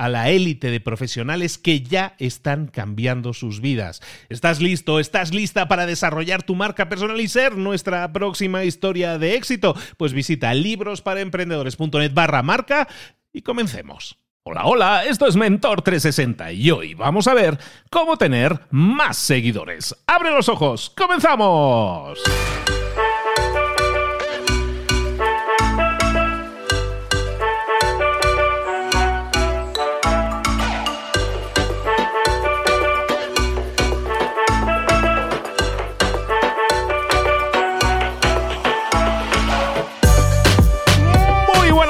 a 0.00 0.08
la 0.08 0.30
élite 0.30 0.70
de 0.70 0.80
profesionales 0.80 1.58
que 1.58 1.82
ya 1.82 2.14
están 2.18 2.68
cambiando 2.68 3.34
sus 3.34 3.60
vidas. 3.60 4.00
¿Estás 4.30 4.62
listo? 4.62 4.98
¿Estás 4.98 5.34
lista 5.34 5.68
para 5.68 5.84
desarrollar 5.84 6.42
tu 6.42 6.54
marca 6.54 6.88
personal 6.88 7.20
y 7.20 7.28
ser 7.28 7.58
nuestra 7.58 8.10
próxima 8.10 8.64
historia 8.64 9.18
de 9.18 9.34
éxito? 9.34 9.76
Pues 9.98 10.14
visita 10.14 10.54
librosparaemprendedores.net 10.54 12.14
barra 12.14 12.42
marca 12.42 12.88
y 13.30 13.42
comencemos. 13.42 14.16
Hola, 14.42 14.64
hola, 14.64 15.04
esto 15.04 15.26
es 15.26 15.36
Mentor 15.36 15.82
360 15.82 16.52
y 16.52 16.70
hoy 16.70 16.94
vamos 16.94 17.28
a 17.28 17.34
ver 17.34 17.58
cómo 17.90 18.16
tener 18.16 18.58
más 18.70 19.18
seguidores. 19.18 19.94
¡Abre 20.06 20.30
los 20.30 20.48
ojos! 20.48 20.94
¡Comenzamos! 20.96 22.20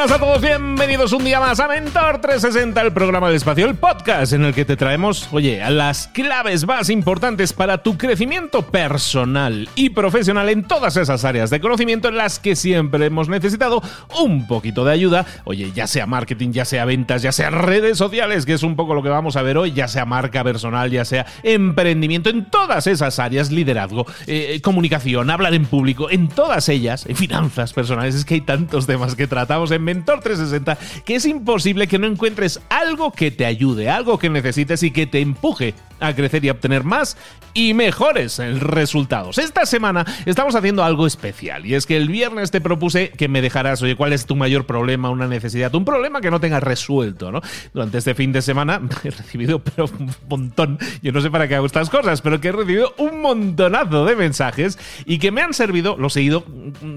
A 0.01 0.19
todos, 0.19 0.41
bienvenidos 0.41 1.13
un 1.13 1.25
día 1.25 1.41
más 1.41 1.61
a 1.61 1.69
Mentor 1.69 2.23
360, 2.23 2.81
el 2.81 2.91
programa 2.91 3.27
del 3.27 3.37
espacio, 3.37 3.67
el 3.67 3.75
podcast 3.75 4.33
en 4.33 4.47
el 4.47 4.55
que 4.55 4.65
te 4.65 4.75
traemos, 4.75 5.29
oye, 5.31 5.63
las 5.69 6.09
claves 6.09 6.67
más 6.67 6.89
importantes 6.89 7.53
para 7.53 7.83
tu 7.83 7.99
crecimiento 7.99 8.63
personal 8.63 9.69
y 9.75 9.91
profesional 9.91 10.49
en 10.49 10.65
todas 10.65 10.97
esas 10.97 11.27
áreas 11.27 11.51
de 11.51 11.61
conocimiento 11.61 12.09
en 12.09 12.17
las 12.17 12.39
que 12.39 12.57
siempre 12.57 13.05
hemos 13.05 13.29
necesitado 13.29 13.83
un 14.19 14.47
poquito 14.47 14.87
de 14.87 14.93
ayuda, 14.93 15.27
oye, 15.45 15.71
ya 15.75 15.87
sea 15.87 16.07
marketing, 16.07 16.53
ya 16.53 16.65
sea 16.65 16.87
ventas, 16.87 17.21
ya 17.21 17.31
sea 17.31 17.51
redes 17.51 17.99
sociales, 17.99 18.47
que 18.47 18.55
es 18.55 18.63
un 18.63 18.77
poco 18.77 18.95
lo 18.95 19.03
que 19.03 19.11
vamos 19.11 19.37
a 19.37 19.43
ver 19.43 19.59
hoy, 19.59 19.73
ya 19.73 19.87
sea 19.87 20.07
marca 20.07 20.43
personal, 20.43 20.91
ya 20.91 21.05
sea 21.05 21.27
emprendimiento, 21.43 22.31
en 22.31 22.49
todas 22.49 22.87
esas 22.87 23.19
áreas, 23.19 23.51
liderazgo, 23.51 24.07
eh, 24.27 24.63
comunicación, 24.63 25.29
hablar 25.29 25.53
en 25.53 25.67
público, 25.67 26.09
en 26.09 26.29
todas 26.29 26.71
ellas, 26.71 27.05
en 27.05 27.17
finanzas 27.17 27.75
personales, 27.75 28.15
es 28.15 28.25
que 28.25 28.35
hay 28.35 28.41
tantos 28.41 28.87
temas 28.87 29.15
que 29.15 29.27
tratamos 29.27 29.71
en 29.73 29.90
Mentor 29.91 30.21
360 30.21 30.79
que 31.05 31.17
es 31.17 31.27
imposible 31.27 31.89
que 31.89 31.99
no 31.99 32.07
encuentres 32.07 32.61
algo 32.69 33.13
que 33.13 33.33
te 33.33 33.45
ayude, 33.45 33.91
algo 33.91 34.19
que 34.19 34.31
necesites 34.31 34.85
y 34.85 34.93
que 34.93 35.07
te 35.07 35.21
empuje 35.21 35.75
a 36.01 36.15
crecer 36.15 36.45
y 36.45 36.51
obtener 36.51 36.85
más 36.85 37.17
y 37.53 37.75
mejores 37.75 38.39
resultados. 38.61 39.39
Esta 39.39 39.67
semana 39.67 40.07
estamos 40.25 40.55
haciendo 40.55 40.85
algo 40.85 41.07
especial 41.07 41.67
y 41.67 41.75
es 41.75 41.85
que 41.85 41.97
el 41.97 42.09
viernes 42.09 42.51
te 42.51 42.61
propuse 42.61 43.11
que 43.11 43.29
me 43.29 43.43
dejaras, 43.43 43.83
oye, 43.83 43.97
¿cuál 43.97 44.13
es 44.13 44.25
tu 44.25 44.37
mayor 44.37 44.67
problema, 44.67 45.11
una 45.11 45.27
necesidad, 45.27 45.75
un 45.75 45.85
problema 45.85 46.21
que 46.21 46.31
no 46.31 46.41
tengas 46.41 46.63
resuelto, 46.63 47.33
¿no? 47.33 47.41
Durante 47.75 47.99
este 47.99 48.15
fin 48.15 48.33
de 48.33 48.41
semana 48.41 48.81
he 49.05 49.11
recibido 49.11 49.63
un 49.79 50.11
montón, 50.29 50.79
yo 51.03 51.13
no 51.13 51.21
sé 51.21 51.31
para 51.31 51.49
qué 51.49 51.57
hago 51.57 51.67
estas 51.67 51.91
cosas, 51.91 52.23
pero 52.23 52.41
que 52.41 52.49
he 52.49 52.53
recibido 52.53 52.95
un 52.99 53.21
montonazo 53.21 54.05
de 54.05 54.17
mensajes 54.17 54.79
y 55.05 55.19
que 55.19 55.33
me 55.33 55.43
han 55.43 55.53
servido, 55.53 55.97
los 55.99 56.17
he 56.17 56.23
ido, 56.23 56.45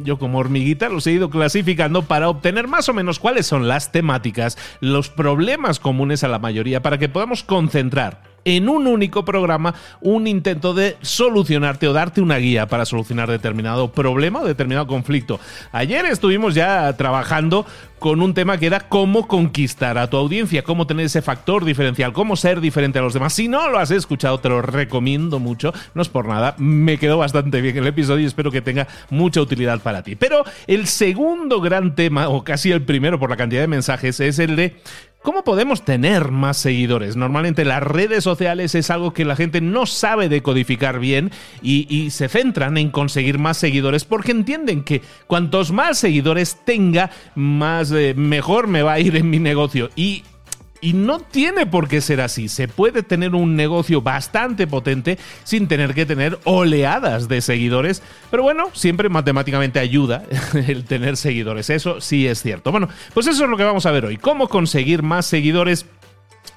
yo 0.03 0.17
como 0.17 0.37
hormiguita, 0.37 0.89
los 0.89 1.07
he 1.07 1.11
ido 1.11 1.29
clasificando 1.29 2.03
para 2.03 2.29
obtener 2.29 2.67
más 2.67 2.82
o 2.89 2.93
menos 2.93 3.19
cuáles 3.19 3.45
son 3.45 3.67
las 3.67 3.91
temáticas, 3.91 4.57
los 4.79 5.09
problemas 5.09 5.79
comunes 5.79 6.23
a 6.23 6.27
la 6.27 6.39
mayoría 6.39 6.81
para 6.81 6.97
que 6.97 7.09
podamos 7.09 7.43
concentrar 7.43 8.32
en 8.45 8.69
un 8.69 8.87
único 8.87 9.25
programa 9.25 9.73
un 10.01 10.27
intento 10.27 10.73
de 10.73 10.97
solucionarte 11.01 11.87
o 11.87 11.93
darte 11.93 12.21
una 12.21 12.37
guía 12.37 12.67
para 12.67 12.85
solucionar 12.85 13.29
determinado 13.29 13.91
problema 13.91 14.41
o 14.41 14.45
determinado 14.45 14.87
conflicto. 14.87 15.39
Ayer 15.71 16.05
estuvimos 16.05 16.55
ya 16.55 16.95
trabajando 16.97 17.65
con 18.03 18.21
un 18.21 18.33
tema 18.33 18.57
que 18.57 18.65
era 18.65 18.81
cómo 18.81 19.29
conquistar 19.29 19.97
a 19.97 20.09
tu 20.09 20.17
audiencia, 20.17 20.61
cómo 20.63 20.85
tener 20.85 21.05
ese 21.05 21.21
factor 21.21 21.63
diferencial, 21.63 22.11
cómo 22.11 22.35
ser 22.35 22.59
diferente 22.59 22.99
a 22.99 23.01
los 23.01 23.13
demás. 23.13 23.31
Si 23.31 23.47
no 23.47 23.69
lo 23.69 23.79
has 23.79 23.91
escuchado, 23.91 24.41
te 24.41 24.49
lo 24.49 24.61
recomiendo 24.61 25.39
mucho. 25.39 25.73
No 25.93 26.01
es 26.01 26.09
por 26.09 26.27
nada, 26.27 26.53
me 26.57 26.97
quedó 26.97 27.17
bastante 27.17 27.61
bien 27.61 27.77
el 27.77 27.87
episodio 27.87 28.23
y 28.23 28.25
espero 28.25 28.51
que 28.51 28.61
tenga 28.61 28.89
mucha 29.09 29.39
utilidad 29.39 29.79
para 29.79 30.03
ti. 30.03 30.17
Pero 30.17 30.43
el 30.67 30.87
segundo 30.87 31.61
gran 31.61 31.95
tema, 31.95 32.27
o 32.27 32.43
casi 32.43 32.71
el 32.71 32.81
primero 32.81 33.19
por 33.19 33.29
la 33.29 33.37
cantidad 33.37 33.61
de 33.61 33.67
mensajes, 33.67 34.19
es 34.19 34.37
el 34.37 34.57
de 34.57 34.75
¿Cómo 35.23 35.45
podemos 35.45 35.85
tener 35.85 36.31
más 36.31 36.57
seguidores? 36.57 37.15
Normalmente 37.15 37.63
las 37.63 37.81
redes 37.81 38.25
sociales 38.25 38.75
es 38.75 38.89
algo 38.89 39.13
que 39.13 39.23
la 39.23 39.37
gente 39.37 39.61
no 39.61 39.85
sabe 39.85 40.27
decodificar 40.27 40.99
bien 40.99 41.31
y, 41.61 42.09
se 42.11 42.27
centran 42.27 42.77
en 42.77 42.91
conseguir 42.91 43.39
más 43.39 43.55
seguidores 43.55 44.03
porque 44.03 44.31
entienden 44.31 44.83
que 44.83 45.01
cuantos 45.25 45.71
más 45.71 45.97
seguidores 45.97 46.57
tenga, 46.65 47.09
más 47.35 47.89
eh, 47.93 48.13
mejor 48.17 48.67
me 48.67 48.83
va 48.83 48.93
a 48.93 48.99
ir 48.99 49.15
en 49.15 49.29
mi 49.29 49.39
negocio. 49.39 49.89
Y 49.95 50.23
y 50.83 50.91
no 50.91 51.21
tiene 51.21 51.65
por 51.65 51.87
qué 51.87 52.01
ser 52.01 52.19
así. 52.19 52.49
Se 52.49 52.67
puede 52.67 53.03
tener 53.03 53.35
un 53.35 53.55
negocio 53.55 54.01
bastante 54.01 54.67
potente 54.67 55.17
sin 55.45 55.69
tener 55.69 55.93
que 55.93 56.05
tener 56.05 56.37
oleadas 56.43 57.29
de 57.29 57.39
seguidores. 57.39 58.03
Pero 58.29 58.43
bueno, 58.43 58.65
siempre 58.73 59.07
matemáticamente 59.07 59.79
ayuda 59.79 60.25
el 60.67 60.83
tener 60.83 61.15
seguidores. 61.15 61.69
Eso 61.69 62.01
sí 62.01 62.27
es 62.27 62.41
cierto. 62.41 62.71
Bueno, 62.71 62.89
pues 63.13 63.27
eso 63.27 63.45
es 63.45 63.49
lo 63.49 63.55
que 63.55 63.63
vamos 63.63 63.85
a 63.85 63.91
ver 63.91 64.03
hoy. 64.03 64.17
¿Cómo 64.17 64.49
conseguir 64.49 65.03
más 65.03 65.25
seguidores? 65.25 65.85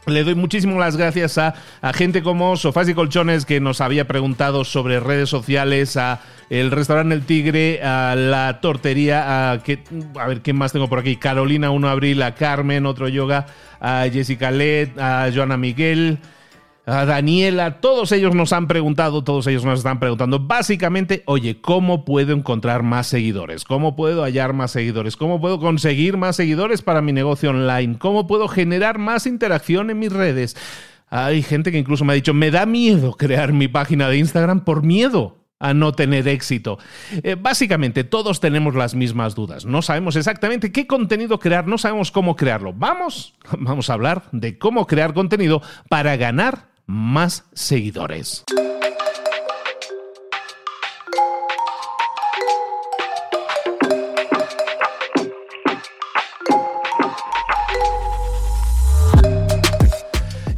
Le 0.06 0.22
doy 0.22 0.36
muchísimas 0.36 0.78
las 0.78 0.96
gracias 0.96 1.36
a, 1.36 1.54
gente 1.92 2.22
como 2.22 2.56
Sofás 2.56 2.88
y 2.88 2.94
Colchones 2.94 3.44
que 3.44 3.58
nos 3.58 3.80
había 3.80 4.06
preguntado 4.06 4.64
sobre 4.64 5.00
redes 5.00 5.28
sociales, 5.28 5.96
a 5.96 6.20
el 6.48 6.70
restaurante 6.70 7.12
El 7.12 7.26
Tigre, 7.26 7.82
a 7.82 8.14
la 8.14 8.60
tortería, 8.60 9.50
a, 9.50 9.52
a 9.54 10.26
ver, 10.28 10.42
¿quién 10.42 10.56
más 10.56 10.72
tengo 10.72 10.88
por 10.88 11.00
aquí? 11.00 11.16
Carolina 11.16 11.70
1 11.70 11.88
Abril, 11.88 12.22
a 12.22 12.36
Carmen, 12.36 12.86
otro 12.86 13.08
yoga, 13.08 13.46
a 13.80 14.06
Jessica 14.12 14.52
Led, 14.52 14.96
a 14.96 15.28
Joana 15.34 15.56
Miguel, 15.56 16.20
a 16.86 17.04
Daniela, 17.04 17.80
todos 17.80 18.12
ellos 18.12 18.36
nos 18.36 18.52
han 18.52 18.68
preguntado, 18.68 19.24
todos 19.24 19.48
ellos 19.48 19.64
nos 19.64 19.80
están 19.80 19.98
preguntando, 19.98 20.38
básicamente, 20.38 21.24
oye, 21.26 21.60
¿cómo 21.60 22.04
puedo 22.04 22.32
encontrar 22.32 22.84
más 22.84 23.08
seguidores? 23.08 23.64
¿Cómo 23.64 23.96
puedo 23.96 24.22
hallar 24.22 24.52
más 24.52 24.70
seguidores? 24.70 25.16
¿Cómo 25.16 25.40
puedo 25.40 25.58
conseguir 25.58 26.16
más 26.16 26.36
seguidores 26.36 26.82
para 26.82 27.02
mi 27.02 27.12
negocio 27.12 27.50
online? 27.50 27.98
¿Cómo 27.98 28.28
puedo 28.28 28.46
generar 28.46 28.98
más 28.98 29.26
interacción 29.26 29.90
en 29.90 29.98
mis 29.98 30.12
redes? 30.12 30.56
Hay 31.08 31.42
gente 31.42 31.72
que 31.72 31.78
incluso 31.78 32.04
me 32.04 32.12
ha 32.12 32.16
dicho, 32.16 32.34
me 32.34 32.52
da 32.52 32.66
miedo 32.66 33.14
crear 33.14 33.52
mi 33.52 33.66
página 33.66 34.08
de 34.08 34.18
Instagram 34.18 34.60
por 34.60 34.84
miedo 34.84 35.38
a 35.58 35.74
no 35.74 35.92
tener 35.92 36.28
éxito. 36.28 36.78
Eh, 37.24 37.34
básicamente, 37.34 38.04
todos 38.04 38.38
tenemos 38.38 38.76
las 38.76 38.94
mismas 38.94 39.34
dudas. 39.34 39.64
No 39.64 39.82
sabemos 39.82 40.14
exactamente 40.14 40.70
qué 40.70 40.86
contenido 40.86 41.40
crear, 41.40 41.66
no 41.66 41.78
sabemos 41.78 42.12
cómo 42.12 42.36
crearlo. 42.36 42.72
Vamos, 42.72 43.34
vamos 43.58 43.90
a 43.90 43.94
hablar 43.94 44.24
de 44.30 44.56
cómo 44.56 44.86
crear 44.86 45.14
contenido 45.14 45.62
para 45.88 46.16
ganar 46.16 46.75
más 46.86 47.44
seguidores. 47.52 48.44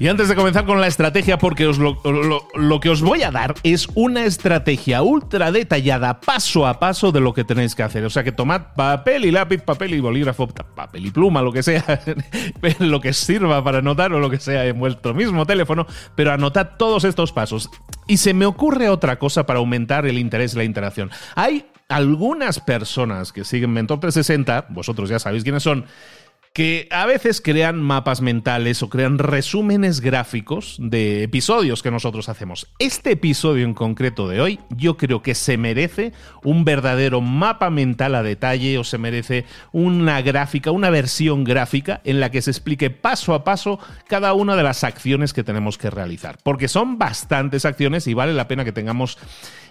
Y 0.00 0.06
antes 0.06 0.28
de 0.28 0.36
comenzar 0.36 0.64
con 0.64 0.80
la 0.80 0.86
estrategia, 0.86 1.38
porque 1.38 1.66
os 1.66 1.78
lo, 1.78 2.80
que 2.80 2.88
os 2.88 3.02
voy 3.02 3.24
a 3.24 3.32
dar 3.32 3.56
es 3.64 3.88
una 3.96 4.26
estrategia 4.26 5.02
ultra 5.02 5.50
detallada, 5.50 6.20
paso 6.20 6.68
a 6.68 6.78
paso, 6.78 7.10
de 7.10 7.20
lo 7.20 7.34
que 7.34 7.42
tenéis 7.42 7.74
que 7.74 7.82
hacer. 7.82 8.04
O 8.04 8.10
sea 8.10 8.22
que 8.22 8.30
tomad 8.30 8.74
papel 8.76 9.24
y 9.24 9.32
lápiz, 9.32 9.58
papel 9.62 9.94
y 9.94 10.00
bolígrafo, 10.00 10.46
papel 10.46 11.06
y 11.06 11.10
pluma, 11.10 11.42
lo 11.42 11.52
que 11.52 11.64
sea, 11.64 12.00
lo 12.78 13.00
que 13.00 13.12
sirva 13.12 13.64
para 13.64 13.78
anotar 13.78 14.12
o 14.12 14.20
lo 14.20 14.30
que 14.30 14.38
sea 14.38 14.64
en 14.66 14.78
vuestro 14.78 15.14
mismo 15.14 15.44
teléfono, 15.46 15.84
pero 16.14 16.32
anotad 16.32 16.76
todos 16.78 17.02
estos 17.02 17.32
pasos. 17.32 17.68
Y 18.06 18.18
se 18.18 18.34
me 18.34 18.46
ocurre 18.46 18.88
otra 18.90 19.18
cosa 19.18 19.46
para 19.46 19.58
aumentar 19.58 20.06
el 20.06 20.18
interés 20.18 20.54
y 20.54 20.58
la 20.58 20.64
interacción. 20.64 21.10
Hay 21.34 21.66
algunas 21.88 22.60
personas 22.60 23.32
que 23.32 23.44
siguen 23.44 23.72
Mentor 23.72 24.00
360, 24.00 24.66
vosotros 24.68 25.08
ya 25.08 25.18
sabéis 25.18 25.42
quiénes 25.42 25.62
son, 25.62 25.86
que 26.52 26.88
a 26.90 27.06
veces 27.06 27.40
crean 27.40 27.80
mapas 27.80 28.20
mentales 28.20 28.82
o 28.82 28.88
crean 28.88 29.18
resúmenes 29.18 30.00
gráficos 30.00 30.76
de 30.80 31.22
episodios 31.22 31.82
que 31.82 31.90
nosotros 31.90 32.28
hacemos. 32.28 32.66
Este 32.78 33.12
episodio 33.12 33.64
en 33.64 33.74
concreto 33.74 34.28
de 34.28 34.40
hoy 34.40 34.60
yo 34.70 34.96
creo 34.96 35.22
que 35.22 35.34
se 35.34 35.56
merece 35.56 36.12
un 36.42 36.64
verdadero 36.64 37.20
mapa 37.20 37.70
mental 37.70 38.14
a 38.14 38.22
detalle 38.22 38.78
o 38.78 38.84
se 38.84 38.98
merece 38.98 39.44
una 39.72 40.20
gráfica, 40.22 40.70
una 40.70 40.90
versión 40.90 41.44
gráfica 41.44 42.00
en 42.04 42.20
la 42.20 42.30
que 42.30 42.42
se 42.42 42.50
explique 42.50 42.90
paso 42.90 43.34
a 43.34 43.44
paso 43.44 43.78
cada 44.08 44.32
una 44.32 44.56
de 44.56 44.62
las 44.62 44.84
acciones 44.84 45.32
que 45.32 45.44
tenemos 45.44 45.78
que 45.78 45.90
realizar. 45.90 46.38
Porque 46.42 46.68
son 46.68 46.98
bastantes 46.98 47.64
acciones 47.64 48.06
y 48.06 48.14
vale 48.14 48.34
la 48.34 48.48
pena 48.48 48.64
que 48.64 48.72
tengamos 48.72 49.18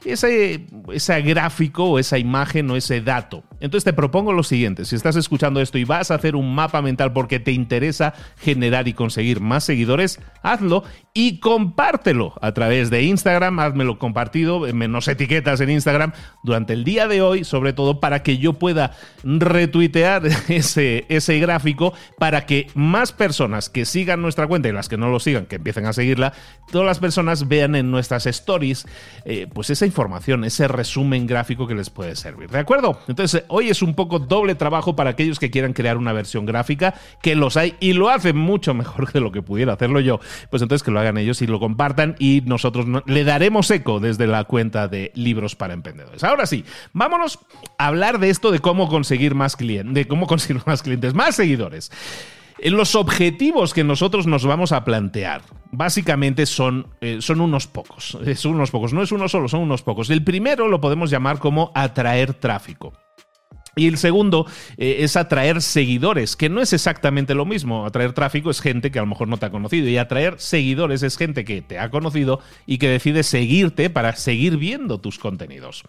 ese, 0.06 0.66
ese 0.94 1.22
gráfico 1.22 1.86
o 1.86 2.00
esa 2.00 2.18
imagen 2.18 2.70
o 2.70 2.76
ese 2.76 3.02
dato. 3.02 3.44
Entonces 3.60 3.84
te 3.84 3.94
propongo 3.94 4.32
lo 4.34 4.44
siguiente, 4.44 4.86
si 4.86 4.96
estás 4.96 5.16
escuchando 5.16 5.60
esto 5.60 5.78
y 5.78 5.84
vas 5.84 6.12
a 6.12 6.16
hacer 6.16 6.36
un 6.36 6.54
mapa 6.54 6.67
mental 6.82 7.14
porque 7.14 7.40
te 7.40 7.52
interesa 7.52 8.14
generar 8.38 8.88
y 8.88 8.94
conseguir 8.94 9.40
más 9.42 9.64
seguidores, 9.64 10.20
hazlo 10.44 10.84
y 11.14 11.40
compártelo 11.40 12.34
a 12.42 12.52
través 12.52 12.90
de 12.90 13.04
Instagram, 13.04 13.60
házmelo 13.60 13.98
compartido, 13.98 14.60
menos 14.74 15.08
etiquetas 15.08 15.60
en 15.62 15.72
Instagram 15.72 16.12
durante 16.44 16.74
el 16.74 16.84
día 16.84 17.08
de 17.08 17.22
hoy, 17.22 17.44
sobre 17.44 17.74
todo 17.74 18.00
para 18.00 18.22
que 18.22 18.38
yo 18.38 18.54
pueda 18.54 18.92
retuitear 19.24 20.24
ese, 20.48 21.06
ese 21.10 21.40
gráfico 21.40 21.94
para 22.20 22.46
que 22.46 22.68
más 22.76 23.12
personas 23.12 23.70
que 23.70 23.86
sigan 23.86 24.22
nuestra 24.22 24.48
cuenta 24.48 24.70
y 24.70 24.74
las 24.74 24.90
que 24.90 24.98
no 24.98 25.10
lo 25.10 25.20
sigan, 25.20 25.48
que 25.48 25.56
empiecen 25.56 25.86
a 25.86 25.94
seguirla, 25.94 26.34
todas 26.72 26.86
las 26.86 27.00
personas 27.00 27.48
vean 27.48 27.76
en 27.76 27.90
nuestras 27.90 28.28
stories 28.28 28.86
eh, 29.26 29.48
pues 29.52 29.70
esa 29.70 29.86
información, 29.86 30.44
ese 30.44 30.68
resumen 30.68 31.28
gráfico 31.28 31.68
que 31.68 31.76
les 31.76 31.90
puede 31.90 32.16
servir. 32.16 32.50
¿De 32.50 32.60
acuerdo? 32.60 33.00
Entonces, 33.08 33.44
hoy 33.48 33.70
es 33.70 33.82
un 33.82 33.96
poco 33.96 34.20
doble 34.20 34.56
trabajo 34.56 34.96
para 34.96 35.12
aquellos 35.12 35.40
que 35.40 35.50
quieran 35.50 35.74
crear 35.74 35.98
una 35.98 36.14
versión 36.14 36.46
gráfica, 36.46 36.57
que 37.22 37.36
los 37.36 37.58
hay 37.58 37.76
y 37.80 37.94
lo 37.94 38.10
hacen 38.10 38.38
mucho 38.38 38.74
mejor 38.74 39.12
de 39.12 39.20
lo 39.20 39.32
que 39.32 39.42
pudiera 39.42 39.74
hacerlo 39.74 40.00
yo. 40.00 40.20
Pues 40.50 40.62
entonces 40.62 40.84
que 40.84 40.92
lo 40.92 41.00
hagan 41.00 41.18
ellos 41.18 41.42
y 41.42 41.48
lo 41.48 41.60
compartan 41.60 42.16
y 42.20 42.42
nosotros 42.46 42.86
le 43.06 43.24
daremos 43.24 43.70
eco 43.72 44.00
desde 44.00 44.28
la 44.28 44.44
cuenta 44.46 44.88
de 44.88 45.12
Libros 45.16 45.56
para 45.56 45.74
Emprendedores. 45.74 46.24
Ahora 46.24 46.46
sí, 46.46 46.64
vámonos 46.94 47.40
a 47.78 47.88
hablar 47.88 48.20
de 48.20 48.30
esto 48.30 48.52
de 48.52 48.60
cómo 48.60 48.90
conseguir 48.90 49.36
más 49.36 49.56
clientes, 49.56 49.94
de 49.94 50.08
cómo 50.08 50.28
conseguir 50.28 50.62
más 50.66 50.82
clientes, 50.82 51.14
más 51.14 51.36
seguidores. 51.36 51.92
Eh, 52.60 52.72
los 52.72 52.96
objetivos 52.96 53.74
que 53.74 53.84
nosotros 53.84 54.28
nos 54.28 54.46
vamos 54.46 54.72
a 54.72 54.84
plantear 54.84 55.42
básicamente 55.72 56.46
son, 56.46 56.88
eh, 57.02 57.18
son 57.22 57.42
unos 57.42 57.68
pocos. 57.68 58.18
Son 58.36 58.56
unos 58.56 58.72
pocos, 58.72 58.94
no 58.94 59.04
es 59.04 59.12
uno 59.12 59.28
solo, 59.28 59.48
son 59.48 59.62
unos 59.62 59.84
pocos. 59.84 60.10
El 60.10 60.24
primero 60.24 60.68
lo 60.68 60.82
podemos 60.82 61.10
llamar 61.10 61.40
como 61.40 61.72
atraer 61.76 62.34
tráfico. 62.34 62.94
Y 63.78 63.88
el 63.88 63.98
segundo 63.98 64.46
eh, 64.78 64.98
es 65.00 65.16
atraer 65.16 65.62
seguidores, 65.62 66.36
que 66.36 66.50
no 66.50 66.62
es 66.62 66.74
exactamente 66.74 67.36
lo 67.36 67.46
mismo. 67.46 67.86
Atraer 67.86 68.14
tráfico 68.14 68.50
es 68.50 68.60
gente 68.60 68.92
que 68.92 69.00
a 69.00 69.04
lo 69.04 69.08
mejor 69.08 69.28
no 69.28 69.38
te 69.38 69.46
ha 69.46 69.52
conocido. 69.52 69.88
Y 69.88 69.98
atraer 69.98 70.36
seguidores 70.40 71.04
es 71.04 71.18
gente 71.18 71.46
que 71.46 71.62
te 71.62 71.80
ha 71.80 71.90
conocido 71.90 72.42
y 72.66 72.80
que 72.80 72.90
decide 72.90 73.24
seguirte 73.24 73.90
para 73.90 74.16
seguir 74.16 74.58
viendo 74.58 75.00
tus 75.00 75.20
contenidos. 75.20 75.84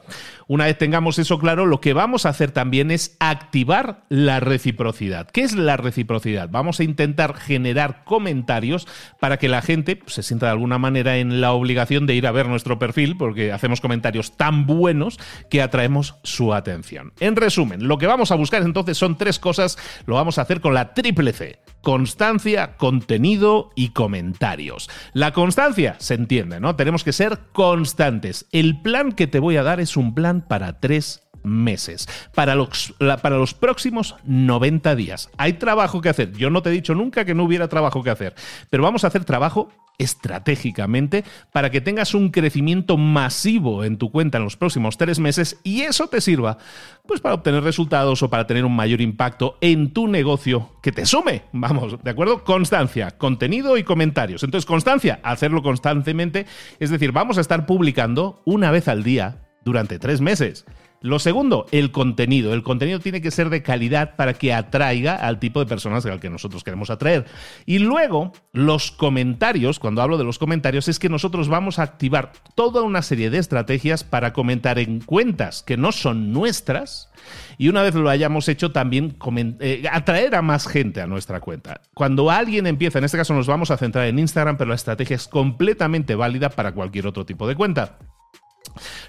Una 0.46 0.66
vez 0.66 0.78
tengamos 0.78 1.18
eso 1.18 1.38
claro, 1.38 1.66
lo 1.66 1.80
que 1.80 1.92
vamos 1.92 2.26
a 2.26 2.30
hacer 2.30 2.52
también 2.52 2.90
es 2.90 3.16
activar 3.20 4.04
la 4.08 4.40
reciprocidad. 4.40 5.28
¿Qué 5.30 5.42
es 5.42 5.54
la 5.54 5.76
reciprocidad? 5.76 6.48
Vamos 6.50 6.80
a 6.80 6.84
intentar 6.84 7.34
generar 7.34 8.04
comentarios 8.04 8.86
para 9.20 9.38
que 9.38 9.48
la 9.48 9.62
gente 9.62 9.96
pues, 9.96 10.14
se 10.14 10.22
sienta 10.22 10.46
de 10.46 10.52
alguna 10.52 10.78
manera 10.78 11.18
en 11.18 11.40
la 11.40 11.52
obligación 11.52 12.06
de 12.06 12.14
ir 12.14 12.26
a 12.26 12.32
ver 12.32 12.48
nuestro 12.48 12.78
perfil, 12.78 13.16
porque 13.16 13.52
hacemos 13.52 13.80
comentarios 13.80 14.36
tan 14.36 14.66
buenos 14.66 15.18
que 15.50 15.62
atraemos 15.62 16.16
su 16.22 16.54
atención. 16.54 17.12
En 17.20 17.36
resumen, 17.36 17.77
lo 17.78 17.98
que 17.98 18.06
vamos 18.06 18.30
a 18.30 18.36
buscar 18.36 18.62
entonces 18.62 18.98
son 18.98 19.16
tres 19.16 19.38
cosas. 19.38 19.78
Lo 20.06 20.14
vamos 20.14 20.38
a 20.38 20.42
hacer 20.42 20.60
con 20.60 20.74
la 20.74 20.94
triple 20.94 21.32
C. 21.32 21.60
Constancia, 21.82 22.76
contenido 22.76 23.70
y 23.76 23.90
comentarios. 23.90 24.90
La 25.12 25.32
constancia 25.32 25.96
se 25.98 26.14
entiende, 26.14 26.60
¿no? 26.60 26.76
Tenemos 26.76 27.04
que 27.04 27.12
ser 27.12 27.38
constantes. 27.52 28.46
El 28.52 28.80
plan 28.82 29.12
que 29.12 29.26
te 29.26 29.38
voy 29.38 29.56
a 29.56 29.62
dar 29.62 29.80
es 29.80 29.96
un 29.96 30.14
plan 30.14 30.46
para 30.46 30.80
tres 30.80 31.27
meses, 31.42 32.08
para 32.34 32.54
los, 32.54 32.94
para 32.98 33.36
los 33.36 33.54
próximos 33.54 34.16
90 34.24 34.94
días. 34.94 35.30
Hay 35.38 35.54
trabajo 35.54 36.00
que 36.00 36.08
hacer. 36.08 36.32
Yo 36.32 36.50
no 36.50 36.62
te 36.62 36.70
he 36.70 36.72
dicho 36.72 36.94
nunca 36.94 37.24
que 37.24 37.34
no 37.34 37.44
hubiera 37.44 37.68
trabajo 37.68 38.02
que 38.02 38.10
hacer, 38.10 38.34
pero 38.70 38.82
vamos 38.82 39.04
a 39.04 39.08
hacer 39.08 39.24
trabajo 39.24 39.70
estratégicamente 39.98 41.24
para 41.52 41.70
que 41.70 41.80
tengas 41.80 42.14
un 42.14 42.30
crecimiento 42.30 42.96
masivo 42.96 43.84
en 43.84 43.98
tu 43.98 44.10
cuenta 44.10 44.38
en 44.38 44.44
los 44.44 44.56
próximos 44.56 44.96
tres 44.96 45.18
meses 45.18 45.58
y 45.64 45.82
eso 45.82 46.06
te 46.06 46.20
sirva 46.20 46.58
pues 47.06 47.20
para 47.20 47.34
obtener 47.34 47.64
resultados 47.64 48.22
o 48.22 48.30
para 48.30 48.46
tener 48.46 48.64
un 48.64 48.76
mayor 48.76 49.00
impacto 49.00 49.58
en 49.60 49.92
tu 49.92 50.06
negocio 50.06 50.70
que 50.82 50.92
te 50.92 51.04
sume. 51.04 51.42
Vamos, 51.52 52.02
¿de 52.02 52.10
acuerdo? 52.10 52.44
Constancia, 52.44 53.18
contenido 53.18 53.76
y 53.76 53.82
comentarios. 53.82 54.44
Entonces, 54.44 54.66
constancia, 54.66 55.20
hacerlo 55.24 55.62
constantemente, 55.62 56.46
es 56.78 56.90
decir, 56.90 57.12
vamos 57.12 57.38
a 57.38 57.40
estar 57.40 57.66
publicando 57.66 58.40
una 58.44 58.70
vez 58.70 58.88
al 58.88 59.02
día 59.02 59.42
durante 59.64 59.98
tres 59.98 60.20
meses. 60.20 60.64
Lo 61.00 61.20
segundo, 61.20 61.66
el 61.70 61.92
contenido. 61.92 62.52
El 62.54 62.64
contenido 62.64 62.98
tiene 62.98 63.20
que 63.20 63.30
ser 63.30 63.50
de 63.50 63.62
calidad 63.62 64.16
para 64.16 64.34
que 64.34 64.52
atraiga 64.52 65.14
al 65.14 65.38
tipo 65.38 65.60
de 65.60 65.66
personas 65.66 66.04
al 66.06 66.18
que 66.18 66.28
nosotros 66.28 66.64
queremos 66.64 66.90
atraer. 66.90 67.26
Y 67.66 67.78
luego, 67.78 68.32
los 68.52 68.90
comentarios, 68.90 69.78
cuando 69.78 70.02
hablo 70.02 70.18
de 70.18 70.24
los 70.24 70.38
comentarios, 70.38 70.88
es 70.88 70.98
que 70.98 71.08
nosotros 71.08 71.48
vamos 71.48 71.78
a 71.78 71.84
activar 71.84 72.32
toda 72.56 72.82
una 72.82 73.02
serie 73.02 73.30
de 73.30 73.38
estrategias 73.38 74.02
para 74.02 74.32
comentar 74.32 74.80
en 74.80 75.00
cuentas 75.00 75.62
que 75.62 75.76
no 75.76 75.92
son 75.92 76.32
nuestras. 76.32 77.12
Y 77.58 77.68
una 77.68 77.82
vez 77.82 77.94
lo 77.94 78.10
hayamos 78.10 78.48
hecho, 78.48 78.72
también 78.72 79.16
eh, 79.60 79.84
atraer 79.90 80.34
a 80.34 80.42
más 80.42 80.66
gente 80.66 81.00
a 81.00 81.06
nuestra 81.06 81.40
cuenta. 81.40 81.80
Cuando 81.94 82.30
alguien 82.30 82.66
empieza, 82.66 82.98
en 82.98 83.04
este 83.04 83.18
caso 83.18 83.34
nos 83.34 83.46
vamos 83.46 83.70
a 83.70 83.76
centrar 83.76 84.06
en 84.06 84.18
Instagram, 84.18 84.56
pero 84.56 84.70
la 84.70 84.76
estrategia 84.76 85.16
es 85.16 85.28
completamente 85.28 86.16
válida 86.16 86.48
para 86.48 86.72
cualquier 86.72 87.06
otro 87.06 87.24
tipo 87.24 87.46
de 87.46 87.54
cuenta. 87.54 87.98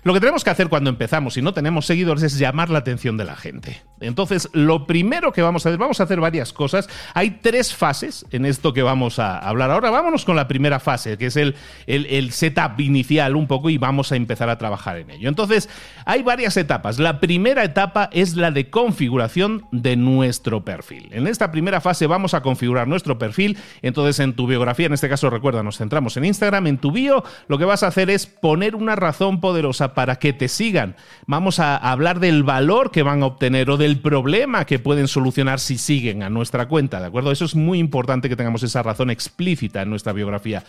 Lo 0.03 0.13
que 0.13 0.19
tenemos 0.19 0.43
que 0.43 0.49
hacer 0.49 0.69
cuando 0.69 0.89
empezamos 0.89 1.37
y 1.37 1.41
no 1.41 1.53
tenemos 1.53 1.85
seguidores 1.85 2.23
es 2.23 2.37
llamar 2.37 2.69
la 2.69 2.79
atención 2.79 3.17
de 3.17 3.25
la 3.25 3.35
gente. 3.35 3.81
Entonces, 3.99 4.49
lo 4.53 4.87
primero 4.87 5.31
que 5.31 5.41
vamos 5.41 5.65
a 5.65 5.69
hacer, 5.69 5.79
vamos 5.79 5.99
a 5.99 6.03
hacer 6.03 6.19
varias 6.19 6.53
cosas. 6.53 6.89
Hay 7.13 7.39
tres 7.41 7.73
fases 7.73 8.25
en 8.31 8.45
esto 8.45 8.73
que 8.73 8.81
vamos 8.81 9.19
a 9.19 9.37
hablar 9.37 9.71
ahora. 9.71 9.89
Vámonos 9.89 10.25
con 10.25 10.35
la 10.35 10.47
primera 10.47 10.79
fase, 10.79 11.17
que 11.17 11.27
es 11.27 11.35
el, 11.35 11.55
el, 11.87 12.31
setup 12.31 12.79
inicial 12.79 13.35
un 13.35 13.47
poco 13.47 13.69
y 13.69 13.77
vamos 13.77 14.11
a 14.11 14.15
empezar 14.15 14.49
a 14.49 14.57
trabajar 14.57 14.97
en 14.97 15.09
ello. 15.09 15.29
Entonces, 15.29 15.69
hay 16.05 16.23
varias 16.23 16.57
etapas. 16.57 16.99
La 16.99 17.19
primera 17.19 17.63
etapa 17.63 18.09
es 18.13 18.35
la 18.35 18.51
de 18.51 18.69
configuración 18.69 19.65
de 19.71 19.95
nuestro 19.95 20.63
perfil. 20.63 21.09
En 21.11 21.27
esta 21.27 21.51
primera 21.51 21.81
fase 21.81 22.07
vamos 22.07 22.33
a 22.33 22.41
configurar 22.41 22.87
nuestro 22.87 23.17
perfil. 23.17 23.57
Entonces, 23.81 24.19
en 24.19 24.33
tu 24.33 24.47
biografía, 24.47 24.85
en 24.85 24.93
este 24.93 25.09
caso, 25.09 25.29
recuerda, 25.29 25.63
nos 25.63 25.77
centramos 25.77 26.15
en 26.17 26.25
Instagram, 26.25 26.67
en 26.67 26.77
tu 26.77 26.91
bio, 26.91 27.23
lo 27.47 27.57
que 27.57 27.65
vas 27.65 27.83
a 27.83 27.87
hacer 27.87 28.09
es 28.09 28.25
poner 28.25 28.75
una 28.75 28.95
razón 28.95 29.41
poderosa 29.49 29.95
para 29.95 30.17
que 30.17 30.31
te 30.31 30.47
sigan. 30.47 30.95
Vamos 31.25 31.59
a 31.59 31.75
hablar 31.75 32.19
del 32.19 32.43
valor 32.43 32.91
que 32.91 33.01
van 33.01 33.23
a 33.23 33.25
obtener 33.25 33.71
o 33.71 33.77
del 33.77 33.99
problema 33.99 34.65
que 34.65 34.77
pueden 34.77 35.07
solucionar 35.07 35.59
si 35.59 35.79
siguen 35.79 36.21
a 36.21 36.29
nuestra 36.29 36.67
cuenta, 36.67 36.99
¿de 36.99 37.07
acuerdo? 37.07 37.31
Eso 37.31 37.45
es 37.45 37.55
muy 37.55 37.79
importante 37.79 38.29
que 38.29 38.35
tengamos 38.35 38.61
esa 38.61 38.83
razón 38.83 39.09
explícita 39.09 39.81
en 39.81 39.89
nuestra 39.89 40.13
biografía. 40.13 40.63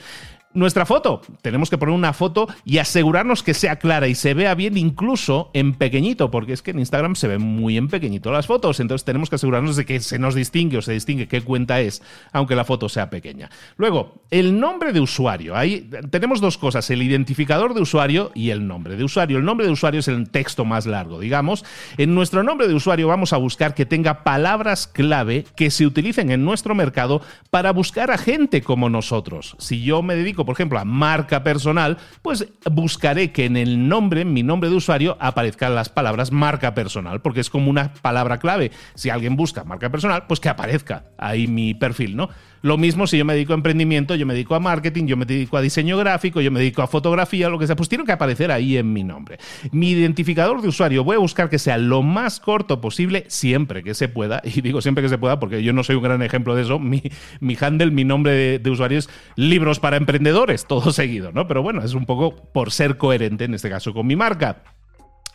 Nuestra 0.52 0.84
foto, 0.84 1.22
tenemos 1.42 1.70
que 1.70 1.78
poner 1.78 1.94
una 1.94 2.12
foto 2.12 2.48
y 2.64 2.78
asegurarnos 2.78 3.44
que 3.44 3.54
sea 3.54 3.76
clara 3.76 4.08
y 4.08 4.16
se 4.16 4.34
vea 4.34 4.56
bien 4.56 4.76
incluso 4.76 5.48
en 5.54 5.74
pequeñito, 5.74 6.32
porque 6.32 6.54
es 6.54 6.60
que 6.60 6.72
en 6.72 6.80
Instagram 6.80 7.14
se 7.14 7.28
ven 7.28 7.40
muy 7.40 7.76
en 7.76 7.86
pequeñito 7.86 8.32
las 8.32 8.48
fotos, 8.48 8.80
entonces 8.80 9.04
tenemos 9.04 9.30
que 9.30 9.36
asegurarnos 9.36 9.76
de 9.76 9.86
que 9.86 10.00
se 10.00 10.18
nos 10.18 10.34
distingue 10.34 10.78
o 10.78 10.82
se 10.82 10.92
distingue 10.92 11.28
qué 11.28 11.40
cuenta 11.42 11.80
es, 11.80 12.02
aunque 12.32 12.56
la 12.56 12.64
foto 12.64 12.88
sea 12.88 13.10
pequeña. 13.10 13.48
Luego, 13.76 14.24
el 14.32 14.58
nombre 14.58 14.92
de 14.92 14.98
usuario. 14.98 15.54
Ahí 15.54 15.88
tenemos 16.10 16.40
dos 16.40 16.58
cosas, 16.58 16.90
el 16.90 17.02
identificador 17.02 17.72
de 17.72 17.82
usuario 17.82 18.32
y 18.34 18.50
el 18.50 18.66
nombre 18.66 18.96
de 18.96 19.04
usuario. 19.04 19.38
El 19.38 19.44
nombre 19.44 19.66
de 19.66 19.72
usuario 19.72 20.00
es 20.00 20.08
el 20.08 20.30
texto 20.30 20.64
más 20.64 20.84
largo, 20.84 21.20
digamos. 21.20 21.64
En 21.96 22.12
nuestro 22.16 22.42
nombre 22.42 22.66
de 22.66 22.74
usuario 22.74 23.06
vamos 23.06 23.32
a 23.32 23.36
buscar 23.36 23.74
que 23.74 23.86
tenga 23.86 24.24
palabras 24.24 24.88
clave 24.88 25.44
que 25.54 25.70
se 25.70 25.86
utilicen 25.86 26.32
en 26.32 26.44
nuestro 26.44 26.74
mercado 26.74 27.22
para 27.50 27.72
buscar 27.72 28.10
a 28.10 28.18
gente 28.18 28.62
como 28.62 28.90
nosotros. 28.90 29.54
Si 29.60 29.82
yo 29.82 30.02
me 30.02 30.16
dedico 30.16 30.39
por 30.44 30.54
ejemplo, 30.54 30.78
a 30.78 30.84
marca 30.84 31.42
personal, 31.42 31.98
pues 32.22 32.46
buscaré 32.70 33.32
que 33.32 33.44
en 33.44 33.56
el 33.56 33.88
nombre, 33.88 34.22
en 34.22 34.32
mi 34.32 34.42
nombre 34.42 34.70
de 34.70 34.76
usuario, 34.76 35.16
aparezcan 35.20 35.74
las 35.74 35.88
palabras 35.88 36.32
marca 36.32 36.74
personal, 36.74 37.20
porque 37.20 37.40
es 37.40 37.50
como 37.50 37.70
una 37.70 37.92
palabra 37.94 38.38
clave. 38.38 38.70
Si 38.94 39.10
alguien 39.10 39.36
busca 39.36 39.64
marca 39.64 39.90
personal, 39.90 40.26
pues 40.26 40.40
que 40.40 40.48
aparezca 40.48 41.04
ahí 41.18 41.46
mi 41.46 41.74
perfil, 41.74 42.16
¿no? 42.16 42.28
Lo 42.62 42.76
mismo 42.76 43.06
si 43.06 43.16
yo 43.16 43.24
me 43.24 43.34
dedico 43.34 43.52
a 43.52 43.56
emprendimiento, 43.56 44.14
yo 44.14 44.26
me 44.26 44.34
dedico 44.34 44.54
a 44.54 44.60
marketing, 44.60 45.06
yo 45.06 45.16
me 45.16 45.24
dedico 45.24 45.56
a 45.56 45.62
diseño 45.62 45.96
gráfico, 45.96 46.40
yo 46.40 46.50
me 46.50 46.60
dedico 46.60 46.82
a 46.82 46.86
fotografía, 46.86 47.48
lo 47.48 47.58
que 47.58 47.66
sea, 47.66 47.76
pues 47.76 47.88
tiene 47.88 48.04
que 48.04 48.12
aparecer 48.12 48.50
ahí 48.50 48.76
en 48.76 48.92
mi 48.92 49.02
nombre. 49.02 49.38
Mi 49.72 49.90
identificador 49.90 50.60
de 50.60 50.68
usuario 50.68 51.04
voy 51.04 51.16
a 51.16 51.20
buscar 51.20 51.48
que 51.48 51.58
sea 51.58 51.78
lo 51.78 52.02
más 52.02 52.40
corto 52.40 52.80
posible, 52.80 53.24
siempre 53.28 53.82
que 53.82 53.94
se 53.94 54.08
pueda, 54.08 54.42
y 54.44 54.60
digo 54.60 54.80
siempre 54.80 55.02
que 55.02 55.08
se 55.08 55.18
pueda 55.18 55.40
porque 55.40 55.62
yo 55.62 55.72
no 55.72 55.82
soy 55.84 55.96
un 55.96 56.02
gran 56.02 56.22
ejemplo 56.22 56.54
de 56.54 56.62
eso. 56.62 56.78
Mi, 56.78 57.02
mi 57.40 57.56
handle, 57.60 57.90
mi 57.90 58.04
nombre 58.04 58.32
de, 58.32 58.58
de 58.58 58.70
usuario 58.70 58.98
es 58.98 59.08
libros 59.36 59.80
para 59.80 59.96
emprendedores, 59.96 60.66
todo 60.66 60.92
seguido, 60.92 61.32
¿no? 61.32 61.46
Pero 61.46 61.62
bueno, 61.62 61.82
es 61.82 61.94
un 61.94 62.06
poco 62.06 62.34
por 62.52 62.72
ser 62.72 62.96
coherente 62.98 63.44
en 63.44 63.54
este 63.54 63.70
caso 63.70 63.94
con 63.94 64.06
mi 64.06 64.16
marca. 64.16 64.62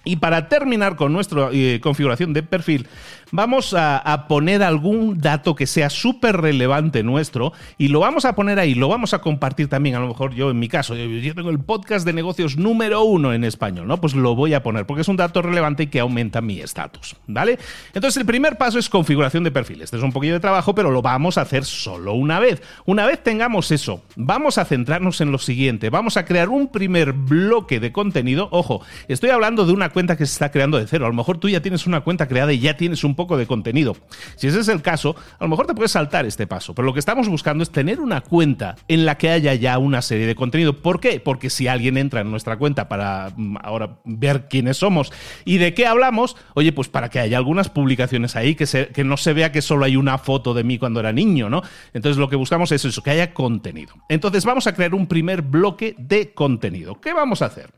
Y 0.05 0.17
para 0.17 0.47
terminar 0.47 0.95
con 0.95 1.11
nuestra 1.11 1.49
eh, 1.51 1.79
configuración 1.81 2.31
de 2.31 2.43
perfil, 2.43 2.87
vamos 3.31 3.73
a, 3.73 4.25
poner 4.27 4.63
algún 4.63 5.19
dato 5.19 5.55
que 5.55 5.67
sea 5.67 5.89
súper 5.89 6.37
relevante 6.37 7.03
nuestro 7.03 7.53
y 7.77 7.89
lo 7.89 7.99
vamos 7.99 8.25
a 8.25 8.35
poner 8.35 8.59
ahí, 8.59 8.73
lo 8.73 8.87
vamos 8.87 9.13
a 9.13 9.19
compartir 9.19 9.67
también. 9.67 9.95
A 9.95 9.99
lo 9.99 10.07
mejor 10.07 10.33
yo, 10.33 10.51
en 10.51 10.59
mi 10.59 10.67
caso, 10.67 10.95
yo, 10.95 11.35
tengo 11.35 11.49
el 11.49 11.59
podcast 11.59 12.05
de 12.05 12.13
negocios 12.13 12.57
número 12.57 13.03
uno 13.03 13.33
en 13.33 13.43
español, 13.43 13.87
¿no? 13.87 13.99
Pues 13.99 14.15
lo 14.15 14.35
voy 14.35 14.53
a 14.53 14.63
poner 14.63 14.85
porque 14.85 15.01
es 15.01 15.07
un 15.07 15.17
dato 15.17 15.41
relevante 15.41 15.83
y 15.83 15.87
que 15.87 15.99
aumenta 15.99 16.41
mi 16.41 16.59
estatus, 16.59 17.15
¿vale? 17.27 17.59
Entonces, 17.93 18.17
el 18.17 18.25
primer 18.25 18.57
paso 18.57 18.79
es 18.79 18.89
configuración 18.89 19.43
de 19.43 19.51
perfil. 19.51 19.81
Este 19.81 19.97
es 19.97 20.03
un 20.03 20.11
poquillo 20.11 20.33
de 20.33 20.39
trabajo, 20.39 20.75
pero 20.75 20.91
lo 20.91 21.01
vamos 21.01 21.37
a 21.37 21.41
hacer 21.41 21.65
solo 21.65 22.13
una 22.13 22.39
vez. 22.39 22.61
Una 22.85 23.05
vez 23.05 23.23
tengamos 23.23 23.71
eso, 23.71 24.03
vamos 24.15 24.57
a 24.57 24.65
centrarnos 24.65 25.21
en 25.21 25.31
lo 25.31 25.37
siguiente. 25.37 25.89
Vamos 25.89 26.17
a 26.17 26.25
crear 26.25 26.49
un 26.49 26.67
primer 26.67 27.13
bloque 27.13 27.79
de 27.79 27.91
contenido. 27.91 28.47
Ojo, 28.51 28.81
estoy 29.07 29.29
hablando 29.29 29.65
de 29.65 29.73
una 29.73 29.89
cuenta 29.89 30.17
que 30.17 30.25
se 30.25 30.33
está 30.33 30.51
creando 30.51 30.77
de 30.77 30.87
cero. 30.87 31.05
A 31.05 31.09
lo 31.09 31.15
mejor 31.15 31.37
tú 31.37 31.49
ya 31.49 31.61
tienes 31.61 31.87
una 31.87 32.01
cuenta 32.01 32.27
creada 32.27 32.53
y 32.53 32.59
ya 32.59 32.77
tienes 32.77 33.03
un 33.03 33.15
poco 33.15 33.24
de 33.37 33.47
contenido. 33.47 33.97
Si 34.35 34.47
ese 34.47 34.59
es 34.59 34.67
el 34.67 34.81
caso, 34.81 35.15
a 35.39 35.43
lo 35.43 35.49
mejor 35.49 35.65
te 35.65 35.73
puedes 35.73 35.91
saltar 35.91 36.25
este 36.25 36.45
paso. 36.45 36.75
Pero 36.75 36.85
lo 36.85 36.93
que 36.93 36.99
estamos 36.99 37.27
buscando 37.27 37.63
es 37.63 37.71
tener 37.71 37.99
una 37.99 38.21
cuenta 38.21 38.75
en 38.87 39.05
la 39.05 39.17
que 39.17 39.31
haya 39.31 39.53
ya 39.55 39.77
una 39.79 40.01
serie 40.01 40.27
de 40.27 40.35
contenido. 40.35 40.73
¿Por 40.81 40.99
qué? 40.99 41.19
Porque 41.19 41.49
si 41.49 41.67
alguien 41.67 41.97
entra 41.97 42.21
en 42.21 42.29
nuestra 42.29 42.57
cuenta 42.57 42.87
para 42.87 43.31
mm, 43.35 43.57
ahora 43.63 43.97
ver 44.05 44.47
quiénes 44.47 44.77
somos 44.77 45.11
y 45.43 45.57
de 45.57 45.73
qué 45.73 45.87
hablamos, 45.87 46.35
oye, 46.53 46.71
pues 46.71 46.87
para 46.87 47.09
que 47.09 47.19
haya 47.19 47.37
algunas 47.37 47.69
publicaciones 47.69 48.35
ahí, 48.35 48.55
que, 48.55 48.67
se, 48.67 48.87
que 48.87 49.03
no 49.03 49.17
se 49.17 49.33
vea 49.33 49.51
que 49.51 49.61
solo 49.61 49.85
hay 49.85 49.95
una 49.95 50.17
foto 50.17 50.53
de 50.53 50.63
mí 50.63 50.77
cuando 50.77 50.99
era 50.99 51.11
niño, 51.11 51.49
¿no? 51.49 51.63
Entonces 51.93 52.17
lo 52.17 52.29
que 52.29 52.35
buscamos 52.35 52.71
es 52.71 52.85
eso, 52.85 53.01
que 53.01 53.11
haya 53.11 53.33
contenido. 53.33 53.95
Entonces 54.09 54.45
vamos 54.45 54.67
a 54.67 54.73
crear 54.73 54.93
un 54.93 55.07
primer 55.07 55.41
bloque 55.41 55.95
de 55.97 56.33
contenido. 56.33 56.99
¿Qué 57.01 57.13
vamos 57.13 57.41
a 57.41 57.45
hacer? 57.45 57.71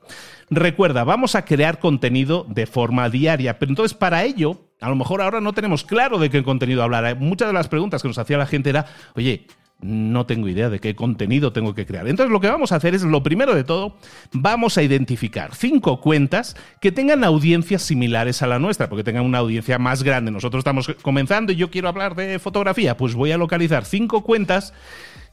Recuerda, 0.50 1.04
vamos 1.04 1.36
a 1.36 1.44
crear 1.44 1.80
contenido 1.80 2.46
de 2.48 2.68
forma 2.68 3.10
diaria, 3.10 3.60
pero 3.60 3.72
entonces 3.72 3.98
para 3.98 4.24
ello, 4.24 4.67
a 4.80 4.90
lo 4.90 4.96
mejor 4.96 5.22
ahora 5.22 5.42
no 5.42 5.54
tenemos 5.54 5.84
claro 5.84 6.20
de 6.20 6.30
qué 6.30 6.44
contenido 6.44 6.84
hablar. 6.84 7.18
Muchas 7.20 7.48
de 7.48 7.54
las 7.54 7.68
preguntas 7.68 8.02
que 8.02 8.08
nos 8.08 8.18
hacía 8.18 8.38
la 8.38 8.46
gente 8.46 8.70
era, 8.70 8.86
oye, 9.16 9.48
no 9.80 10.26
tengo 10.26 10.48
idea 10.48 10.70
de 10.70 10.80
qué 10.80 10.96
contenido 10.96 11.54
tengo 11.54 11.76
que 11.76 11.86
crear. 11.86 12.08
Entonces 12.08 12.32
lo 12.32 12.40
que 12.40 12.48
vamos 12.48 12.72
a 12.72 12.78
hacer 12.78 12.96
es, 12.96 13.04
lo 13.04 13.22
primero 13.22 13.54
de 13.54 13.64
todo, 13.64 13.98
vamos 14.32 14.78
a 14.78 14.84
identificar 14.84 15.54
cinco 15.54 16.02
cuentas 16.02 16.56
que 16.82 16.92
tengan 16.92 17.24
audiencias 17.24 17.84
similares 17.84 18.42
a 18.42 18.48
la 18.48 18.60
nuestra, 18.60 18.90
porque 18.90 19.04
tengan 19.04 19.26
una 19.26 19.38
audiencia 19.38 19.78
más 19.78 20.04
grande. 20.04 20.32
Nosotros 20.32 20.62
estamos 20.62 20.88
comenzando 21.02 21.52
y 21.52 21.56
yo 21.58 21.70
quiero 21.70 21.90
hablar 21.90 22.16
de 22.16 22.40
fotografía, 22.40 22.98
pues 22.98 23.14
voy 23.14 23.32
a 23.32 23.38
localizar 23.38 23.86
cinco 23.86 24.24
cuentas 24.24 24.74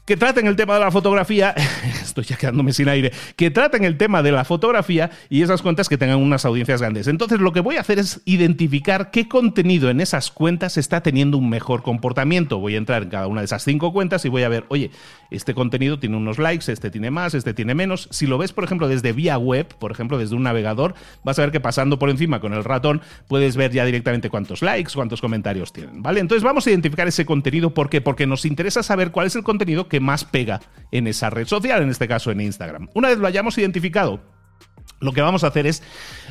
que 0.04 0.16
traten 0.16 0.46
el 0.46 0.56
tema 0.56 0.75
de 0.75 0.80
la 0.80 0.90
fotografía, 0.90 1.54
estoy 2.02 2.25
ya 2.25 2.37
quedándome 2.37 2.73
sin 2.73 2.88
aire, 2.88 3.12
que 3.37 3.50
traten 3.50 3.84
el 3.84 3.96
tema 3.96 4.23
de 4.23 4.32
la 4.32 4.44
fotografía 4.44 5.11
y 5.30 5.42
esas 5.42 5.62
cuentas 5.62 5.88
que 5.88 5.96
tengan 5.96 6.18
unas 6.18 6.44
audiencias 6.44 6.80
grandes. 6.80 7.06
Entonces 7.08 7.40
lo 7.40 7.52
que 7.52 7.61
voy 7.61 7.76
a 7.76 7.80
hacer 7.80 7.99
es 7.99 8.20
identificar 8.25 9.11
qué 9.11 9.28
contenido 9.28 9.90
en 9.90 10.00
esas 10.00 10.30
cuentas 10.30 10.76
está 10.76 11.02
teniendo 11.02 11.38
un 11.38 11.49
mejor 11.49 11.82
comportamiento. 11.82 12.58
Voy 12.58 12.75
a 12.75 12.78
entrar 12.78 13.02
en 13.02 13.08
cada 13.08 13.26
una 13.26 13.40
de 13.40 13.46
esas 13.46 13.64
cinco 13.64 13.92
cuentas 13.92 14.25
y 14.25 14.28
voy 14.28 14.42
a 14.42 14.49
ver, 14.49 14.64
oye, 14.68 14.90
este 15.34 15.54
contenido 15.54 15.98
tiene 15.98 16.16
unos 16.16 16.38
likes, 16.38 16.70
este 16.70 16.90
tiene 16.90 17.10
más, 17.10 17.34
este 17.34 17.54
tiene 17.54 17.74
menos. 17.74 18.08
Si 18.10 18.26
lo 18.26 18.38
ves, 18.38 18.52
por 18.52 18.64
ejemplo, 18.64 18.88
desde 18.88 19.12
vía 19.12 19.38
web, 19.38 19.66
por 19.78 19.92
ejemplo, 19.92 20.18
desde 20.18 20.34
un 20.34 20.42
navegador, 20.42 20.94
vas 21.24 21.38
a 21.38 21.42
ver 21.42 21.50
que 21.50 21.60
pasando 21.60 21.98
por 21.98 22.10
encima 22.10 22.40
con 22.40 22.54
el 22.54 22.64
ratón 22.64 23.02
puedes 23.28 23.56
ver 23.56 23.72
ya 23.72 23.84
directamente 23.84 24.30
cuántos 24.30 24.62
likes, 24.62 24.92
cuántos 24.94 25.20
comentarios 25.20 25.72
tienen, 25.72 26.02
¿vale? 26.02 26.20
Entonces 26.20 26.42
vamos 26.42 26.66
a 26.66 26.70
identificar 26.70 27.08
ese 27.08 27.26
contenido, 27.26 27.74
¿por 27.74 27.90
qué? 27.90 28.00
Porque 28.00 28.26
nos 28.26 28.44
interesa 28.44 28.82
saber 28.82 29.10
cuál 29.10 29.26
es 29.26 29.36
el 29.36 29.42
contenido 29.42 29.88
que 29.88 30.00
más 30.00 30.24
pega 30.24 30.60
en 30.90 31.06
esa 31.06 31.30
red 31.30 31.46
social, 31.46 31.82
en 31.82 31.90
este 31.90 32.08
caso 32.08 32.30
en 32.30 32.40
Instagram. 32.40 32.88
Una 32.94 33.08
vez 33.08 33.18
lo 33.18 33.26
hayamos 33.26 33.58
identificado, 33.58 34.20
lo 35.04 35.12
que 35.12 35.20
vamos 35.20 35.44
a 35.44 35.49
hacer 35.49 35.66
es 35.66 35.82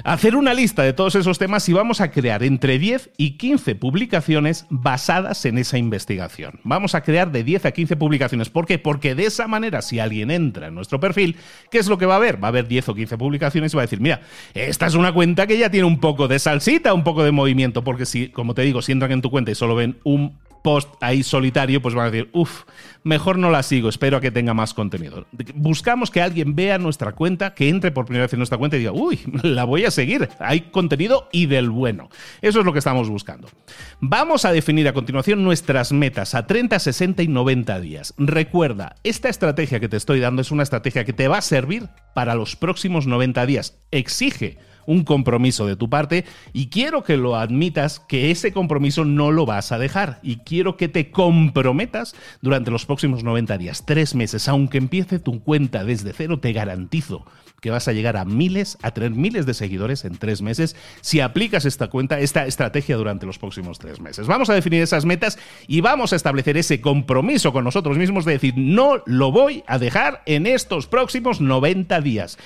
hacer 0.04 0.36
una 0.36 0.54
lista 0.54 0.84
de 0.84 0.94
todos 0.94 1.16
esos 1.16 1.38
temas 1.38 1.68
y 1.70 1.74
vamos 1.74 2.02
a 2.02 2.12
crear 2.12 2.44
entre 2.44 2.80
10 2.80 3.12
y 3.18 3.32
15 3.38 3.76
publicaciones 3.76 4.66
basadas 4.70 5.46
en 5.46 5.58
esa 5.58 5.78
investigación. 5.78 6.60
Vamos 6.64 6.96
a 6.96 7.02
crear 7.02 7.32
de 7.32 7.44
10 7.44 7.66
a 7.68 7.72
15 7.72 7.96
publicaciones. 7.96 8.50
¿Por 8.50 8.66
qué? 8.66 8.80
Porque 8.80 9.16
de 9.16 9.26
esa 9.26 9.48
manera, 9.48 9.82
si 9.82 10.00
alguien 10.00 10.32
entra 10.32 10.68
en 10.68 10.76
nuestro 10.76 11.00
perfil, 11.00 11.38
¿qué 11.70 11.78
es 11.78 11.88
lo 11.88 11.98
que 11.98 12.06
va 12.06 12.16
a 12.16 12.20
ver? 12.20 12.44
Va 12.44 12.48
a 12.48 12.52
ver 12.52 12.68
10 12.68 12.90
o 12.90 12.96
15 12.96 13.18
publicaciones 13.18 13.74
y 13.74 13.76
va 13.76 13.84
a 13.84 13.86
decir, 13.86 14.02
mira, 14.02 14.22
esta 14.54 14.88
es 14.88 14.96
una 14.96 15.14
cuenta 15.14 15.48
que 15.48 15.58
ya 15.58 15.70
tiene 15.70 15.86
un 15.86 16.00
poco 16.00 16.28
de 16.28 16.40
salsita, 16.40 16.94
un 16.94 17.04
poco 17.04 17.24
de 17.24 17.32
movimiento, 17.32 17.84
porque 17.84 18.06
si, 18.06 18.30
como 18.30 18.54
te 18.54 18.64
digo, 18.64 18.82
si 18.82 18.92
entran 18.92 19.12
en 19.12 19.22
tu 19.22 19.30
cuenta 19.30 19.52
y 19.52 19.56
solo 19.56 19.76
ven 19.76 19.98
un 20.04 20.38
post 20.64 20.92
ahí 21.02 21.22
solitario, 21.22 21.82
pues 21.82 21.94
van 21.94 22.08
a 22.08 22.12
decir, 22.12 22.30
uff, 22.34 22.64
mejor 23.04 23.38
no 23.38 23.52
la 23.52 23.62
sigo, 23.62 23.90
espero 23.90 24.18
a 24.18 24.22
que 24.22 24.32
tenga 24.32 24.56
más 24.56 24.74
contenido. 24.74 25.28
Buscamos 25.54 26.10
que 26.10 26.22
alguien 26.22 26.56
vea 26.56 26.80
nuestra 26.80 27.12
cuenta, 27.12 27.54
que 27.54 27.70
entre 27.70 27.92
por 27.92 28.06
primera 28.06 28.26
vez 28.26 28.34
en 28.34 28.40
nuestra 28.40 28.58
cuenta 28.58 28.78
y 28.78 28.80
diga, 28.80 28.94
uy, 28.94 29.20
la 29.44 29.66
voy 29.66 29.86
a 29.86 29.92
seguir, 29.92 30.30
hay 30.40 30.62
contenido 30.62 31.30
y 31.32 31.46
del 31.46 31.70
bueno. 31.70 32.10
Eso 32.42 32.62
es 32.62 32.66
lo 32.66 32.74
que 32.74 32.80
estamos 32.80 33.10
buscando. 33.10 33.50
Vamos 34.00 34.46
a 34.46 34.52
definir 34.52 34.88
a 34.88 34.94
continuación 34.94 35.44
nuestras 35.44 35.92
metas 35.92 36.34
a 36.34 36.48
30, 36.48 36.80
60 36.80 37.22
y 37.22 37.28
90 37.28 37.80
días. 37.82 38.14
Recuerda, 38.18 38.96
esta 39.04 39.30
estrategia 39.30 39.80
que 39.80 39.90
te 39.90 39.98
estoy 39.98 40.20
dando 40.20 40.42
es 40.42 40.52
una 40.52 40.64
estrategia 40.64 41.04
que 41.04 41.14
te 41.14 41.28
va 41.28 41.38
a 41.38 41.42
servir 41.42 41.90
para 42.16 42.36
los 42.36 42.56
próximos 42.56 43.06
90 43.06 43.46
días. 43.46 43.78
Exige 43.92 44.58
un 44.86 45.04
compromiso 45.04 45.66
de 45.66 45.76
tu 45.76 45.90
parte 45.90 46.26
y 46.54 46.68
quiero 46.68 47.04
que 47.04 47.18
lo 47.18 47.36
admitas 47.36 48.00
que 48.00 48.32
ese 48.32 48.52
compromiso 48.52 49.06
no 49.06 49.32
lo 49.32 49.46
vas 49.46 49.72
a 49.72 49.78
dejar 49.78 50.20
y 50.24 50.38
quiero 50.38 50.78
que 50.78 50.88
te 50.88 51.12
comprometas 51.12 52.16
durante 52.42 52.72
los 52.72 52.86
próximos 52.86 53.24
90 53.24 53.58
días, 53.58 53.86
tres 53.86 54.16
meses, 54.16 54.48
aunque 54.48 54.78
empiece 54.78 55.20
tu 55.20 55.44
cuenta 55.44 55.84
desde 55.84 56.14
cero, 56.14 56.40
te 56.40 56.54
garantizo 56.54 57.26
que 57.64 57.72
vas 57.72 57.88
a 57.88 57.94
llegar 57.94 58.18
a 58.18 58.26
miles, 58.26 58.78
a 58.82 58.92
tener 58.92 59.12
miles 59.12 59.46
de 59.46 59.54
seguidores 59.54 60.04
en 60.04 60.18
tres 60.18 60.42
meses 60.42 60.76
si 61.00 61.22
aplicas 61.22 61.64
esta 61.64 61.88
cuenta, 61.88 62.20
esta 62.20 62.46
estrategia 62.46 62.98
durante 62.98 63.26
los 63.26 63.40
próximos 63.40 63.80
tres 63.80 64.02
meses. 64.02 64.28
Vamos 64.28 64.50
a 64.50 64.54
definir 64.54 64.82
esas 64.82 65.06
metas 65.06 65.40
y 65.66 65.80
vamos 65.80 66.12
a 66.12 66.18
establecer 66.18 66.58
ese 66.58 66.82
compromiso 66.82 67.54
con 67.54 67.64
nosotros 67.64 67.98
mismos 67.98 68.26
de 68.26 68.34
decir, 68.34 68.54
no 68.58 69.02
lo 69.06 69.32
voy 69.32 69.64
a 69.66 69.80
dejar 69.80 70.24
en 70.26 70.46
estos 70.46 70.88
próximos 70.88 71.40
90 71.40 72.02
días. 72.02 72.38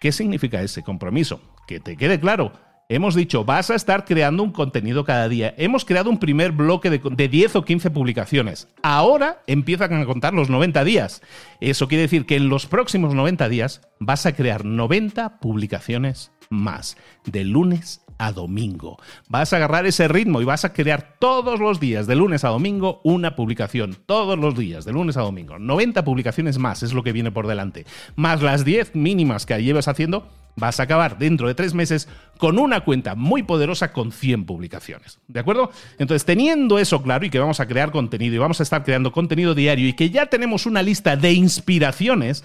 ¿Qué 0.00 0.12
significa 0.12 0.62
ese 0.62 0.82
compromiso? 0.82 1.40
Que 1.66 1.80
te 1.80 1.96
quede 1.96 2.20
claro. 2.20 2.52
Hemos 2.90 3.14
dicho, 3.14 3.44
vas 3.44 3.70
a 3.70 3.74
estar 3.74 4.06
creando 4.06 4.42
un 4.42 4.50
contenido 4.50 5.04
cada 5.04 5.28
día. 5.28 5.54
Hemos 5.58 5.84
creado 5.84 6.08
un 6.08 6.18
primer 6.18 6.52
bloque 6.52 6.88
de, 6.88 7.28
10 7.28 7.56
o 7.56 7.64
15 7.64 7.90
publicaciones. 7.90 8.68
Ahora 8.82 9.42
empiezan 9.46 9.92
a 9.92 10.06
contar 10.06 10.32
los 10.32 10.48
90 10.48 10.84
días. 10.84 11.20
Eso 11.60 11.86
quiere 11.86 12.02
decir 12.02 12.24
que 12.24 12.36
en 12.36 12.48
los 12.48 12.66
próximos 12.66 13.12
90 13.12 13.48
días 13.50 13.82
vas 13.98 14.24
a 14.24 14.32
crear 14.32 14.64
90 14.64 15.38
publicaciones 15.38 16.32
más, 16.48 16.96
de 17.26 17.44
lunes 17.44 18.00
a 18.18 18.32
domingo. 18.32 18.98
Vas 19.28 19.52
a 19.52 19.56
agarrar 19.56 19.86
ese 19.86 20.08
ritmo 20.08 20.40
y 20.40 20.44
vas 20.44 20.64
a 20.64 20.72
crear 20.72 21.16
todos 21.18 21.60
los 21.60 21.80
días, 21.80 22.06
de 22.06 22.16
lunes 22.16 22.44
a 22.44 22.48
domingo, 22.48 23.00
una 23.04 23.36
publicación. 23.36 23.96
Todos 24.06 24.38
los 24.38 24.56
días, 24.56 24.84
de 24.84 24.92
lunes 24.92 25.16
a 25.16 25.22
domingo. 25.22 25.58
90 25.58 26.04
publicaciones 26.04 26.58
más 26.58 26.82
es 26.82 26.92
lo 26.92 27.02
que 27.02 27.12
viene 27.12 27.30
por 27.30 27.46
delante. 27.46 27.86
Más 28.16 28.42
las 28.42 28.64
10 28.64 28.94
mínimas 28.94 29.46
que 29.46 29.62
llevas 29.62 29.88
haciendo, 29.88 30.28
vas 30.56 30.80
a 30.80 30.84
acabar 30.84 31.18
dentro 31.18 31.46
de 31.46 31.54
tres 31.54 31.74
meses 31.74 32.08
con 32.36 32.58
una 32.58 32.80
cuenta 32.80 33.14
muy 33.14 33.42
poderosa 33.42 33.92
con 33.92 34.12
100 34.12 34.44
publicaciones. 34.44 35.18
¿De 35.28 35.40
acuerdo? 35.40 35.70
Entonces, 35.98 36.24
teniendo 36.24 36.78
eso 36.78 37.02
claro 37.02 37.24
y 37.24 37.30
que 37.30 37.38
vamos 37.38 37.60
a 37.60 37.66
crear 37.66 37.90
contenido 37.90 38.34
y 38.34 38.38
vamos 38.38 38.60
a 38.60 38.64
estar 38.64 38.84
creando 38.84 39.12
contenido 39.12 39.54
diario 39.54 39.88
y 39.88 39.92
que 39.92 40.10
ya 40.10 40.26
tenemos 40.26 40.66
una 40.66 40.82
lista 40.82 41.16
de 41.16 41.32
inspiraciones, 41.32 42.44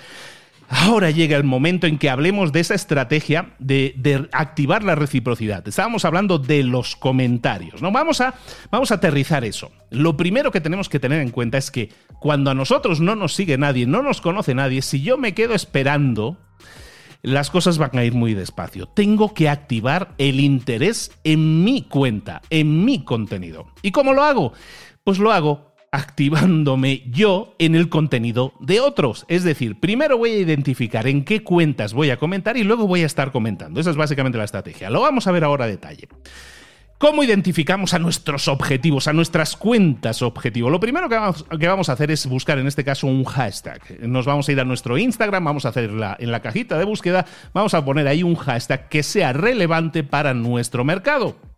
Ahora 0.69 1.11
llega 1.11 1.37
el 1.37 1.43
momento 1.43 1.87
en 1.87 1.97
que 1.97 2.09
hablemos 2.09 2.51
de 2.51 2.59
esa 2.59 2.73
estrategia 2.73 3.53
de, 3.59 4.27
activar 4.31 4.83
la 4.83 4.95
reciprocidad. 4.95 5.67
Estábamos 5.67 6.05
hablando 6.05 6.39
de 6.39 6.63
los 6.63 6.95
comentarios, 6.95 7.81
¿no? 7.81 7.91
Vamos 7.91 8.21
a, 8.21 8.33
vamos 8.71 8.91
a 8.91 8.95
aterrizar 8.95 9.43
eso. 9.45 9.71
Lo 9.89 10.17
primero 10.17 10.51
que 10.51 10.61
tenemos 10.61 10.89
que 10.89 10.99
tener 10.99 11.21
en 11.21 11.29
cuenta 11.29 11.57
es 11.57 11.71
que 11.71 11.89
cuando 12.19 12.51
a 12.51 12.55
nosotros 12.55 12.99
no 12.99 13.15
nos 13.15 13.33
sigue 13.33 13.57
nadie, 13.57 13.85
no 13.85 14.01
nos 14.01 14.21
conoce 14.21 14.55
nadie, 14.55 14.81
si 14.81 15.01
yo 15.01 15.17
me 15.17 15.33
quedo 15.33 15.53
esperando, 15.53 16.37
las 17.21 17.49
cosas 17.49 17.77
van 17.77 17.97
a 17.97 18.03
ir 18.03 18.13
muy 18.13 18.33
despacio. 18.33 18.87
Tengo 18.87 19.33
que 19.33 19.49
activar 19.49 20.13
el 20.17 20.39
interés 20.39 21.11
en 21.23 21.63
mi 21.63 21.83
cuenta, 21.83 22.41
en 22.49 22.83
mi 22.83 23.03
contenido. 23.03 23.67
¿Y 23.81 23.91
cómo 23.91 24.13
lo 24.13 24.23
hago? 24.23 24.53
Pues 25.03 25.19
lo 25.19 25.31
hago 25.31 25.72
activándome 25.93 27.03
yo 27.11 27.55
en 27.59 27.75
el 27.75 27.87
contenido 27.87 28.53
de 28.59 28.81
otros. 28.81 29.25
Es 29.27 29.43
decir, 29.43 29.79
primero 29.79 30.17
voy 30.17 30.31
a 30.31 30.39
identificar 30.39 31.07
en 31.07 31.23
qué 31.23 31.43
cuentas 31.43 31.93
voy 31.93 32.09
a 32.09 32.17
comentar 32.17 32.57
y 32.57 32.63
luego 32.63 32.87
voy 32.87 33.03
a 33.03 33.05
estar 33.05 33.31
comentando. 33.31 33.79
Esa 33.79 33.91
es 33.91 33.95
básicamente 33.95 34.39
la 34.39 34.43
estrategia. 34.43 34.89
Lo 34.89 35.01
vamos 35.01 35.27
a 35.27 35.31
ver 35.31 35.43
ahora 35.43 35.65
a 35.65 35.67
detalle. 35.67 36.07
¿Cómo 36.97 37.23
identificamos 37.23 37.93
a 37.93 37.99
nuestros 37.99 38.47
objetivos, 38.47 39.07
a 39.07 39.13
nuestras 39.13 39.55
cuentas 39.55 40.23
objetivo? 40.23 40.71
Lo 40.71 40.79
primero 40.79 41.07
que 41.09 41.67
vamos, 41.67 41.89
a 41.89 41.93
hacer 41.93 42.09
es 42.09 42.25
buscar 42.25 42.57
en 42.57 42.65
este 42.65 42.83
caso 42.83 43.05
un 43.05 43.23
hashtag. 43.25 43.99
Nos 44.07 44.25
vamos 44.25 44.49
a 44.49 44.51
ir 44.51 44.59
a 44.59 44.65
nuestro 44.65 44.97
Instagram, 44.97 45.45
vamos 45.45 45.65
a 45.65 45.69
hacer 45.69 45.91
en 45.91 46.31
la 46.31 46.41
cajita 46.41 46.79
de 46.79 46.85
búsqueda, 46.85 47.27
vamos 47.53 47.75
a 47.75 47.85
poner 47.85 48.07
ahí 48.07 48.23
un 48.23 48.35
hashtag 48.35 48.89
que 48.89 49.03
sea 49.03 49.31
relevante 49.31 50.03
para 50.03 50.33
nuestro 50.33 50.83
mercado. 50.83 51.52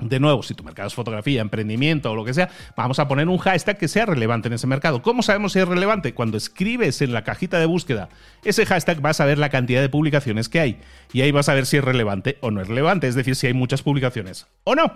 De 0.00 0.20
nuevo, 0.20 0.42
si 0.42 0.54
tu 0.54 0.62
mercado 0.62 0.88
es 0.88 0.94
fotografía, 0.94 1.40
emprendimiento 1.40 2.12
o 2.12 2.14
lo 2.14 2.24
que 2.24 2.34
sea, 2.34 2.50
vamos 2.76 2.98
a 2.98 3.08
poner 3.08 3.28
un 3.28 3.38
hashtag 3.38 3.78
que 3.78 3.88
sea 3.88 4.06
relevante 4.06 4.48
en 4.48 4.54
ese 4.54 4.66
mercado. 4.66 5.02
¿Cómo 5.02 5.22
sabemos 5.22 5.52
si 5.52 5.58
es 5.58 5.68
relevante? 5.68 6.14
Cuando 6.14 6.36
escribes 6.36 7.00
en 7.02 7.12
la 7.12 7.24
cajita 7.24 7.58
de 7.58 7.66
búsqueda 7.66 8.08
ese 8.44 8.64
hashtag 8.64 9.00
vas 9.00 9.20
a 9.20 9.24
ver 9.24 9.38
la 9.38 9.48
cantidad 9.48 9.80
de 9.80 9.88
publicaciones 9.88 10.48
que 10.48 10.60
hay 10.60 10.78
y 11.12 11.22
ahí 11.22 11.30
vas 11.30 11.48
a 11.48 11.54
ver 11.54 11.66
si 11.66 11.76
es 11.76 11.84
relevante 11.84 12.38
o 12.40 12.50
no 12.50 12.60
es 12.60 12.68
relevante, 12.68 13.08
es 13.08 13.14
decir, 13.14 13.34
si 13.34 13.46
hay 13.46 13.54
muchas 13.54 13.82
publicaciones 13.82 14.46
o 14.64 14.74
no. 14.74 14.92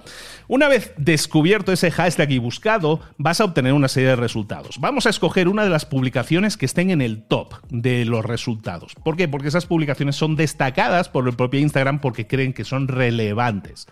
Una 0.49 0.69
vez 0.69 0.93
descubierto 0.97 1.73
ese 1.73 1.91
hashtag 1.91 2.31
y 2.31 2.39
buscado, 2.39 3.01
vas 3.19 3.41
a 3.41 3.45
obtener 3.45 3.73
una 3.73 3.89
serie 3.89 4.11
de 4.11 4.17
resultados. 4.17 4.79
Vamos 4.79 5.07
a 5.07 5.11
escoger 5.11 5.49
una 5.49 5.65
de 5.65 5.71
las 5.71 5.87
publicaciones 5.87 6.57
que 6.57 6.67
estén 6.67 6.91
en 6.91 7.01
el 7.01 7.23
top 7.23 7.55
de 7.71 8.05
los 8.05 8.25
resultados. 8.25 8.95
¿Por 9.03 9.17
qué? 9.17 9.29
Porque 9.29 9.49
esas 9.49 9.67
publicaciones 9.67 10.17
son 10.17 10.37
destacadas 10.37 11.09
por 11.09 11.27
el 11.27 11.35
propio 11.35 11.61
Instagram 11.61 12.01
porque 12.01 12.27
creen 12.27 12.53
que 12.53 12.65
son 12.65 12.89
relevantes. 12.89 13.87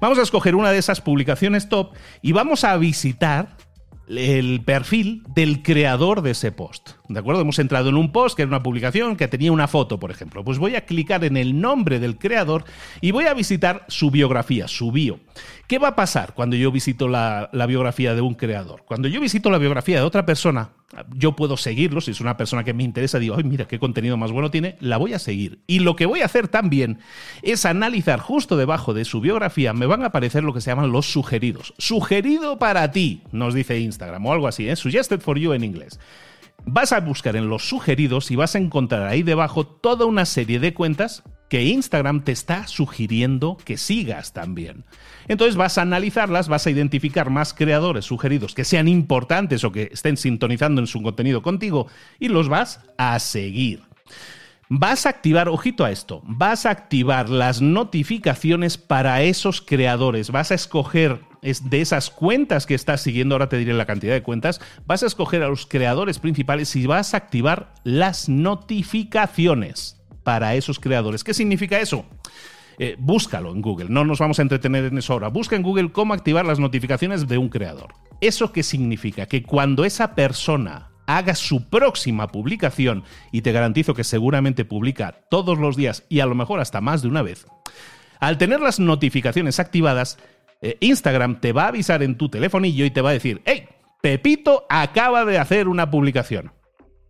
Vamos 0.00 0.18
a 0.18 0.22
escoger 0.22 0.51
una 0.54 0.70
de 0.70 0.78
esas 0.78 1.00
publicaciones 1.00 1.68
top 1.68 1.94
y 2.20 2.32
vamos 2.32 2.64
a 2.64 2.76
visitar 2.76 3.48
el 4.08 4.62
perfil 4.64 5.22
del 5.34 5.62
creador 5.62 6.22
de 6.22 6.32
ese 6.32 6.52
post. 6.52 6.90
¿De 7.08 7.18
acuerdo? 7.18 7.42
Hemos 7.42 7.58
entrado 7.58 7.88
en 7.88 7.96
un 7.96 8.10
post 8.10 8.36
que 8.36 8.42
era 8.42 8.48
una 8.48 8.62
publicación 8.62 9.16
que 9.16 9.28
tenía 9.28 9.52
una 9.52 9.68
foto, 9.68 9.98
por 9.98 10.10
ejemplo. 10.10 10.44
Pues 10.44 10.58
voy 10.58 10.76
a 10.76 10.84
clicar 10.84 11.24
en 11.24 11.36
el 11.36 11.60
nombre 11.60 12.00
del 12.00 12.18
creador 12.18 12.64
y 13.00 13.10
voy 13.10 13.26
a 13.26 13.34
visitar 13.34 13.84
su 13.88 14.10
biografía, 14.10 14.66
su 14.66 14.92
bio. 14.92 15.20
¿Qué 15.66 15.78
va 15.78 15.88
a 15.88 15.96
pasar 15.96 16.34
cuando 16.34 16.56
yo 16.56 16.70
visito 16.70 17.08
la, 17.08 17.48
biografía 17.66 18.14
de 18.14 18.20
un 18.20 18.34
creador? 18.34 18.84
Cuando 18.84 19.08
yo 19.08 19.20
visito 19.20 19.50
la 19.50 19.58
biografía 19.58 19.96
de 19.96 20.02
otra 20.02 20.26
persona, 20.26 20.70
yo 21.14 21.34
puedo 21.34 21.56
seguirlo. 21.56 22.00
Si 22.00 22.10
es 22.10 22.20
una 22.20 22.36
persona 22.36 22.64
que 22.64 22.74
me 22.74 22.82
interesa, 22.82 23.18
digo, 23.18 23.36
ay, 23.36 23.44
mira 23.44 23.66
qué 23.66 23.78
contenido 23.78 24.16
más 24.16 24.32
bueno 24.32 24.50
tiene, 24.50 24.76
la 24.80 24.98
voy 24.98 25.14
a 25.14 25.18
seguir. 25.18 25.62
Y 25.66 25.78
lo 25.78 25.96
que 25.96 26.06
voy 26.06 26.20
a 26.20 26.26
hacer 26.26 26.48
también 26.48 26.98
es 27.42 27.64
analizar 27.64 28.20
justo 28.20 28.56
debajo 28.56 28.92
de 28.92 29.04
su 29.04 29.20
biografía, 29.20 29.72
me 29.72 29.86
van 29.86 30.02
a 30.02 30.06
aparecer 30.06 30.44
lo 30.44 30.52
que 30.52 30.60
se 30.60 30.70
llaman 30.70 30.92
los 30.92 31.10
sugeridos. 31.10 31.72
Sugerido 31.78 32.58
para 32.58 32.90
ti, 32.90 33.22
nos 33.32 33.54
dice 33.54 33.78
Instagram 33.78 33.91
o 34.00 34.32
algo 34.32 34.48
así, 34.48 34.68
¿eh? 34.68 34.76
Suggested 34.76 35.20
for 35.20 35.38
you 35.38 35.52
en 35.52 35.64
inglés. 35.64 35.98
Vas 36.64 36.92
a 36.92 37.00
buscar 37.00 37.34
en 37.36 37.48
los 37.48 37.68
sugeridos 37.68 38.30
y 38.30 38.36
vas 38.36 38.54
a 38.54 38.58
encontrar 38.58 39.08
ahí 39.08 39.22
debajo 39.22 39.66
toda 39.66 40.06
una 40.06 40.24
serie 40.24 40.60
de 40.60 40.74
cuentas 40.74 41.24
que 41.48 41.64
Instagram 41.64 42.24
te 42.24 42.32
está 42.32 42.66
sugiriendo 42.66 43.58
que 43.62 43.76
sigas 43.76 44.32
también. 44.32 44.84
Entonces 45.28 45.56
vas 45.56 45.76
a 45.76 45.82
analizarlas, 45.82 46.48
vas 46.48 46.66
a 46.66 46.70
identificar 46.70 47.28
más 47.28 47.52
creadores 47.52 48.06
sugeridos 48.06 48.54
que 48.54 48.64
sean 48.64 48.88
importantes 48.88 49.62
o 49.64 49.72
que 49.72 49.90
estén 49.92 50.16
sintonizando 50.16 50.80
en 50.80 50.86
su 50.86 51.02
contenido 51.02 51.42
contigo 51.42 51.88
y 52.18 52.28
los 52.28 52.48
vas 52.48 52.80
a 52.96 53.18
seguir. 53.18 53.82
Vas 54.74 55.04
a 55.04 55.10
activar, 55.10 55.50
ojito 55.50 55.84
a 55.84 55.90
esto, 55.90 56.22
vas 56.24 56.64
a 56.64 56.70
activar 56.70 57.28
las 57.28 57.60
notificaciones 57.60 58.78
para 58.78 59.20
esos 59.20 59.60
creadores. 59.60 60.30
Vas 60.30 60.50
a 60.50 60.54
escoger 60.54 61.20
de 61.42 61.82
esas 61.82 62.08
cuentas 62.08 62.64
que 62.64 62.74
estás 62.74 63.02
siguiendo, 63.02 63.34
ahora 63.34 63.50
te 63.50 63.58
diré 63.58 63.74
la 63.74 63.84
cantidad 63.84 64.14
de 64.14 64.22
cuentas, 64.22 64.62
vas 64.86 65.02
a 65.02 65.06
escoger 65.08 65.42
a 65.42 65.48
los 65.48 65.66
creadores 65.66 66.18
principales 66.18 66.74
y 66.74 66.86
vas 66.86 67.12
a 67.12 67.18
activar 67.18 67.74
las 67.84 68.30
notificaciones 68.30 70.00
para 70.22 70.54
esos 70.54 70.80
creadores. 70.80 71.22
¿Qué 71.22 71.34
significa 71.34 71.78
eso? 71.78 72.06
Eh, 72.78 72.96
búscalo 72.98 73.52
en 73.52 73.60
Google, 73.60 73.90
no 73.90 74.06
nos 74.06 74.20
vamos 74.20 74.38
a 74.38 74.42
entretener 74.42 74.86
en 74.86 74.96
eso 74.96 75.12
ahora. 75.12 75.28
Busca 75.28 75.54
en 75.54 75.64
Google 75.64 75.92
cómo 75.92 76.14
activar 76.14 76.46
las 76.46 76.58
notificaciones 76.58 77.28
de 77.28 77.36
un 77.36 77.50
creador. 77.50 77.92
¿Eso 78.22 78.52
qué 78.52 78.62
significa? 78.62 79.26
Que 79.26 79.42
cuando 79.42 79.84
esa 79.84 80.14
persona 80.14 80.91
haga 81.16 81.34
su 81.34 81.68
próxima 81.68 82.28
publicación, 82.28 83.04
y 83.30 83.42
te 83.42 83.52
garantizo 83.52 83.94
que 83.94 84.04
seguramente 84.04 84.64
publica 84.64 85.20
todos 85.30 85.58
los 85.58 85.76
días 85.76 86.04
y 86.08 86.20
a 86.20 86.26
lo 86.26 86.34
mejor 86.34 86.60
hasta 86.60 86.80
más 86.80 87.02
de 87.02 87.08
una 87.08 87.22
vez, 87.22 87.46
al 88.20 88.38
tener 88.38 88.60
las 88.60 88.78
notificaciones 88.78 89.58
activadas, 89.58 90.18
eh, 90.60 90.76
Instagram 90.80 91.40
te 91.40 91.52
va 91.52 91.64
a 91.64 91.68
avisar 91.68 92.02
en 92.02 92.16
tu 92.16 92.28
telefonillo 92.28 92.84
y 92.84 92.90
te 92.90 93.00
va 93.00 93.10
a 93.10 93.14
decir, 93.14 93.42
hey, 93.44 93.68
Pepito 94.00 94.64
acaba 94.68 95.24
de 95.24 95.38
hacer 95.38 95.68
una 95.68 95.90
publicación 95.90 96.52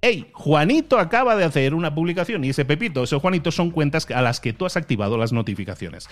hey, 0.05 0.27
Juanito 0.33 0.99
acaba 0.99 1.37
de 1.37 1.45
hacer 1.45 1.75
una 1.75 1.95
publicación 1.95 2.45
y 2.45 2.51
ese 2.51 2.65
Pepito, 2.65 3.05
ese 3.05 3.17
Juanito 3.17 3.53
son 3.53 3.71
cuentas 3.71 4.11
a 4.11 4.21
las 4.21 4.41
que 4.41 4.53
tú 4.53 4.67
has 4.67 4.77
activado 4.77 5.17
las 5.17 5.33
notificaciones. 5.33 6.09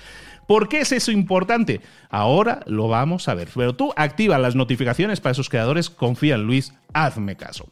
¿Por 0.47 0.69
qué 0.69 0.81
es 0.81 0.93
eso 0.93 1.11
importante? 1.11 1.81
Ahora 2.09 2.61
lo 2.67 2.87
vamos 2.89 3.29
a 3.29 3.35
ver. 3.35 3.49
Pero 3.53 3.75
tú 3.75 3.93
activa 3.97 4.39
las 4.39 4.55
notificaciones 4.55 5.21
para 5.21 5.33
esos 5.33 5.49
creadores, 5.49 5.91
confía 5.91 6.37
en 6.37 6.45
Luis, 6.45 6.73
hazme 6.95 7.37
caso. 7.37 7.69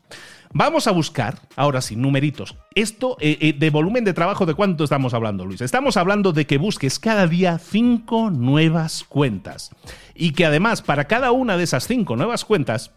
Vamos 0.52 0.86
a 0.86 0.92
buscar, 0.92 1.38
ahora 1.56 1.80
sí, 1.80 1.94
numeritos. 1.94 2.56
Esto 2.74 3.16
eh, 3.20 3.36
eh, 3.40 3.52
de 3.52 3.70
volumen 3.70 4.04
de 4.04 4.14
trabajo, 4.14 4.46
¿de 4.46 4.54
cuánto 4.54 4.84
estamos 4.84 5.12
hablando, 5.12 5.44
Luis? 5.44 5.60
Estamos 5.60 5.96
hablando 5.96 6.32
de 6.32 6.46
que 6.46 6.56
busques 6.56 6.98
cada 6.98 7.26
día 7.26 7.58
cinco 7.58 8.30
nuevas 8.30 9.04
cuentas. 9.04 9.70
Y 10.14 10.32
que 10.32 10.46
además, 10.46 10.80
para 10.82 11.06
cada 11.06 11.32
una 11.32 11.56
de 11.56 11.64
esas 11.64 11.86
cinco 11.86 12.16
nuevas 12.16 12.44
cuentas, 12.46 12.92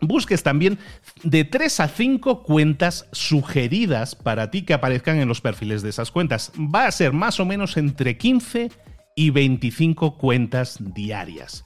busques 0.00 0.42
también 0.42 0.78
de 1.22 1.44
3 1.44 1.80
a 1.80 1.88
5 1.88 2.42
cuentas 2.42 3.08
sugeridas 3.12 4.14
para 4.14 4.50
ti 4.50 4.62
que 4.62 4.74
aparezcan 4.74 5.18
en 5.18 5.28
los 5.28 5.40
perfiles 5.40 5.82
de 5.82 5.90
esas 5.90 6.10
cuentas. 6.10 6.52
Va 6.58 6.86
a 6.86 6.92
ser 6.92 7.12
más 7.12 7.40
o 7.40 7.44
menos 7.44 7.76
entre 7.76 8.16
15 8.16 8.70
y 9.16 9.30
25 9.30 10.18
cuentas 10.18 10.78
diarias. 10.80 11.64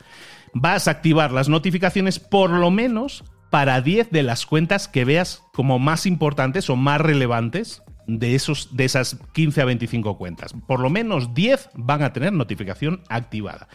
Vas 0.54 0.88
a 0.88 0.92
activar 0.92 1.32
las 1.32 1.48
notificaciones 1.48 2.18
por 2.18 2.50
lo 2.50 2.70
menos 2.70 3.24
para 3.50 3.80
10 3.80 4.10
de 4.10 4.22
las 4.22 4.46
cuentas 4.46 4.88
que 4.88 5.04
veas 5.04 5.42
como 5.52 5.78
más 5.78 6.06
importantes 6.06 6.68
o 6.70 6.76
más 6.76 7.00
relevantes 7.00 7.82
de, 8.06 8.34
esos, 8.34 8.76
de 8.76 8.84
esas 8.84 9.18
15 9.32 9.62
a 9.62 9.64
25 9.66 10.16
cuentas. 10.18 10.54
Por 10.66 10.80
lo 10.80 10.90
menos 10.90 11.34
10 11.34 11.70
van 11.74 12.02
a 12.02 12.12
tener 12.12 12.32
notificación 12.32 13.02
activada. 13.08 13.68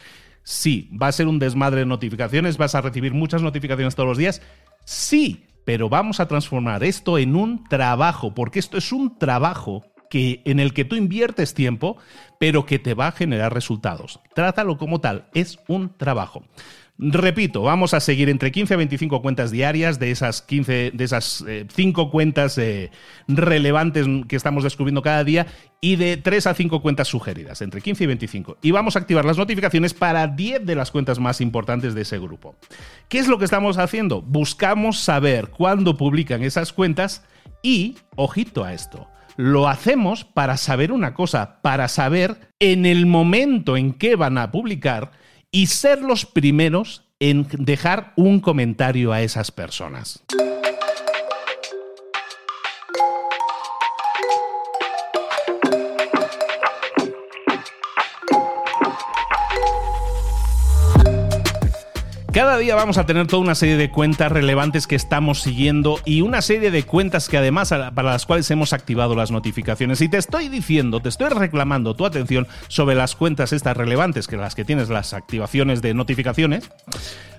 Sí, 0.43 0.89
va 1.01 1.07
a 1.07 1.11
ser 1.11 1.27
un 1.27 1.39
desmadre 1.39 1.81
de 1.81 1.85
notificaciones, 1.85 2.57
vas 2.57 2.75
a 2.75 2.81
recibir 2.81 3.13
muchas 3.13 3.41
notificaciones 3.41 3.95
todos 3.95 4.09
los 4.09 4.17
días. 4.17 4.41
Sí, 4.85 5.45
pero 5.65 5.89
vamos 5.89 6.19
a 6.19 6.27
transformar 6.27 6.83
esto 6.83 7.17
en 7.17 7.35
un 7.35 7.63
trabajo, 7.63 8.33
porque 8.33 8.59
esto 8.59 8.77
es 8.77 8.91
un 8.91 9.17
trabajo 9.17 9.83
que, 10.09 10.41
en 10.45 10.59
el 10.59 10.73
que 10.73 10.85
tú 10.85 10.95
inviertes 10.95 11.53
tiempo, 11.53 11.97
pero 12.39 12.65
que 12.65 12.77
te 12.77 12.93
va 12.93 13.07
a 13.07 13.11
generar 13.13 13.53
resultados. 13.53 14.19
Trátalo 14.35 14.77
como 14.77 14.99
tal, 14.99 15.29
es 15.33 15.59
un 15.67 15.97
trabajo. 15.97 16.43
Repito, 16.99 17.63
vamos 17.63 17.95
a 17.95 17.99
seguir 17.99 18.29
entre 18.29 18.51
15 18.51 18.75
a 18.75 18.77
25 18.77 19.23
cuentas 19.23 19.49
diarias 19.49 19.97
de 19.97 20.11
esas 20.11 20.43
15, 20.43 20.91
de 20.93 21.03
esas 21.03 21.43
5 21.73 22.01
eh, 22.01 22.09
cuentas 22.11 22.57
eh, 22.59 22.91
relevantes 23.27 24.05
que 24.27 24.35
estamos 24.35 24.63
descubriendo 24.63 25.01
cada 25.01 25.23
día 25.23 25.47
y 25.81 25.95
de 25.95 26.17
3 26.17 26.47
a 26.47 26.53
5 26.53 26.83
cuentas 26.83 27.07
sugeridas, 27.07 27.63
entre 27.63 27.81
15 27.81 28.03
y 28.03 28.07
25. 28.07 28.57
Y 28.61 28.71
vamos 28.71 28.95
a 28.95 28.99
activar 28.99 29.25
las 29.25 29.39
notificaciones 29.39 29.95
para 29.95 30.27
10 30.27 30.67
de 30.67 30.75
las 30.75 30.91
cuentas 30.91 31.17
más 31.17 31.41
importantes 31.41 31.95
de 31.95 32.01
ese 32.03 32.19
grupo. 32.19 32.55
¿Qué 33.09 33.17
es 33.17 33.27
lo 33.27 33.39
que 33.39 33.45
estamos 33.45 33.79
haciendo? 33.79 34.21
Buscamos 34.21 34.99
saber 34.99 35.49
cuándo 35.49 35.97
publican 35.97 36.43
esas 36.43 36.73
cuentas 36.73 37.23
y, 37.63 37.95
ojito 38.15 38.63
a 38.63 38.73
esto, 38.73 39.07
lo 39.35 39.67
hacemos 39.67 40.25
para 40.25 40.57
saber 40.57 40.91
una 40.91 41.15
cosa, 41.15 41.59
para 41.63 41.87
saber 41.87 42.51
en 42.59 42.85
el 42.85 43.07
momento 43.07 43.77
en 43.77 43.93
que 43.93 44.15
van 44.15 44.37
a 44.37 44.51
publicar 44.51 45.22
y 45.53 45.67
ser 45.67 46.01
los 46.01 46.25
primeros 46.25 47.03
en 47.19 47.47
dejar 47.51 48.11
un 48.17 48.41
comentario 48.41 49.13
a 49.13 49.21
esas 49.21 49.51
personas. 49.51 50.23
Cada 62.33 62.57
día 62.57 62.73
vamos 62.73 62.97
a 62.97 63.05
tener 63.05 63.27
toda 63.27 63.43
una 63.43 63.53
serie 63.53 63.77
de 63.77 63.91
cuentas 63.91 64.31
relevantes 64.31 64.87
que 64.87 64.95
estamos 64.95 65.43
siguiendo 65.43 65.99
y 66.03 66.21
una 66.21 66.41
serie 66.41 66.71
de 66.71 66.81
cuentas 66.81 67.29
que 67.29 67.37
además 67.37 67.69
para 67.69 68.09
las 68.09 68.25
cuales 68.25 68.49
hemos 68.49 68.73
activado 68.73 69.13
las 69.15 69.29
notificaciones. 69.29 70.01
Y 70.01 70.09
te 70.09 70.17
estoy 70.17 70.49
diciendo, 70.49 70.99
te 70.99 71.09
estoy 71.09 71.29
reclamando 71.29 71.95
tu 71.95 72.07
atención 72.07 72.47
sobre 72.69 72.95
las 72.95 73.15
cuentas 73.15 73.53
estas 73.53 73.77
relevantes, 73.77 74.25
que 74.25 74.35
las 74.35 74.55
que 74.55 74.65
tienes 74.65 74.89
las 74.89 75.13
activaciones 75.13 75.83
de 75.83 75.93
notificaciones, 75.93 76.71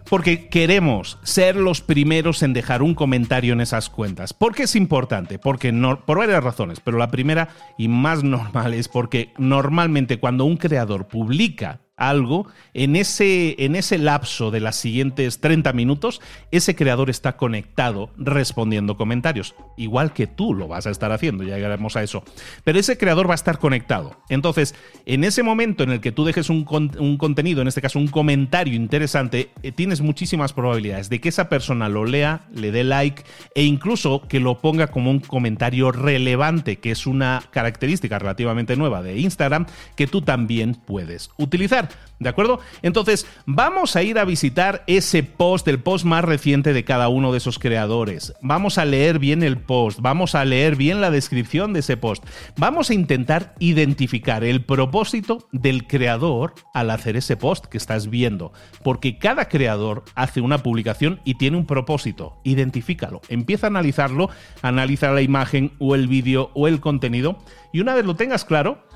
porque 0.09 0.48
queremos 0.48 1.18
ser 1.24 1.57
los 1.57 1.80
primeros 1.80 2.44
en 2.44 2.52
dejar 2.52 2.80
un 2.80 2.94
comentario 2.94 3.52
en 3.52 3.62
esas 3.62 3.90
cuentas. 3.90 4.33
¿Por 4.33 4.54
qué 4.54 4.62
es 4.62 4.76
importante? 4.76 5.40
Porque 5.40 5.72
por 6.07 6.18
varias 6.18 6.44
razones, 6.44 6.78
pero 6.78 6.98
la 6.98 7.11
primera 7.11 7.48
y 7.76 7.88
más 7.88 8.22
normal 8.22 8.74
es 8.74 8.87
porque 8.87 9.33
normalmente 9.38 10.20
cuando 10.20 10.44
un 10.44 10.57
creador 10.57 11.09
publica 11.09 11.80
algo, 11.96 12.46
en 12.72 12.96
ese, 12.96 13.54
en 13.64 13.76
ese 13.76 13.98
lapso 13.98 14.50
de 14.50 14.61
las 14.61 14.76
siguientes 14.76 15.40
30 15.40 15.72
minutos, 15.72 16.20
ese 16.50 16.74
creador 16.74 17.09
está 17.09 17.37
conectado 17.37 18.11
respondiendo 18.16 18.96
comentarios, 18.96 19.54
igual 19.76 20.12
que 20.12 20.26
tú 20.26 20.54
lo 20.54 20.66
vas 20.66 20.87
a 20.87 20.90
estar 20.90 21.12
haciendo, 21.12 21.44
ya 21.44 21.54
llegaremos 21.54 21.96
a 21.96 22.02
eso. 22.02 22.24
Pero 22.64 22.78
ese 22.78 22.98
creador 22.98 23.28
va 23.28 23.35
a 23.35 23.37
estar 23.37 23.59
conectado. 23.59 24.16
Entonces, 24.28 24.74
en 25.07 25.22
ese 25.22 25.42
momento 25.42 25.85
en 25.85 25.90
el 25.90 26.00
que 26.00 26.12
tú 26.12 26.24
dejes 26.24 26.50
un, 26.50 26.66
un 26.98 27.16
contenido, 27.16 27.62
en 27.62 27.68
este 27.68 27.80
caso 27.80 27.98
un 27.98 28.09
comentario 28.09 28.74
interesante, 28.74 29.50
eh, 29.62 29.70
tienes 29.70 30.00
muchísimas 30.00 30.52
probabilidades 30.52 31.09
de 31.09 31.20
que 31.20 31.28
esa 31.28 31.48
persona 31.48 31.88
lo 31.88 32.04
lea, 32.04 32.46
le 32.52 32.72
dé 32.72 32.83
like 32.83 33.22
e 33.54 33.62
incluso 33.62 34.22
que 34.28 34.40
lo 34.40 34.59
ponga 34.59 34.88
como 34.88 35.11
un 35.11 35.20
comentario 35.20 35.92
relevante, 35.92 36.80
que 36.80 36.90
es 36.90 37.07
una 37.07 37.42
característica 37.50 38.18
relativamente 38.18 38.76
nueva 38.76 39.02
de 39.02 39.18
Instagram 39.18 39.66
que 39.96 40.09
tú 40.09 40.22
también 40.22 40.74
puedes 40.74 41.30
utilizar. 41.37 41.84
¿De 42.20 42.29
acuerdo? 42.29 42.61
Entonces, 42.83 43.27
vamos 43.44 43.97
a 43.97 44.03
ir 44.03 44.18
a 44.18 44.25
visitar 44.25 44.85
ese 44.87 45.25
post, 45.25 45.66
el 45.66 45.81
post 45.81 46.05
más 46.05 46.25
reciente 46.25 46.73
de 46.73 46.85
cada 46.85 47.09
uno 47.09 47.33
de 47.33 47.38
esos 47.38 47.59
creadores. 47.59 48.33
Vamos 48.40 48.79
a 48.79 48.85
leer 48.85 49.18
bien 49.18 49.42
el 49.42 49.59
post, 49.59 49.99
vamos 50.01 50.35
a 50.35 50.44
leer 50.44 50.77
bien 50.77 51.01
la 51.01 51.11
descripción 51.11 51.73
de 51.73 51.81
ese 51.81 51.97
post. 51.97 52.25
Vamos 52.57 52.88
a 52.88 52.94
intentar 52.94 53.55
identificar 53.59 54.44
el 54.44 54.64
propósito 54.64 55.49
del 55.51 55.87
creador 55.87 56.55
al 56.73 56.90
hacer 56.90 57.16
ese 57.16 57.37
post 57.37 57.66
que 57.66 57.79
estás 57.79 58.09
viendo. 58.09 58.53
Porque 58.83 59.18
cada 59.18 59.49
creador 59.49 60.05
hace 60.14 60.40
una 60.40 60.59
publicación 60.59 61.20
y 61.25 61.35
tiene 61.35 61.57
un 61.57 61.66
propósito. 61.66 62.38
Identifícalo. 62.44 63.23
Empieza 63.29 63.66
a 63.66 63.70
analizarlo, 63.70 64.31
analiza 64.62 65.11
la 65.11 65.20
imagen 65.20 65.73
o 65.79 65.94
el 65.94 66.07
vídeo 66.07 66.51
o 66.55 66.68
el 66.68 66.81
contenido. 66.81 67.38
Y 67.73 67.81
una 67.81 67.94
vez 67.94 68.05
lo 68.07 68.14
tengas 68.14 68.44
claro, 68.44 68.87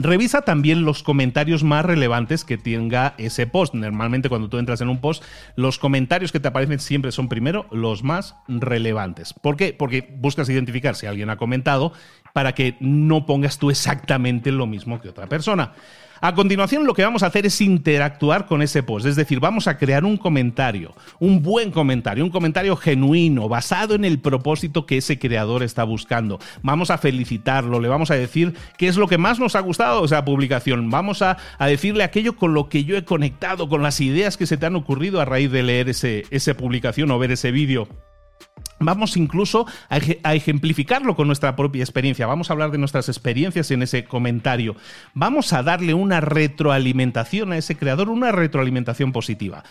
Revisa 0.00 0.42
también 0.42 0.84
los 0.84 1.02
comentarios 1.02 1.64
más 1.64 1.84
relevantes 1.84 2.44
que 2.44 2.56
tenga 2.56 3.14
ese 3.18 3.48
post. 3.48 3.74
Normalmente 3.74 4.28
cuando 4.28 4.48
tú 4.48 4.58
entras 4.58 4.80
en 4.80 4.88
un 4.88 5.00
post, 5.00 5.24
los 5.56 5.80
comentarios 5.80 6.30
que 6.30 6.38
te 6.38 6.46
aparecen 6.46 6.78
siempre 6.78 7.10
son 7.10 7.28
primero 7.28 7.66
los 7.72 8.04
más 8.04 8.36
relevantes. 8.46 9.34
¿Por 9.34 9.56
qué? 9.56 9.74
Porque 9.76 10.08
buscas 10.20 10.48
identificar 10.48 10.94
si 10.94 11.06
alguien 11.06 11.30
ha 11.30 11.36
comentado 11.36 11.92
para 12.32 12.54
que 12.54 12.76
no 12.78 13.26
pongas 13.26 13.58
tú 13.58 13.70
exactamente 13.70 14.52
lo 14.52 14.68
mismo 14.68 15.00
que 15.00 15.08
otra 15.08 15.26
persona. 15.26 15.72
A 16.20 16.34
continuación 16.34 16.84
lo 16.84 16.94
que 16.94 17.04
vamos 17.04 17.22
a 17.22 17.26
hacer 17.26 17.46
es 17.46 17.60
interactuar 17.60 18.46
con 18.46 18.60
ese 18.60 18.82
post, 18.82 19.06
es 19.06 19.14
decir, 19.14 19.38
vamos 19.38 19.68
a 19.68 19.78
crear 19.78 20.04
un 20.04 20.16
comentario, 20.16 20.94
un 21.20 21.42
buen 21.42 21.70
comentario, 21.70 22.24
un 22.24 22.30
comentario 22.30 22.74
genuino, 22.76 23.48
basado 23.48 23.94
en 23.94 24.04
el 24.04 24.18
propósito 24.18 24.84
que 24.84 24.96
ese 24.96 25.18
creador 25.18 25.62
está 25.62 25.84
buscando. 25.84 26.40
Vamos 26.62 26.90
a 26.90 26.98
felicitarlo, 26.98 27.80
le 27.80 27.88
vamos 27.88 28.10
a 28.10 28.14
decir 28.14 28.54
qué 28.76 28.88
es 28.88 28.96
lo 28.96 29.06
que 29.06 29.16
más 29.16 29.38
nos 29.38 29.54
ha 29.54 29.60
gustado 29.60 30.00
de 30.00 30.06
esa 30.06 30.24
publicación, 30.24 30.90
vamos 30.90 31.22
a, 31.22 31.36
decirle 31.60 32.02
aquello 32.02 32.34
con 32.34 32.54
lo 32.54 32.68
que 32.68 32.84
yo 32.84 32.96
he 32.96 33.04
conectado, 33.04 33.68
con 33.68 33.82
las 33.82 34.00
ideas 34.00 34.36
que 34.36 34.46
se 34.46 34.56
te 34.56 34.66
han 34.66 34.74
ocurrido 34.74 35.20
a 35.20 35.24
raíz 35.24 35.52
de 35.52 35.62
leer 35.62 35.88
ese, 35.88 36.24
esa 36.30 36.54
publicación 36.54 37.10
o 37.10 37.18
ver 37.18 37.30
ese 37.30 37.52
vídeo. 37.52 37.88
Vamos 38.80 39.16
incluso 39.16 39.66
a 39.88 40.34
ejemplificarlo 40.34 41.16
con 41.16 41.26
nuestra 41.26 41.56
propia 41.56 41.82
experiencia. 41.82 42.26
Vamos 42.26 42.50
a 42.50 42.52
hablar 42.52 42.70
de 42.70 42.78
nuestras 42.78 43.08
experiencias 43.08 43.70
en 43.70 43.82
ese 43.82 44.04
comentario. 44.04 44.76
Vamos 45.14 45.52
a 45.52 45.62
darle 45.62 45.94
una 45.94 46.20
retroalimentación 46.20 47.52
a 47.52 47.58
ese 47.58 47.76
creador, 47.76 48.08
una 48.08 48.32
retroalimentación 48.32 49.12
positiva. 49.12 49.64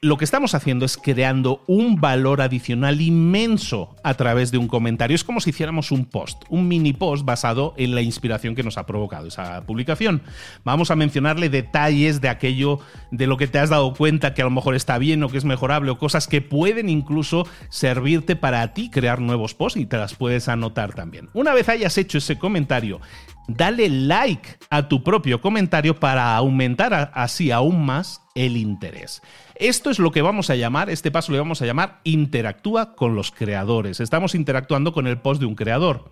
Lo 0.00 0.16
que 0.16 0.24
estamos 0.24 0.54
haciendo 0.54 0.84
es 0.84 0.96
creando 0.96 1.64
un 1.66 2.00
valor 2.00 2.40
adicional 2.40 3.00
inmenso 3.00 3.96
a 4.04 4.14
través 4.14 4.50
de 4.50 4.58
un 4.58 4.68
comentario. 4.68 5.14
Es 5.14 5.24
como 5.24 5.40
si 5.40 5.50
hiciéramos 5.50 5.90
un 5.90 6.04
post, 6.04 6.42
un 6.48 6.68
mini 6.68 6.92
post 6.92 7.24
basado 7.24 7.74
en 7.76 7.94
la 7.94 8.02
inspiración 8.02 8.54
que 8.54 8.62
nos 8.62 8.78
ha 8.78 8.86
provocado 8.86 9.28
esa 9.28 9.64
publicación. 9.66 10.22
Vamos 10.64 10.90
a 10.90 10.96
mencionarle 10.96 11.48
detalles 11.48 12.20
de 12.20 12.28
aquello 12.28 12.80
de 13.10 13.26
lo 13.26 13.36
que 13.36 13.48
te 13.48 13.58
has 13.58 13.70
dado 13.70 13.94
cuenta 13.94 14.34
que 14.34 14.42
a 14.42 14.44
lo 14.44 14.50
mejor 14.50 14.74
está 14.74 14.98
bien 14.98 15.22
o 15.22 15.28
que 15.28 15.38
es 15.38 15.44
mejorable 15.44 15.90
o 15.90 15.98
cosas 15.98 16.28
que 16.28 16.40
pueden 16.40 16.88
incluso 16.88 17.46
servirte 17.68 18.36
para 18.42 18.74
ti 18.74 18.90
crear 18.90 19.20
nuevos 19.20 19.54
posts 19.54 19.78
y 19.78 19.86
te 19.86 19.96
las 19.96 20.16
puedes 20.16 20.48
anotar 20.48 20.94
también. 20.94 21.30
Una 21.32 21.54
vez 21.54 21.68
hayas 21.68 21.96
hecho 21.96 22.18
ese 22.18 22.40
comentario, 22.40 23.00
dale 23.46 23.88
like 23.88 24.58
a 24.68 24.88
tu 24.88 25.04
propio 25.04 25.40
comentario 25.40 26.00
para 26.00 26.34
aumentar 26.34 27.12
así 27.14 27.52
aún 27.52 27.86
más 27.86 28.20
el 28.34 28.56
interés. 28.56 29.22
Esto 29.54 29.90
es 29.90 30.00
lo 30.00 30.10
que 30.10 30.22
vamos 30.22 30.50
a 30.50 30.56
llamar, 30.56 30.90
este 30.90 31.12
paso 31.12 31.30
le 31.30 31.38
vamos 31.38 31.62
a 31.62 31.66
llamar 31.66 32.00
interactúa 32.02 32.96
con 32.96 33.14
los 33.14 33.30
creadores. 33.30 34.00
Estamos 34.00 34.34
interactuando 34.34 34.92
con 34.92 35.06
el 35.06 35.18
post 35.18 35.40
de 35.40 35.46
un 35.46 35.54
creador. 35.54 36.10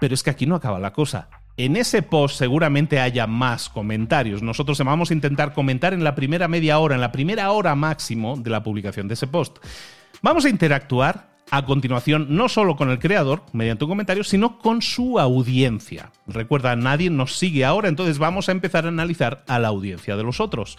Pero 0.00 0.14
es 0.14 0.24
que 0.24 0.30
aquí 0.30 0.46
no 0.46 0.56
acaba 0.56 0.80
la 0.80 0.92
cosa. 0.92 1.28
En 1.56 1.76
ese 1.76 2.02
post 2.02 2.38
seguramente 2.38 2.98
haya 2.98 3.28
más 3.28 3.68
comentarios. 3.68 4.42
Nosotros 4.42 4.78
vamos 4.80 5.12
a 5.12 5.14
intentar 5.14 5.52
comentar 5.52 5.94
en 5.94 6.02
la 6.02 6.16
primera 6.16 6.48
media 6.48 6.80
hora, 6.80 6.96
en 6.96 7.00
la 7.00 7.12
primera 7.12 7.52
hora 7.52 7.76
máximo 7.76 8.36
de 8.36 8.50
la 8.50 8.64
publicación 8.64 9.06
de 9.06 9.14
ese 9.14 9.28
post. 9.28 9.58
Vamos 10.22 10.44
a 10.44 10.48
interactuar 10.48 11.37
a 11.50 11.64
continuación 11.64 12.26
no 12.30 12.48
solo 12.48 12.76
con 12.76 12.90
el 12.90 12.98
creador 12.98 13.42
mediante 13.52 13.84
un 13.84 13.90
comentario, 13.90 14.24
sino 14.24 14.58
con 14.58 14.82
su 14.82 15.18
audiencia. 15.18 16.10
Recuerda, 16.26 16.76
nadie 16.76 17.10
nos 17.10 17.36
sigue 17.36 17.64
ahora, 17.64 17.88
entonces 17.88 18.18
vamos 18.18 18.48
a 18.48 18.52
empezar 18.52 18.84
a 18.84 18.88
analizar 18.88 19.44
a 19.46 19.58
la 19.58 19.68
audiencia 19.68 20.16
de 20.16 20.22
los 20.22 20.40
otros. 20.40 20.78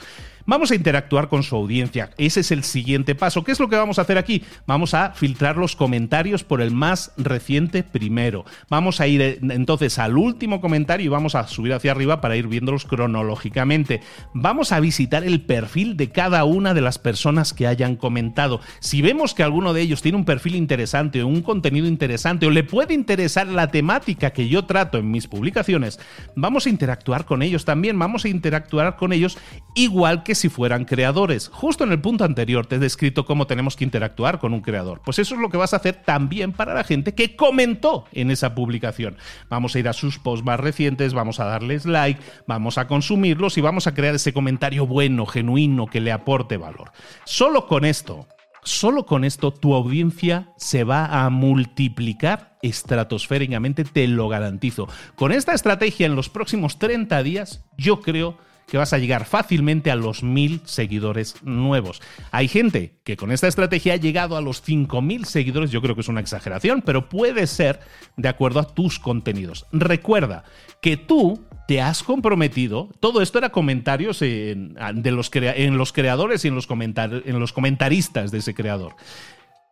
Vamos 0.49 0.71
a 0.71 0.75
interactuar 0.75 1.29
con 1.29 1.43
su 1.43 1.55
audiencia. 1.55 2.09
Ese 2.17 2.39
es 2.39 2.49
el 2.49 2.63
siguiente 2.63 3.13
paso. 3.13 3.43
¿Qué 3.43 3.51
es 3.51 3.59
lo 3.59 3.69
que 3.69 3.75
vamos 3.75 3.99
a 3.99 4.01
hacer 4.01 4.17
aquí? 4.17 4.41
Vamos 4.65 4.95
a 4.95 5.11
filtrar 5.11 5.57
los 5.57 5.75
comentarios 5.75 6.43
por 6.43 6.59
el 6.59 6.71
más 6.71 7.11
reciente 7.17 7.83
primero. 7.83 8.45
Vamos 8.67 8.99
a 8.99 9.05
ir 9.05 9.21
eh, 9.21 9.39
entonces 9.43 9.99
al 9.99 10.17
último 10.17 10.59
comentario 10.59 11.05
y 11.05 11.09
vamos 11.09 11.35
a 11.35 11.47
subir 11.47 11.73
hacia 11.73 11.91
arriba 11.91 12.19
para 12.19 12.35
ir 12.35 12.47
viéndolos 12.47 12.85
cronológicamente. 12.85 14.01
Vamos 14.33 14.71
a 14.71 14.79
visitar 14.79 15.23
el 15.23 15.41
perfil 15.41 15.95
de 15.97 16.09
cada 16.09 16.43
una 16.45 16.73
de 16.73 16.81
las 16.81 16.97
personas 16.97 17.53
que 17.53 17.67
hayan 17.67 17.95
comentado. 17.95 18.59
Si 18.79 19.03
vemos 19.03 19.35
que 19.35 19.43
alguno 19.43 19.73
de 19.73 19.81
ellos 19.81 20.01
tiene 20.01 20.17
un 20.17 20.25
perfil 20.25 20.55
interesante 20.55 21.21
o 21.21 21.27
un 21.27 21.43
contenido 21.43 21.85
interesante 21.85 22.47
o 22.47 22.49
le 22.49 22.63
puede 22.63 22.95
interesar 22.95 23.45
la 23.45 23.69
temática 23.69 24.31
que 24.31 24.49
yo 24.49 24.65
trato 24.65 24.97
en 24.97 25.11
mis 25.11 25.27
publicaciones, 25.27 25.99
vamos 26.35 26.65
a 26.65 26.69
interactuar 26.69 27.25
con 27.25 27.43
ellos 27.43 27.65
también. 27.65 27.99
Vamos 27.99 28.25
a 28.25 28.29
interactuar 28.29 28.95
con 28.95 29.13
ellos 29.13 29.37
igual 29.75 30.23
que 30.23 30.38
si 30.39 30.49
fueran 30.49 30.85
creadores. 30.85 31.49
Justo 31.53 31.83
en 31.83 31.91
el 31.91 32.01
punto 32.01 32.23
anterior 32.23 32.65
te 32.65 32.75
he 32.75 32.79
descrito 32.79 33.25
cómo 33.25 33.47
tenemos 33.47 33.75
que 33.75 33.83
interactuar 33.83 34.39
con 34.39 34.53
un 34.53 34.61
creador. 34.61 35.01
Pues 35.03 35.19
eso 35.19 35.35
es 35.35 35.41
lo 35.41 35.49
que 35.49 35.57
vas 35.57 35.73
a 35.73 35.77
hacer 35.77 36.01
también 36.03 36.51
para 36.51 36.73
la 36.73 36.83
gente 36.83 37.13
que 37.13 37.35
comentó 37.35 38.05
en 38.11 38.31
esa 38.31 38.55
publicación. 38.55 39.17
Vamos 39.49 39.75
a 39.75 39.79
ir 39.79 39.87
a 39.87 39.93
sus 39.93 40.19
posts 40.19 40.45
más 40.45 40.59
recientes, 40.59 41.13
vamos 41.13 41.39
a 41.39 41.45
darles 41.45 41.85
like, 41.85 42.21
vamos 42.47 42.77
a 42.77 42.87
consumirlos 42.87 43.57
y 43.57 43.61
vamos 43.61 43.87
a 43.87 43.93
crear 43.93 44.15
ese 44.15 44.33
comentario 44.33 44.87
bueno, 44.87 45.25
genuino, 45.25 45.87
que 45.87 46.01
le 46.01 46.11
aporte 46.11 46.57
valor. 46.57 46.91
Solo 47.25 47.67
con 47.67 47.85
esto, 47.85 48.27
solo 48.63 49.05
con 49.05 49.23
esto 49.23 49.51
tu 49.51 49.73
audiencia 49.73 50.53
se 50.57 50.83
va 50.83 51.05
a 51.05 51.29
multiplicar 51.29 52.57
estratosféricamente, 52.61 53.83
te 53.83 54.07
lo 54.07 54.27
garantizo. 54.27 54.87
Con 55.15 55.31
esta 55.31 55.53
estrategia 55.53 56.05
en 56.05 56.15
los 56.15 56.29
próximos 56.29 56.79
30 56.79 57.23
días, 57.23 57.65
yo 57.77 58.01
creo 58.01 58.37
que 58.69 58.77
vas 58.77 58.93
a 58.93 58.97
llegar 58.97 59.25
fácilmente 59.25 59.91
a 59.91 59.95
los 59.95 60.23
mil 60.23 60.61
seguidores 60.65 61.35
nuevos. 61.43 62.01
Hay 62.31 62.47
gente 62.47 62.99
que 63.03 63.17
con 63.17 63.31
esta 63.31 63.47
estrategia 63.47 63.93
ha 63.93 63.97
llegado 63.97 64.37
a 64.37 64.41
los 64.41 64.63
5.000 64.63 65.25
seguidores, 65.25 65.71
yo 65.71 65.81
creo 65.81 65.95
que 65.95 66.01
es 66.01 66.07
una 66.07 66.21
exageración, 66.21 66.81
pero 66.81 67.09
puede 67.09 67.47
ser 67.47 67.79
de 68.17 68.29
acuerdo 68.29 68.59
a 68.59 68.73
tus 68.73 68.99
contenidos. 68.99 69.65
Recuerda 69.71 70.43
que 70.81 70.97
tú 70.97 71.43
te 71.67 71.81
has 71.81 72.01
comprometido, 72.01 72.89
todo 72.99 73.21
esto 73.21 73.37
era 73.37 73.49
comentarios 73.49 74.21
en, 74.21 74.75
de 74.95 75.11
los, 75.11 75.29
creadores 75.29 76.43
y 76.43 76.47
en 76.47 76.55
los, 76.55 76.67
en 76.69 77.39
los 77.39 77.53
comentaristas 77.53 78.31
de 78.31 78.39
ese 78.39 78.55
creador 78.55 78.95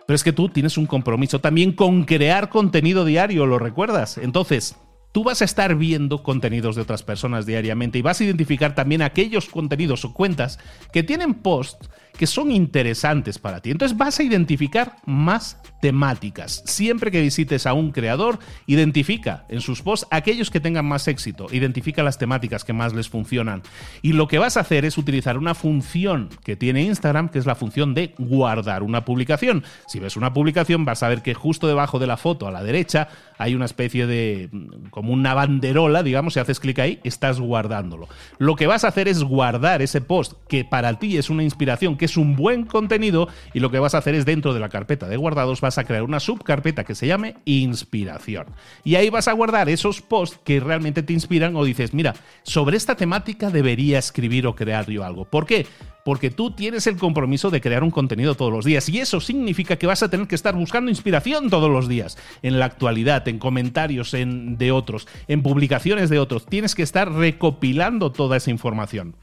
Pero 0.06 0.16
es 0.16 0.24
que 0.24 0.32
tú 0.32 0.50
tienes 0.50 0.78
un 0.78 0.86
compromiso 0.86 1.40
también 1.40 1.72
con 1.72 2.04
crear 2.04 2.50
contenido 2.50 3.04
diario, 3.04 3.48
¿lo 3.48 3.58
recuerdas? 3.58 4.20
Entonces, 4.20 4.78
tú 5.12 5.24
vas 5.24 5.42
a 5.42 5.46
estar 5.46 5.76
viendo 5.76 6.24
contenidos 6.24 6.76
de 6.76 6.82
otras 6.82 7.04
personas 7.04 7.46
diariamente 7.46 7.98
y 7.98 8.02
vas 8.02 8.22
a 8.22 8.24
identificar 8.24 8.76
también 8.76 9.02
aquellos 9.02 9.48
contenidos 9.48 10.06
o 10.06 10.14
cuentas 10.14 10.60
que 10.92 11.04
tienen 11.04 11.34
post 11.36 11.86
que 12.18 12.28
son 12.28 12.52
interesantes 12.52 13.38
para 13.40 13.62
ti. 13.62 13.72
Entonces 13.72 13.98
vas 13.98 14.20
a 14.20 14.24
identificar 14.24 14.98
más 15.06 15.58
temáticas. 15.82 16.64
Siempre 16.66 17.12
que 17.12 17.22
visites 17.22 17.66
a 17.66 17.74
un 17.74 17.92
creador, 17.92 18.40
identifica 18.66 19.46
en 19.50 19.62
sus 19.62 19.82
posts 19.82 20.08
aquellos 20.12 20.50
que 20.50 20.60
tengan 20.60 20.86
más 20.86 21.08
éxito, 21.08 21.48
identifica 21.52 22.04
las 22.04 22.18
temáticas 22.18 22.64
que 22.64 22.74
más 22.74 22.94
les 22.94 23.10
funcionan. 23.10 23.62
Y 24.02 24.14
lo 24.14 24.28
que 24.28 24.40
vas 24.40 24.58
a 24.58 24.62
hacer 24.62 24.86
es 24.86 24.98
utilizar 24.98 25.38
una 25.38 25.56
función 25.56 26.30
que 26.44 26.56
tiene 26.56 26.84
Instagram, 26.84 27.30
que 27.30 27.40
es 27.40 27.46
la 27.46 27.56
función 27.56 27.94
de 27.94 28.14
guardar 28.18 28.84
una 28.84 29.06
publicación. 29.06 29.64
Si 29.88 30.00
ves 30.00 30.18
una 30.18 30.34
publicación, 30.34 30.86
vas 30.86 31.04
a 31.04 31.10
ver 31.10 31.22
que 31.22 31.34
justo 31.34 31.68
debajo 31.68 32.00
de 32.00 32.08
la 32.08 32.18
foto 32.18 32.48
a 32.48 32.52
la 32.52 32.64
derecha 32.64 33.10
hay 33.38 33.54
una 33.54 33.66
especie 33.66 34.08
de 34.08 34.50
mm, 34.52 34.90
como 34.90 35.14
una 35.14 35.34
banderola, 35.34 36.04
digamos, 36.04 36.34
si 36.34 36.40
haces 36.40 36.60
clic 36.60 36.80
ahí, 36.80 37.00
estás 37.04 37.40
guardándolo. 37.40 38.08
Lo 38.40 38.56
que 38.56 38.68
vas 38.68 38.84
a 38.84 38.90
hacer 38.90 39.08
es 39.08 39.24
guardar 39.24 39.82
ese 39.82 40.02
post 40.02 40.34
que 40.48 40.66
para 40.66 40.98
ti 41.00 41.18
es 41.18 41.30
una 41.30 41.44
inspiración, 41.44 41.98
que 41.98 42.07
es 42.08 42.18
un 42.18 42.36
buen 42.36 42.66
contenido 42.66 43.30
y 43.54 43.60
lo 43.60 43.70
que 43.70 43.80
vas 43.80 43.94
a 43.94 44.00
hacer 44.00 44.16
es 44.16 44.26
dentro 44.26 44.54
de 44.54 44.60
la 44.60 44.70
carpeta 44.70 45.08
de 45.08 45.18
guardados 45.18 45.62
vas 45.62 45.78
a 45.78 45.84
crear 45.84 46.04
una 46.04 46.20
subcarpeta 46.20 46.84
que 46.84 46.96
se 46.96 47.08
llame 47.08 47.36
inspiración. 47.46 48.48
Y 48.84 48.96
ahí 48.96 49.10
vas 49.10 49.28
a 49.28 49.34
guardar 49.34 49.70
esos 49.70 50.02
posts 50.02 50.40
que 50.44 50.60
realmente 50.60 51.04
te 51.04 51.14
inspiran 51.14 51.56
o 51.56 51.64
dices, 51.64 51.94
mira, 51.94 52.16
sobre 52.44 52.78
esta 52.78 52.96
temática 52.96 53.50
debería 53.50 54.00
escribir 54.00 54.48
o 54.48 54.56
crear 54.56 54.90
yo 54.90 55.04
algo. 55.04 55.26
¿Por 55.26 55.46
qué? 55.46 55.68
porque 56.08 56.30
tú 56.30 56.52
tienes 56.52 56.88
el 56.88 56.96
compromiso 56.96 57.50
de 57.50 57.60
crear 57.60 57.84
un 57.84 57.92
contenido 57.92 58.34
todos 58.34 58.50
los 58.50 58.64
días 58.64 58.88
y 58.88 59.00
eso 59.00 59.20
significa 59.20 59.76
que 59.76 59.88
vas 59.88 60.04
a 60.04 60.10
tener 60.10 60.26
que 60.26 60.36
estar 60.36 60.56
buscando 60.56 60.90
inspiración 60.90 61.50
todos 61.50 61.70
los 61.70 61.90
días, 61.90 62.18
en 62.44 62.60
la 62.60 62.66
actualidad, 62.66 63.28
en 63.28 63.40
comentarios 63.40 64.14
en, 64.14 64.58
de 64.58 64.72
otros, 64.72 65.06
en 65.28 65.44
publicaciones 65.44 66.10
de 66.10 66.20
otros. 66.20 66.46
Tienes 66.46 66.76
que 66.76 66.84
estar 66.84 67.12
recopilando 67.12 68.14
toda 68.14 68.38
esa 68.38 68.52
información. 68.52 69.18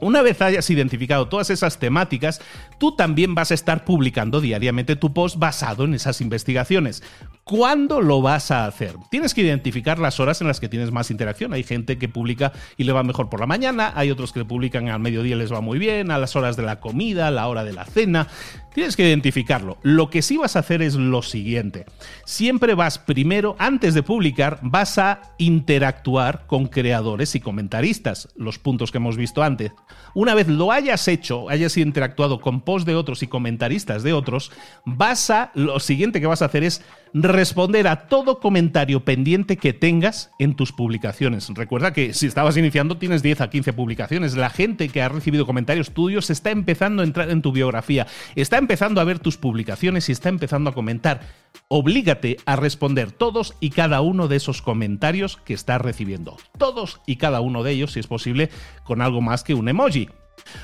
Una 0.00 0.22
vez 0.22 0.40
hayas 0.42 0.68
identificado 0.70 1.28
todas 1.28 1.50
esas 1.50 1.78
temáticas, 1.78 2.40
tú 2.84 2.92
también 2.92 3.34
vas 3.34 3.50
a 3.50 3.54
estar 3.54 3.86
publicando 3.86 4.42
diariamente 4.42 4.94
tu 4.94 5.14
post 5.14 5.38
basado 5.38 5.84
en 5.84 5.94
esas 5.94 6.20
investigaciones. 6.20 7.02
¿Cuándo 7.42 8.02
lo 8.02 8.20
vas 8.20 8.50
a 8.50 8.66
hacer? 8.66 8.94
Tienes 9.10 9.32
que 9.32 9.40
identificar 9.40 9.98
las 9.98 10.20
horas 10.20 10.42
en 10.42 10.48
las 10.48 10.60
que 10.60 10.68
tienes 10.68 10.90
más 10.90 11.10
interacción. 11.10 11.54
Hay 11.54 11.62
gente 11.62 11.96
que 11.96 12.10
publica 12.10 12.52
y 12.76 12.84
le 12.84 12.92
va 12.92 13.02
mejor 13.02 13.30
por 13.30 13.40
la 13.40 13.46
mañana, 13.46 13.92
hay 13.94 14.10
otros 14.10 14.32
que 14.32 14.44
publican 14.44 14.88
al 14.88 15.00
mediodía 15.00 15.34
y 15.34 15.38
les 15.38 15.50
va 15.50 15.62
muy 15.62 15.78
bien, 15.78 16.10
a 16.10 16.18
las 16.18 16.36
horas 16.36 16.58
de 16.58 16.62
la 16.62 16.80
comida, 16.80 17.28
a 17.28 17.30
la 17.30 17.48
hora 17.48 17.64
de 17.64 17.72
la 17.72 17.86
cena. 17.86 18.28
Tienes 18.74 18.96
que 18.96 19.06
identificarlo. 19.06 19.78
Lo 19.82 20.10
que 20.10 20.20
sí 20.20 20.36
vas 20.36 20.56
a 20.56 20.58
hacer 20.58 20.82
es 20.82 20.94
lo 20.94 21.22
siguiente. 21.22 21.86
Siempre 22.24 22.74
vas 22.74 22.98
primero, 22.98 23.56
antes 23.58 23.94
de 23.94 24.02
publicar, 24.02 24.58
vas 24.62 24.98
a 24.98 25.20
interactuar 25.38 26.46
con 26.46 26.66
creadores 26.66 27.34
y 27.34 27.40
comentaristas, 27.40 28.30
los 28.36 28.58
puntos 28.58 28.90
que 28.90 28.98
hemos 28.98 29.16
visto 29.16 29.42
antes. 29.42 29.72
Una 30.14 30.34
vez 30.34 30.48
lo 30.48 30.72
hayas 30.72 31.08
hecho, 31.08 31.48
hayas 31.48 31.76
interactuado 31.76 32.40
con 32.40 32.62
posts 32.62 32.73
de 32.84 32.96
otros 32.96 33.22
y 33.22 33.28
comentaristas 33.28 34.02
de 34.02 34.12
otros, 34.12 34.50
vas 34.84 35.30
a, 35.30 35.52
lo 35.54 35.78
siguiente 35.78 36.20
que 36.20 36.26
vas 36.26 36.42
a 36.42 36.46
hacer 36.46 36.64
es 36.64 36.82
responder 37.14 37.86
a 37.86 38.08
todo 38.08 38.40
comentario 38.40 39.04
pendiente 39.04 39.56
que 39.56 39.72
tengas 39.72 40.32
en 40.40 40.56
tus 40.56 40.72
publicaciones. 40.72 41.48
Recuerda 41.54 41.92
que 41.92 42.12
si 42.12 42.26
estabas 42.26 42.56
iniciando 42.56 42.98
tienes 42.98 43.22
10 43.22 43.40
a 43.40 43.50
15 43.50 43.72
publicaciones. 43.72 44.36
La 44.36 44.50
gente 44.50 44.88
que 44.88 45.00
ha 45.00 45.08
recibido 45.08 45.46
comentarios 45.46 45.92
tuyos 45.92 46.28
está 46.30 46.50
empezando 46.50 47.02
a 47.02 47.04
entrar 47.04 47.30
en 47.30 47.40
tu 47.40 47.52
biografía, 47.52 48.08
está 48.34 48.58
empezando 48.58 49.00
a 49.00 49.04
ver 49.04 49.20
tus 49.20 49.36
publicaciones 49.36 50.08
y 50.08 50.12
está 50.12 50.28
empezando 50.28 50.70
a 50.70 50.74
comentar. 50.74 51.20
Oblígate 51.68 52.38
a 52.46 52.56
responder 52.56 53.12
todos 53.12 53.54
y 53.60 53.70
cada 53.70 54.00
uno 54.00 54.26
de 54.26 54.36
esos 54.36 54.60
comentarios 54.60 55.36
que 55.44 55.54
estás 55.54 55.80
recibiendo. 55.80 56.36
Todos 56.58 57.00
y 57.06 57.16
cada 57.16 57.40
uno 57.40 57.62
de 57.62 57.72
ellos, 57.72 57.92
si 57.92 58.00
es 58.00 58.08
posible, 58.08 58.50
con 58.82 59.00
algo 59.00 59.20
más 59.20 59.44
que 59.44 59.54
un 59.54 59.68
emoji. 59.68 60.08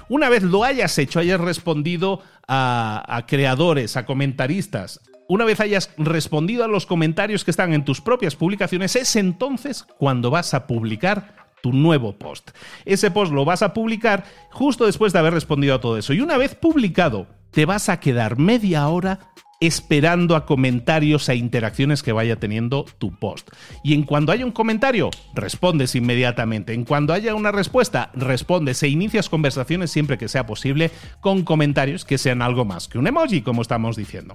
Una 0.08 0.28
vez 0.28 0.42
lo 0.42 0.64
hayas 0.64 0.96
hecho, 0.98 1.20
hayas 1.20 1.40
respondido 1.40 2.22
a, 2.48 3.24
creadores, 3.28 3.96
a 3.96 4.06
comentaristas, 4.06 5.00
una 5.28 5.44
vez 5.44 5.60
hayas 5.60 5.90
respondido 5.96 6.64
a 6.64 6.68
los 6.68 6.86
comentarios 6.86 7.44
que 7.44 7.52
están 7.52 7.72
en 7.72 7.84
tus 7.84 8.00
propias 8.00 8.34
publicaciones, 8.34 8.96
es 8.96 9.14
entonces 9.14 9.84
cuando 9.98 10.30
vas 10.30 10.54
a 10.54 10.66
publicar 10.66 11.36
tu 11.62 11.72
nuevo 11.72 12.18
post. 12.18 12.50
Ese 12.84 13.10
post 13.10 13.32
lo 13.32 13.44
vas 13.44 13.62
a 13.62 13.72
publicar 13.72 14.24
justo 14.50 14.86
después 14.86 15.12
de 15.12 15.20
haber 15.20 15.34
respondido 15.34 15.74
a 15.74 15.80
todo 15.80 15.98
eso. 15.98 16.12
Y 16.12 16.20
una 16.20 16.36
vez 16.36 16.54
publicado, 16.56 17.28
te 17.52 17.64
vas 17.64 17.88
a 17.88 18.00
quedar 18.00 18.38
media 18.38 18.88
hora 18.88 19.20
esperando 19.60 20.36
a 20.36 20.46
comentarios 20.46 21.28
e 21.28 21.36
interacciones 21.36 22.02
que 22.02 22.12
vaya 22.12 22.36
teniendo 22.36 22.86
tu 22.98 23.14
post. 23.14 23.50
Y 23.84 23.94
en 23.94 24.04
cuando 24.04 24.32
haya 24.32 24.46
un 24.46 24.52
comentario, 24.52 25.10
respondes 25.34 25.94
inmediatamente. 25.94 26.72
En 26.72 26.84
cuando 26.84 27.12
haya 27.12 27.34
una 27.34 27.52
respuesta, 27.52 28.10
respondes 28.14 28.82
e 28.82 28.88
inicias 28.88 29.28
conversaciones 29.28 29.90
siempre 29.90 30.18
que 30.18 30.28
sea 30.28 30.46
posible 30.46 30.90
con 31.20 31.44
comentarios 31.44 32.04
que 32.04 32.18
sean 32.18 32.42
algo 32.42 32.64
más 32.64 32.88
que 32.88 32.98
un 32.98 33.06
emoji, 33.06 33.42
como 33.42 33.62
estamos 33.62 33.96
diciendo. 33.96 34.34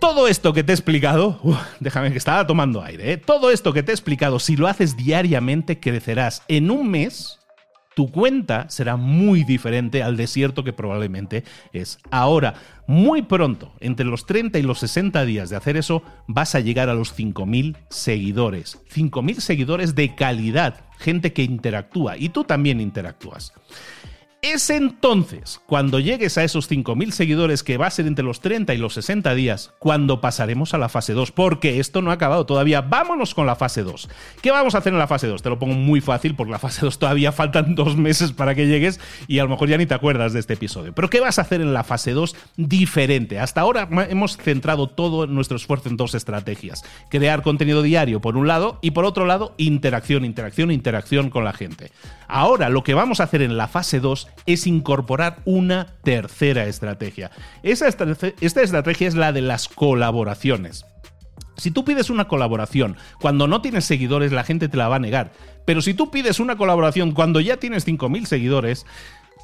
Todo 0.00 0.28
esto 0.28 0.52
que 0.52 0.64
te 0.64 0.72
he 0.72 0.74
explicado, 0.74 1.40
déjame 1.80 2.10
que 2.10 2.18
estaba 2.18 2.46
tomando 2.46 2.82
aire, 2.82 3.12
¿eh? 3.12 3.16
todo 3.16 3.50
esto 3.50 3.72
que 3.72 3.82
te 3.82 3.92
he 3.92 3.94
explicado, 3.94 4.38
si 4.38 4.56
lo 4.56 4.66
haces 4.66 4.96
diariamente, 4.96 5.80
crecerás 5.80 6.42
en 6.48 6.70
un 6.70 6.90
mes. 6.90 7.38
Tu 7.94 8.10
cuenta 8.10 8.68
será 8.70 8.96
muy 8.96 9.44
diferente 9.44 10.02
al 10.02 10.16
desierto 10.16 10.64
que 10.64 10.72
probablemente 10.72 11.44
es 11.72 11.98
ahora. 12.10 12.54
Muy 12.86 13.22
pronto, 13.22 13.72
entre 13.80 14.04
los 14.04 14.26
30 14.26 14.58
y 14.58 14.62
los 14.62 14.80
60 14.80 15.24
días 15.24 15.48
de 15.48 15.56
hacer 15.56 15.76
eso, 15.76 16.02
vas 16.26 16.54
a 16.54 16.60
llegar 16.60 16.88
a 16.88 16.94
los 16.94 17.16
5.000 17.16 17.76
seguidores. 17.88 18.78
5.000 18.92 19.40
seguidores 19.40 19.94
de 19.94 20.14
calidad, 20.14 20.84
gente 20.98 21.32
que 21.32 21.44
interactúa 21.44 22.16
y 22.18 22.30
tú 22.30 22.44
también 22.44 22.80
interactúas. 22.80 23.52
Es 24.44 24.68
entonces, 24.68 25.62
cuando 25.64 26.00
llegues 26.00 26.36
a 26.36 26.44
esos 26.44 26.70
5.000 26.70 27.12
seguidores, 27.12 27.62
que 27.62 27.78
va 27.78 27.86
a 27.86 27.90
ser 27.90 28.06
entre 28.06 28.26
los 28.26 28.42
30 28.42 28.74
y 28.74 28.76
los 28.76 28.92
60 28.92 29.34
días, 29.34 29.72
cuando 29.78 30.20
pasaremos 30.20 30.74
a 30.74 30.78
la 30.78 30.90
fase 30.90 31.14
2, 31.14 31.32
porque 31.32 31.80
esto 31.80 32.02
no 32.02 32.10
ha 32.10 32.14
acabado 32.14 32.44
todavía. 32.44 32.82
Vámonos 32.82 33.34
con 33.34 33.46
la 33.46 33.56
fase 33.56 33.82
2. 33.82 34.06
¿Qué 34.42 34.50
vamos 34.50 34.74
a 34.74 34.78
hacer 34.78 34.92
en 34.92 34.98
la 34.98 35.06
fase 35.06 35.28
2? 35.28 35.40
Te 35.40 35.48
lo 35.48 35.58
pongo 35.58 35.72
muy 35.72 36.02
fácil, 36.02 36.34
porque 36.34 36.52
la 36.52 36.58
fase 36.58 36.82
2 36.82 36.98
todavía 36.98 37.32
faltan 37.32 37.74
dos 37.74 37.96
meses 37.96 38.32
para 38.32 38.54
que 38.54 38.66
llegues 38.66 39.00
y 39.28 39.38
a 39.38 39.44
lo 39.44 39.48
mejor 39.48 39.70
ya 39.70 39.78
ni 39.78 39.86
te 39.86 39.94
acuerdas 39.94 40.34
de 40.34 40.40
este 40.40 40.52
episodio. 40.52 40.94
Pero 40.94 41.08
¿qué 41.08 41.20
vas 41.20 41.38
a 41.38 41.42
hacer 41.42 41.62
en 41.62 41.72
la 41.72 41.82
fase 41.82 42.12
2 42.12 42.36
diferente? 42.58 43.38
Hasta 43.38 43.62
ahora 43.62 43.88
hemos 44.10 44.36
centrado 44.36 44.90
todo 44.90 45.26
nuestro 45.26 45.56
esfuerzo 45.56 45.88
en 45.88 45.96
dos 45.96 46.14
estrategias. 46.14 46.84
Crear 47.08 47.40
contenido 47.40 47.80
diario, 47.80 48.20
por 48.20 48.36
un 48.36 48.46
lado, 48.46 48.78
y 48.82 48.90
por 48.90 49.06
otro 49.06 49.24
lado, 49.24 49.54
interacción, 49.56 50.22
interacción, 50.22 50.70
interacción 50.70 51.30
con 51.30 51.44
la 51.44 51.54
gente. 51.54 51.92
Ahora, 52.28 52.68
lo 52.68 52.84
que 52.84 52.92
vamos 52.92 53.20
a 53.20 53.24
hacer 53.24 53.40
en 53.40 53.56
la 53.56 53.68
fase 53.68 54.00
2 54.00 54.33
es 54.46 54.66
incorporar 54.66 55.38
una 55.44 55.94
tercera 56.02 56.66
estrategia. 56.66 57.30
esta 57.62 57.88
estrategia 57.88 59.08
es 59.08 59.14
la 59.14 59.32
de 59.32 59.40
las 59.40 59.68
colaboraciones. 59.68 60.84
Si 61.56 61.70
tú 61.70 61.84
pides 61.84 62.10
una 62.10 62.26
colaboración 62.26 62.96
cuando 63.20 63.46
no 63.46 63.60
tienes 63.62 63.84
seguidores, 63.84 64.32
la 64.32 64.44
gente 64.44 64.68
te 64.68 64.76
la 64.76 64.88
va 64.88 64.96
a 64.96 65.00
negar. 65.00 65.32
Pero 65.64 65.82
si 65.82 65.94
tú 65.94 66.10
pides 66.10 66.40
una 66.40 66.56
colaboración 66.56 67.12
cuando 67.12 67.40
ya 67.40 67.58
tienes 67.58 67.86
5.000 67.86 68.26
seguidores, 68.26 68.86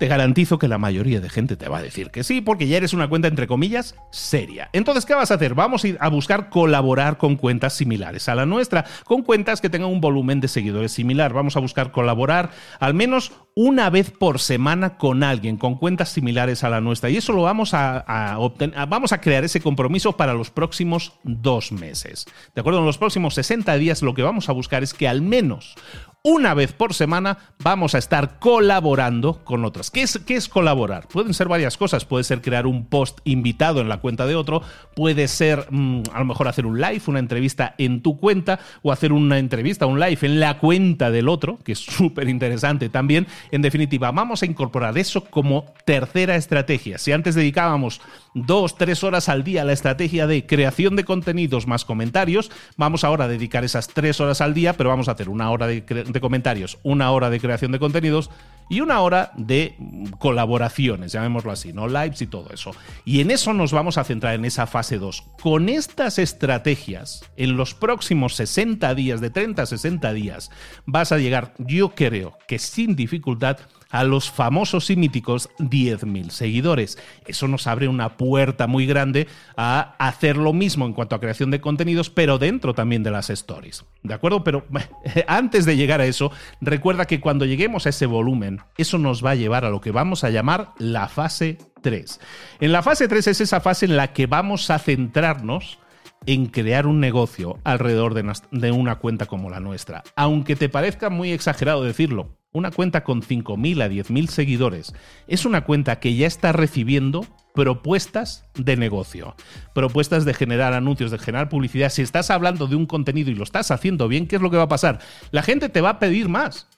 te 0.00 0.08
garantizo 0.08 0.58
que 0.58 0.66
la 0.66 0.78
mayoría 0.78 1.20
de 1.20 1.28
gente 1.28 1.56
te 1.56 1.68
va 1.68 1.76
a 1.76 1.82
decir 1.82 2.10
que 2.10 2.24
sí, 2.24 2.40
porque 2.40 2.66
ya 2.66 2.78
eres 2.78 2.94
una 2.94 3.10
cuenta, 3.10 3.28
entre 3.28 3.46
comillas, 3.46 3.94
seria. 4.10 4.70
Entonces, 4.72 5.04
¿qué 5.04 5.12
vas 5.12 5.30
a 5.30 5.34
hacer? 5.34 5.54
Vamos 5.54 5.84
a 5.84 5.88
ir 5.88 5.98
a 6.00 6.08
buscar 6.08 6.48
colaborar 6.48 7.18
con 7.18 7.36
cuentas 7.36 7.74
similares 7.74 8.26
a 8.30 8.34
la 8.34 8.46
nuestra, 8.46 8.86
con 9.04 9.20
cuentas 9.20 9.60
que 9.60 9.68
tengan 9.68 9.90
un 9.90 10.00
volumen 10.00 10.40
de 10.40 10.48
seguidores 10.48 10.92
similar. 10.92 11.34
Vamos 11.34 11.58
a 11.58 11.60
buscar 11.60 11.92
colaborar 11.92 12.50
al 12.78 12.94
menos 12.94 13.32
una 13.54 13.90
vez 13.90 14.10
por 14.10 14.38
semana 14.38 14.96
con 14.96 15.22
alguien, 15.22 15.58
con 15.58 15.74
cuentas 15.74 16.08
similares 16.08 16.64
a 16.64 16.70
la 16.70 16.80
nuestra. 16.80 17.10
Y 17.10 17.18
eso 17.18 17.34
lo 17.34 17.42
vamos 17.42 17.74
a, 17.74 18.36
obtener, 18.38 18.86
vamos 18.88 19.12
a 19.12 19.20
crear 19.20 19.44
ese 19.44 19.60
compromiso 19.60 20.16
para 20.16 20.32
los 20.32 20.50
próximos 20.50 21.12
dos 21.24 21.72
meses. 21.72 22.24
¿De 22.54 22.62
acuerdo? 22.62 22.78
En 22.78 22.86
los 22.86 22.96
próximos 22.96 23.34
60 23.34 23.76
días 23.76 24.00
lo 24.00 24.14
que 24.14 24.22
vamos 24.22 24.48
a 24.48 24.52
buscar 24.52 24.82
es 24.82 24.94
que 24.94 25.08
al 25.08 25.20
menos 25.20 25.74
una 26.22 26.52
vez 26.52 26.72
por 26.72 26.92
semana 26.92 27.38
vamos 27.62 27.94
a 27.94 27.98
estar 27.98 28.38
colaborando 28.38 29.42
con 29.42 29.64
otras. 29.64 29.90
¿Qué 29.90 30.02
es, 30.02 30.20
¿Qué 30.26 30.34
es, 30.36 30.48
colaborar? 30.48 31.08
Pueden 31.08 31.32
ser 31.32 31.48
varias 31.48 31.78
cosas. 31.78 32.04
Puede 32.04 32.24
ser 32.24 32.42
crear 32.42 32.66
un 32.66 32.84
post 32.86 33.20
invitado 33.24 33.80
en 33.80 33.88
la 33.88 34.00
cuenta 34.00 34.26
de 34.26 34.36
otro, 34.36 34.62
puede 34.94 35.28
ser 35.28 35.66
mm, 35.70 36.02
a 36.12 36.18
lo 36.18 36.24
mejor 36.26 36.48
hacer 36.48 36.66
un 36.66 36.78
live, 36.78 37.00
una 37.06 37.20
entrevista 37.20 37.74
en 37.78 38.02
tu 38.02 38.18
cuenta 38.18 38.60
o 38.82 38.92
hacer 38.92 39.12
una 39.12 39.38
entrevista, 39.38 39.86
un 39.86 39.98
live 39.98 40.18
en 40.22 40.40
la 40.40 40.58
cuenta 40.58 41.10
del 41.10 41.28
otro, 41.28 41.58
que 41.64 41.72
es 41.72 41.78
súper 41.78 42.28
interesante 42.28 42.90
también. 42.90 43.26
En 43.50 43.62
definitiva, 43.62 44.10
vamos 44.10 44.42
a 44.42 44.46
incorporar 44.46 44.98
eso 44.98 45.24
como 45.24 45.72
tercera 45.86 46.36
estrategia. 46.36 46.98
Si 46.98 47.12
antes 47.12 47.34
dedicábamos 47.34 48.02
dos, 48.34 48.76
tres 48.76 49.04
horas 49.04 49.30
al 49.30 49.42
día 49.42 49.62
a 49.62 49.64
la 49.64 49.72
estrategia 49.72 50.26
de 50.26 50.44
creación 50.46 50.96
de 50.96 51.04
contenidos 51.04 51.66
más 51.66 51.86
comentarios, 51.86 52.50
vamos 52.76 53.04
ahora 53.04 53.24
a 53.24 53.28
dedicar 53.28 53.64
esas 53.64 53.88
tres 53.88 54.20
horas 54.20 54.42
al 54.42 54.52
día, 54.52 54.74
pero 54.74 54.90
vamos 54.90 55.08
a 55.08 55.12
hacer 55.12 55.30
una 55.30 55.50
hora 55.50 55.66
de 55.66 55.84
de 56.12 56.20
comentarios, 56.20 56.78
una 56.82 57.10
hora 57.10 57.30
de 57.30 57.40
creación 57.40 57.72
de 57.72 57.78
contenidos 57.78 58.30
y 58.70 58.80
una 58.80 59.00
hora 59.00 59.32
de 59.36 59.74
colaboraciones, 60.18 61.12
llamémoslo 61.12 61.50
así, 61.50 61.72
¿no? 61.72 61.88
Lives 61.88 62.22
y 62.22 62.28
todo 62.28 62.50
eso. 62.54 62.70
Y 63.04 63.20
en 63.20 63.32
eso 63.32 63.52
nos 63.52 63.72
vamos 63.72 63.98
a 63.98 64.04
centrar 64.04 64.34
en 64.34 64.44
esa 64.44 64.68
fase 64.68 64.98
2. 64.98 65.24
Con 65.42 65.68
estas 65.68 66.20
estrategias, 66.20 67.28
en 67.36 67.56
los 67.56 67.74
próximos 67.74 68.36
60 68.36 68.94
días, 68.94 69.20
de 69.20 69.30
30 69.30 69.62
a 69.62 69.66
60 69.66 70.12
días, 70.12 70.50
vas 70.86 71.10
a 71.10 71.18
llegar, 71.18 71.52
yo 71.58 71.96
creo 71.96 72.38
que 72.46 72.60
sin 72.60 72.94
dificultad, 72.94 73.58
a 73.90 74.04
los 74.04 74.30
famosos 74.30 74.88
y 74.90 74.96
míticos 74.96 75.50
10.000 75.58 76.30
seguidores. 76.30 76.98
Eso 77.26 77.48
nos 77.48 77.66
abre 77.66 77.88
una 77.88 78.16
puerta 78.16 78.66
muy 78.66 78.86
grande 78.86 79.28
a 79.56 79.96
hacer 79.98 80.36
lo 80.36 80.52
mismo 80.52 80.86
en 80.86 80.92
cuanto 80.92 81.16
a 81.16 81.20
creación 81.20 81.50
de 81.50 81.60
contenidos, 81.60 82.08
pero 82.08 82.38
dentro 82.38 82.74
también 82.74 83.02
de 83.02 83.10
las 83.10 83.30
stories. 83.30 83.84
¿De 84.02 84.14
acuerdo? 84.14 84.44
Pero 84.44 84.64
antes 85.26 85.66
de 85.66 85.76
llegar 85.76 86.00
a 86.00 86.06
eso, 86.06 86.30
recuerda 86.60 87.06
que 87.06 87.20
cuando 87.20 87.44
lleguemos 87.44 87.86
a 87.86 87.90
ese 87.90 88.06
volumen, 88.06 88.59
eso 88.76 88.98
nos 88.98 89.24
va 89.24 89.30
a 89.30 89.34
llevar 89.34 89.64
a 89.64 89.70
lo 89.70 89.80
que 89.80 89.90
vamos 89.90 90.24
a 90.24 90.30
llamar 90.30 90.70
la 90.78 91.08
fase 91.08 91.58
3. 91.82 92.20
En 92.60 92.72
la 92.72 92.82
fase 92.82 93.08
3 93.08 93.26
es 93.28 93.40
esa 93.40 93.60
fase 93.60 93.86
en 93.86 93.96
la 93.96 94.12
que 94.12 94.26
vamos 94.26 94.70
a 94.70 94.78
centrarnos 94.78 95.78
en 96.26 96.46
crear 96.46 96.86
un 96.86 97.00
negocio 97.00 97.58
alrededor 97.64 98.14
de 98.14 98.72
una 98.72 98.96
cuenta 98.96 99.26
como 99.26 99.50
la 99.50 99.60
nuestra. 99.60 100.02
Aunque 100.16 100.56
te 100.56 100.68
parezca 100.68 101.08
muy 101.08 101.32
exagerado 101.32 101.82
decirlo, 101.82 102.36
una 102.52 102.70
cuenta 102.70 103.04
con 103.04 103.22
5.000 103.22 103.82
a 103.82 103.88
10.000 103.88 104.26
seguidores 104.26 104.92
es 105.28 105.44
una 105.44 105.64
cuenta 105.64 106.00
que 106.00 106.16
ya 106.16 106.26
está 106.26 106.52
recibiendo 106.52 107.24
propuestas 107.60 108.46
de 108.54 108.74
negocio, 108.74 109.36
propuestas 109.74 110.24
de 110.24 110.32
generar 110.32 110.72
anuncios, 110.72 111.10
de 111.10 111.18
generar 111.18 111.50
publicidad. 111.50 111.90
Si 111.90 112.00
estás 112.00 112.30
hablando 112.30 112.66
de 112.66 112.74
un 112.74 112.86
contenido 112.86 113.30
y 113.30 113.34
lo 113.34 113.44
estás 113.44 113.70
haciendo 113.70 114.08
bien, 114.08 114.26
¿qué 114.26 114.36
es 114.36 114.42
lo 114.42 114.50
que 114.50 114.56
va 114.56 114.62
a 114.62 114.68
pasar? 114.68 114.98
La 115.30 115.42
gente 115.42 115.68
te 115.68 115.82
va 115.82 115.90
a 115.90 115.98
pedir 115.98 116.30
más. 116.30 116.68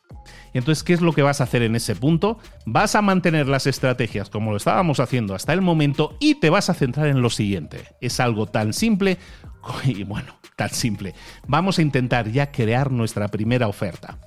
Entonces, 0.54 0.82
¿qué 0.82 0.92
es 0.92 1.00
lo 1.00 1.12
que 1.12 1.22
vas 1.22 1.40
a 1.40 1.44
hacer 1.44 1.62
en 1.62 1.76
ese 1.76 1.94
punto? 1.94 2.40
Vas 2.66 2.96
a 2.96 3.02
mantener 3.02 3.46
las 3.46 3.68
estrategias 3.68 4.28
como 4.28 4.50
lo 4.50 4.56
estábamos 4.56 4.98
haciendo 4.98 5.36
hasta 5.36 5.52
el 5.52 5.62
momento 5.62 6.16
y 6.18 6.40
te 6.40 6.50
vas 6.50 6.68
a 6.68 6.74
centrar 6.74 7.06
en 7.06 7.22
lo 7.22 7.30
siguiente. 7.30 7.84
Es 8.00 8.18
algo 8.18 8.46
tan 8.46 8.72
simple 8.72 9.18
y 9.84 10.02
bueno, 10.02 10.34
tan 10.56 10.70
simple. 10.70 11.14
Vamos 11.46 11.78
a 11.78 11.82
intentar 11.82 12.28
ya 12.28 12.50
crear 12.50 12.90
nuestra 12.90 13.28
primera 13.28 13.68
oferta. 13.68 14.18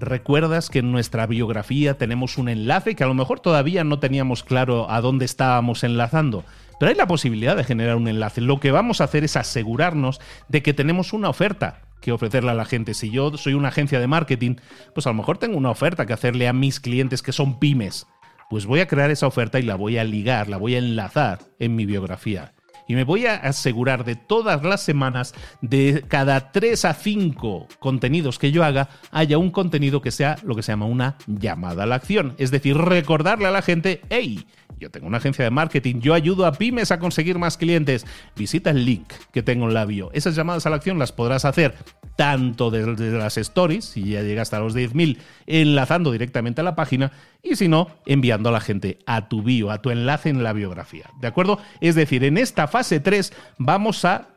¿Recuerdas 0.00 0.70
que 0.70 0.78
en 0.78 0.92
nuestra 0.92 1.26
biografía 1.26 1.98
tenemos 1.98 2.38
un 2.38 2.48
enlace 2.48 2.94
que 2.94 3.02
a 3.02 3.08
lo 3.08 3.14
mejor 3.14 3.40
todavía 3.40 3.82
no 3.82 3.98
teníamos 3.98 4.44
claro 4.44 4.88
a 4.88 5.00
dónde 5.00 5.24
estábamos 5.24 5.82
enlazando? 5.82 6.44
Pero 6.78 6.90
hay 6.90 6.96
la 6.96 7.08
posibilidad 7.08 7.56
de 7.56 7.64
generar 7.64 7.96
un 7.96 8.06
enlace. 8.06 8.40
Lo 8.40 8.60
que 8.60 8.70
vamos 8.70 9.00
a 9.00 9.04
hacer 9.04 9.24
es 9.24 9.34
asegurarnos 9.34 10.20
de 10.46 10.62
que 10.62 10.72
tenemos 10.72 11.12
una 11.12 11.28
oferta 11.28 11.80
que 12.00 12.12
ofrecerle 12.12 12.52
a 12.52 12.54
la 12.54 12.64
gente. 12.64 12.94
Si 12.94 13.10
yo 13.10 13.36
soy 13.36 13.54
una 13.54 13.70
agencia 13.70 13.98
de 13.98 14.06
marketing, 14.06 14.54
pues 14.94 15.08
a 15.08 15.10
lo 15.10 15.14
mejor 15.14 15.38
tengo 15.38 15.58
una 15.58 15.70
oferta 15.70 16.06
que 16.06 16.12
hacerle 16.12 16.46
a 16.46 16.52
mis 16.52 16.78
clientes 16.78 17.20
que 17.20 17.32
son 17.32 17.58
pymes. 17.58 18.06
Pues 18.50 18.66
voy 18.66 18.78
a 18.78 18.86
crear 18.86 19.10
esa 19.10 19.26
oferta 19.26 19.58
y 19.58 19.64
la 19.64 19.74
voy 19.74 19.98
a 19.98 20.04
ligar, 20.04 20.48
la 20.48 20.58
voy 20.58 20.76
a 20.76 20.78
enlazar 20.78 21.40
en 21.58 21.74
mi 21.74 21.86
biografía 21.86 22.52
y 22.88 22.94
me 22.94 23.04
voy 23.04 23.26
a 23.26 23.36
asegurar 23.36 24.04
de 24.04 24.16
todas 24.16 24.64
las 24.64 24.82
semanas, 24.82 25.34
de 25.60 26.02
cada 26.08 26.50
3 26.50 26.86
a 26.86 26.94
5 26.94 27.68
contenidos 27.78 28.38
que 28.38 28.50
yo 28.50 28.64
haga, 28.64 28.88
haya 29.12 29.38
un 29.38 29.50
contenido 29.50 30.00
que 30.00 30.10
sea 30.10 30.36
lo 30.42 30.56
que 30.56 30.62
se 30.62 30.72
llama 30.72 30.86
una 30.86 31.16
llamada 31.26 31.84
a 31.84 31.86
la 31.86 31.94
acción. 31.96 32.34
Es 32.38 32.50
decir, 32.50 32.76
recordarle 32.76 33.46
a 33.46 33.50
la 33.52 33.62
gente, 33.62 34.00
hey, 34.08 34.46
yo 34.78 34.90
tengo 34.90 35.06
una 35.06 35.18
agencia 35.18 35.44
de 35.44 35.50
marketing, 35.50 36.00
yo 36.00 36.14
ayudo 36.14 36.46
a 36.46 36.52
pymes 36.52 36.90
a 36.90 36.98
conseguir 36.98 37.38
más 37.38 37.56
clientes. 37.56 38.06
Visita 38.36 38.70
el 38.70 38.84
link 38.84 39.12
que 39.32 39.42
tengo 39.42 39.66
en 39.68 39.74
la 39.74 39.84
bio. 39.84 40.10
Esas 40.12 40.34
llamadas 40.34 40.66
a 40.66 40.70
la 40.70 40.76
acción 40.76 40.98
las 40.98 41.12
podrás 41.12 41.44
hacer 41.44 41.74
tanto 42.16 42.70
desde 42.70 43.16
las 43.16 43.36
stories, 43.38 43.84
si 43.84 44.10
ya 44.10 44.22
llegaste 44.22 44.56
a 44.56 44.60
los 44.60 44.74
10.000, 44.74 45.18
enlazando 45.46 46.10
directamente 46.10 46.60
a 46.60 46.64
la 46.64 46.74
página, 46.74 47.12
y 47.42 47.54
si 47.54 47.68
no, 47.68 47.88
enviando 48.04 48.48
a 48.48 48.52
la 48.52 48.60
gente 48.60 48.98
a 49.06 49.28
tu 49.28 49.42
bio, 49.42 49.70
a 49.70 49.80
tu 49.80 49.90
enlace 49.90 50.28
en 50.28 50.42
la 50.42 50.52
biografía. 50.52 51.10
¿De 51.20 51.28
acuerdo? 51.28 51.58
Es 51.80 51.94
decir, 51.94 52.24
en 52.24 52.36
esta 52.36 52.66
fase 52.66 52.98
3 52.98 53.32
vamos 53.58 54.04
a, 54.04 54.30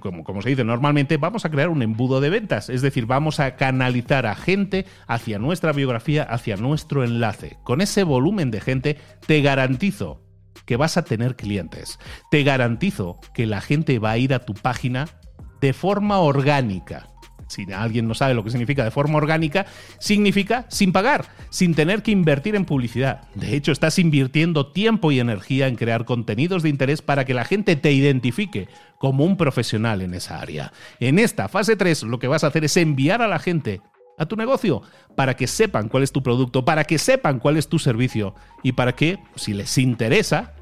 como, 0.00 0.24
como 0.24 0.42
se 0.42 0.50
dice 0.50 0.64
normalmente, 0.64 1.18
vamos 1.18 1.44
a 1.44 1.50
crear 1.50 1.68
un 1.68 1.82
embudo 1.82 2.20
de 2.20 2.30
ventas. 2.30 2.68
Es 2.68 2.82
decir, 2.82 3.06
vamos 3.06 3.38
a 3.38 3.54
canalizar 3.54 4.26
a 4.26 4.34
gente 4.34 4.86
hacia 5.06 5.38
nuestra 5.38 5.72
biografía, 5.72 6.24
hacia 6.24 6.56
nuestro 6.56 7.04
enlace. 7.04 7.58
Con 7.62 7.80
ese 7.80 8.02
volumen 8.02 8.50
de 8.50 8.60
gente, 8.60 8.98
te 9.26 9.40
garantizo 9.40 10.20
que 10.66 10.76
vas 10.76 10.96
a 10.96 11.04
tener 11.04 11.36
clientes. 11.36 12.00
Te 12.30 12.42
garantizo 12.42 13.20
que 13.34 13.46
la 13.46 13.60
gente 13.60 14.00
va 14.00 14.10
a 14.10 14.18
ir 14.18 14.34
a 14.34 14.40
tu 14.40 14.54
página 14.54 15.06
de 15.60 15.72
forma 15.72 16.18
orgánica 16.18 17.07
si 17.48 17.66
alguien 17.72 18.06
no 18.06 18.14
sabe 18.14 18.34
lo 18.34 18.44
que 18.44 18.50
significa 18.50 18.84
de 18.84 18.90
forma 18.90 19.16
orgánica, 19.16 19.66
significa 19.98 20.66
sin 20.68 20.92
pagar, 20.92 21.26
sin 21.50 21.74
tener 21.74 22.02
que 22.02 22.10
invertir 22.10 22.54
en 22.54 22.64
publicidad. 22.64 23.22
De 23.34 23.56
hecho, 23.56 23.72
estás 23.72 23.98
invirtiendo 23.98 24.72
tiempo 24.72 25.10
y 25.10 25.18
energía 25.18 25.66
en 25.66 25.76
crear 25.76 26.04
contenidos 26.04 26.62
de 26.62 26.68
interés 26.68 27.02
para 27.02 27.24
que 27.24 27.34
la 27.34 27.44
gente 27.44 27.76
te 27.76 27.92
identifique 27.92 28.68
como 28.98 29.24
un 29.24 29.36
profesional 29.36 30.02
en 30.02 30.14
esa 30.14 30.40
área. 30.40 30.72
En 31.00 31.18
esta 31.18 31.48
fase 31.48 31.76
3 31.76 32.04
lo 32.04 32.18
que 32.18 32.28
vas 32.28 32.44
a 32.44 32.48
hacer 32.48 32.64
es 32.64 32.76
enviar 32.76 33.22
a 33.22 33.28
la 33.28 33.38
gente 33.38 33.80
a 34.18 34.26
tu 34.26 34.36
negocio 34.36 34.82
para 35.14 35.34
que 35.34 35.46
sepan 35.46 35.88
cuál 35.88 36.02
es 36.02 36.12
tu 36.12 36.22
producto, 36.22 36.64
para 36.64 36.84
que 36.84 36.98
sepan 36.98 37.38
cuál 37.38 37.56
es 37.56 37.68
tu 37.68 37.78
servicio 37.78 38.34
y 38.62 38.72
para 38.72 38.94
que, 38.94 39.18
si 39.36 39.54
les 39.54 39.78
interesa, 39.78 40.54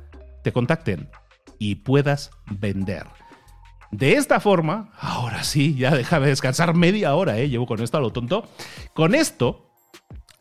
te 0.44 0.52
contacten 0.52 1.08
y 1.58 1.76
puedas 1.76 2.30
vender. 2.50 3.06
De 3.90 4.14
esta 4.14 4.40
forma, 4.40 4.90
ahora 4.98 5.44
sí, 5.44 5.74
ya 5.76 5.94
déjame 5.94 6.26
descansar 6.28 6.74
media 6.74 7.14
hora, 7.14 7.38
¿eh? 7.38 7.48
llevo 7.48 7.66
con 7.66 7.80
esto 7.80 7.98
a 7.98 8.00
lo 8.00 8.10
tonto. 8.10 8.48
Con 8.94 9.14
esto, 9.14 9.70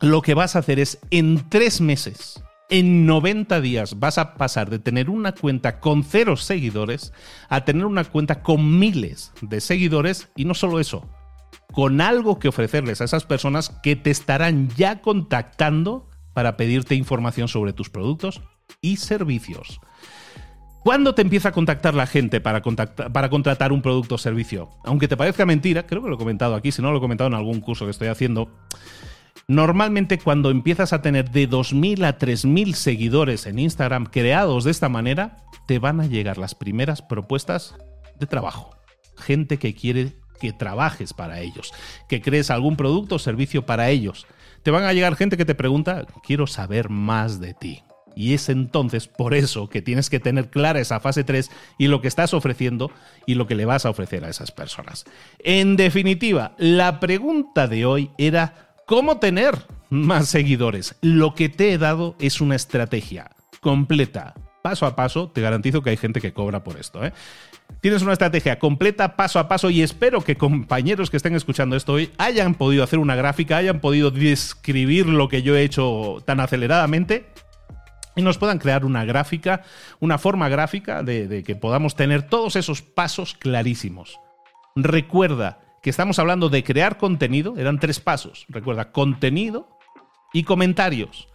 lo 0.01 0.21
que 0.21 0.33
vas 0.33 0.55
a 0.55 0.59
hacer 0.59 0.79
es 0.79 0.99
en 1.11 1.49
tres 1.49 1.79
meses, 1.81 2.43
en 2.69 3.05
90 3.05 3.61
días, 3.61 3.99
vas 3.99 4.17
a 4.17 4.33
pasar 4.33 4.69
de 4.69 4.79
tener 4.79 5.09
una 5.09 5.33
cuenta 5.33 5.79
con 5.79 6.03
cero 6.03 6.35
seguidores 6.35 7.13
a 7.47 7.63
tener 7.63 7.85
una 7.85 8.03
cuenta 8.03 8.41
con 8.41 8.79
miles 8.79 9.31
de 9.41 9.61
seguidores 9.61 10.29
y 10.35 10.45
no 10.45 10.55
solo 10.55 10.79
eso, 10.79 11.07
con 11.71 12.01
algo 12.01 12.39
que 12.39 12.47
ofrecerles 12.47 13.01
a 13.01 13.05
esas 13.05 13.25
personas 13.25 13.69
que 13.83 13.95
te 13.95 14.09
estarán 14.09 14.69
ya 14.69 15.01
contactando 15.01 16.09
para 16.33 16.57
pedirte 16.57 16.95
información 16.95 17.47
sobre 17.47 17.73
tus 17.73 17.89
productos 17.89 18.41
y 18.81 18.97
servicios. 18.97 19.79
¿Cuándo 20.85 21.15
te 21.15 21.23
empieza 21.23 21.49
a 21.49 21.51
contactar 21.51 21.95
la 21.95 22.05
gente 22.05 22.39
para, 22.41 22.61
para 22.61 23.29
contratar 23.31 23.71
un 23.71 23.81
producto 23.81 24.13
o 24.13 24.17
servicio? 24.19 24.69
Aunque 24.83 25.07
te 25.07 25.17
parezca 25.17 25.43
mentira, 25.43 25.87
creo 25.87 26.03
que 26.03 26.09
lo 26.09 26.13
he 26.13 26.19
comentado 26.19 26.53
aquí, 26.53 26.71
si 26.71 26.83
no 26.83 26.91
lo 26.91 26.99
he 26.99 27.01
comentado 27.01 27.27
en 27.27 27.33
algún 27.33 27.59
curso 27.59 27.85
que 27.85 27.91
estoy 27.91 28.07
haciendo. 28.07 28.51
Normalmente 29.47 30.19
cuando 30.19 30.51
empiezas 30.51 30.93
a 30.93 31.01
tener 31.01 31.31
de 31.31 31.49
2.000 31.49 32.05
a 32.05 32.19
3.000 32.19 32.73
seguidores 32.73 33.47
en 33.47 33.57
Instagram 33.57 34.05
creados 34.05 34.63
de 34.63 34.69
esta 34.69 34.87
manera, 34.87 35.37
te 35.65 35.79
van 35.79 36.01
a 36.01 36.05
llegar 36.05 36.37
las 36.37 36.53
primeras 36.53 37.01
propuestas 37.01 37.73
de 38.19 38.27
trabajo. 38.27 38.77
Gente 39.17 39.57
que 39.57 39.73
quiere 39.73 40.13
que 40.39 40.53
trabajes 40.53 41.13
para 41.13 41.39
ellos, 41.39 41.73
que 42.07 42.21
crees 42.21 42.51
algún 42.51 42.77
producto 42.77 43.15
o 43.15 43.19
servicio 43.19 43.65
para 43.65 43.89
ellos. 43.89 44.27
Te 44.61 44.69
van 44.69 44.83
a 44.83 44.93
llegar 44.93 45.15
gente 45.15 45.35
que 45.35 45.45
te 45.45 45.55
pregunta, 45.55 46.05
quiero 46.23 46.45
saber 46.45 46.91
más 46.91 47.39
de 47.39 47.55
ti. 47.55 47.81
Y 48.15 48.33
es 48.33 48.49
entonces 48.49 49.07
por 49.07 49.33
eso 49.33 49.69
que 49.69 49.81
tienes 49.81 50.09
que 50.09 50.19
tener 50.19 50.49
clara 50.49 50.79
esa 50.79 50.99
fase 50.99 51.23
3 51.23 51.51
y 51.77 51.87
lo 51.87 52.01
que 52.01 52.07
estás 52.07 52.33
ofreciendo 52.33 52.91
y 53.25 53.35
lo 53.35 53.47
que 53.47 53.55
le 53.55 53.65
vas 53.65 53.85
a 53.85 53.89
ofrecer 53.89 54.23
a 54.25 54.29
esas 54.29 54.51
personas. 54.51 55.05
En 55.39 55.75
definitiva, 55.75 56.55
la 56.57 56.99
pregunta 56.99 57.67
de 57.67 57.85
hoy 57.85 58.11
era 58.17 58.73
¿cómo 58.85 59.17
tener 59.17 59.55
más 59.89 60.29
seguidores? 60.29 60.95
Lo 61.01 61.35
que 61.35 61.49
te 61.49 61.73
he 61.73 61.77
dado 61.77 62.15
es 62.19 62.41
una 62.41 62.55
estrategia 62.55 63.31
completa, 63.61 64.35
paso 64.61 64.85
a 64.85 64.95
paso. 64.95 65.29
Te 65.29 65.41
garantizo 65.41 65.81
que 65.81 65.89
hay 65.89 65.97
gente 65.97 66.21
que 66.21 66.33
cobra 66.33 66.63
por 66.63 66.77
esto. 66.77 67.03
¿eh? 67.03 67.13
Tienes 67.81 68.01
una 68.01 68.13
estrategia 68.13 68.57
completa, 68.57 69.15
paso 69.15 69.39
a 69.39 69.47
paso, 69.47 69.69
y 69.69 69.81
espero 69.81 70.21
que 70.21 70.37
compañeros 70.37 71.09
que 71.09 71.17
estén 71.17 71.35
escuchando 71.35 71.75
esto 71.75 71.93
hoy 71.93 72.11
hayan 72.17 72.55
podido 72.55 72.83
hacer 72.83 72.99
una 72.99 73.15
gráfica, 73.15 73.57
hayan 73.57 73.79
podido 73.79 74.11
describir 74.11 75.05
lo 75.05 75.29
que 75.29 75.43
yo 75.43 75.55
he 75.55 75.63
hecho 75.63 76.23
tan 76.25 76.39
aceleradamente 76.39 77.25
y 78.15 78.21
nos 78.21 78.37
puedan 78.37 78.59
crear 78.59 78.85
una 78.85 79.05
gráfica, 79.05 79.63
una 79.99 80.17
forma 80.17 80.49
gráfica 80.49 81.03
de, 81.03 81.43
que 81.45 81.55
podamos 81.55 81.95
tener 81.95 82.23
todos 82.23 82.55
esos 82.55 82.81
pasos 82.81 83.33
clarísimos. 83.33 84.19
Recuerda 84.75 85.59
que 85.81 85.89
estamos 85.89 86.17
hablando 86.19 86.49
de 86.49 86.63
crear 86.63 86.97
contenido, 86.97 87.55
eran 87.57 87.79
tres 87.79 87.99
pasos. 87.99 88.45
Recuerda, 88.49 88.91
contenido 88.91 89.77
y 90.33 90.43
comentarios. 90.43 91.27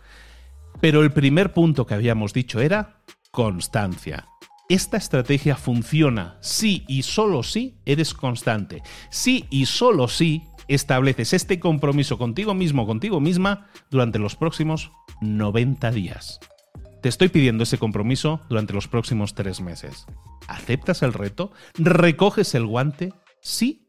Pero 0.81 1.03
el 1.03 1.13
primer 1.13 1.53
punto 1.53 1.87
que 1.87 1.95
habíamos 1.95 2.33
dicho 2.33 2.61
era 2.61 3.03
constancia. 3.31 4.27
Esta 4.69 4.97
estrategia 4.97 5.57
funciona 5.57 6.39
si 6.41 6.85
y 6.89 7.03
solo 7.03 7.43
si 7.43 7.77
eres 7.85 8.15
constante. 8.15 8.83
Si 9.11 9.47
y 9.51 9.67
solo 9.67 10.09
si 10.09 10.45
estableces 10.69 11.33
este 11.33 11.59
compromiso 11.59 12.19
contigo 12.19 12.55
mismo, 12.55 12.87
contigo 12.87 13.21
misma, 13.21 13.67
durante 13.91 14.21
los 14.21 14.37
próximos 14.37 14.93
90 15.21 15.91
días. 15.91 16.41
Te 17.01 17.09
estoy 17.09 17.29
pidiendo 17.29 17.65
ese 17.65 17.79
compromiso 17.79 18.41
durante 18.49 18.75
los 18.75 18.87
próximos 18.87 19.35
tres 19.35 19.61
meses. 19.61 20.07
¿Aceptas 20.49 21.03
el 21.03 21.15
reto? 21.15 21.53
¿Recoges 21.75 22.55
el 22.55 22.67
guante? 22.67 23.15
¿Sí 23.41 23.89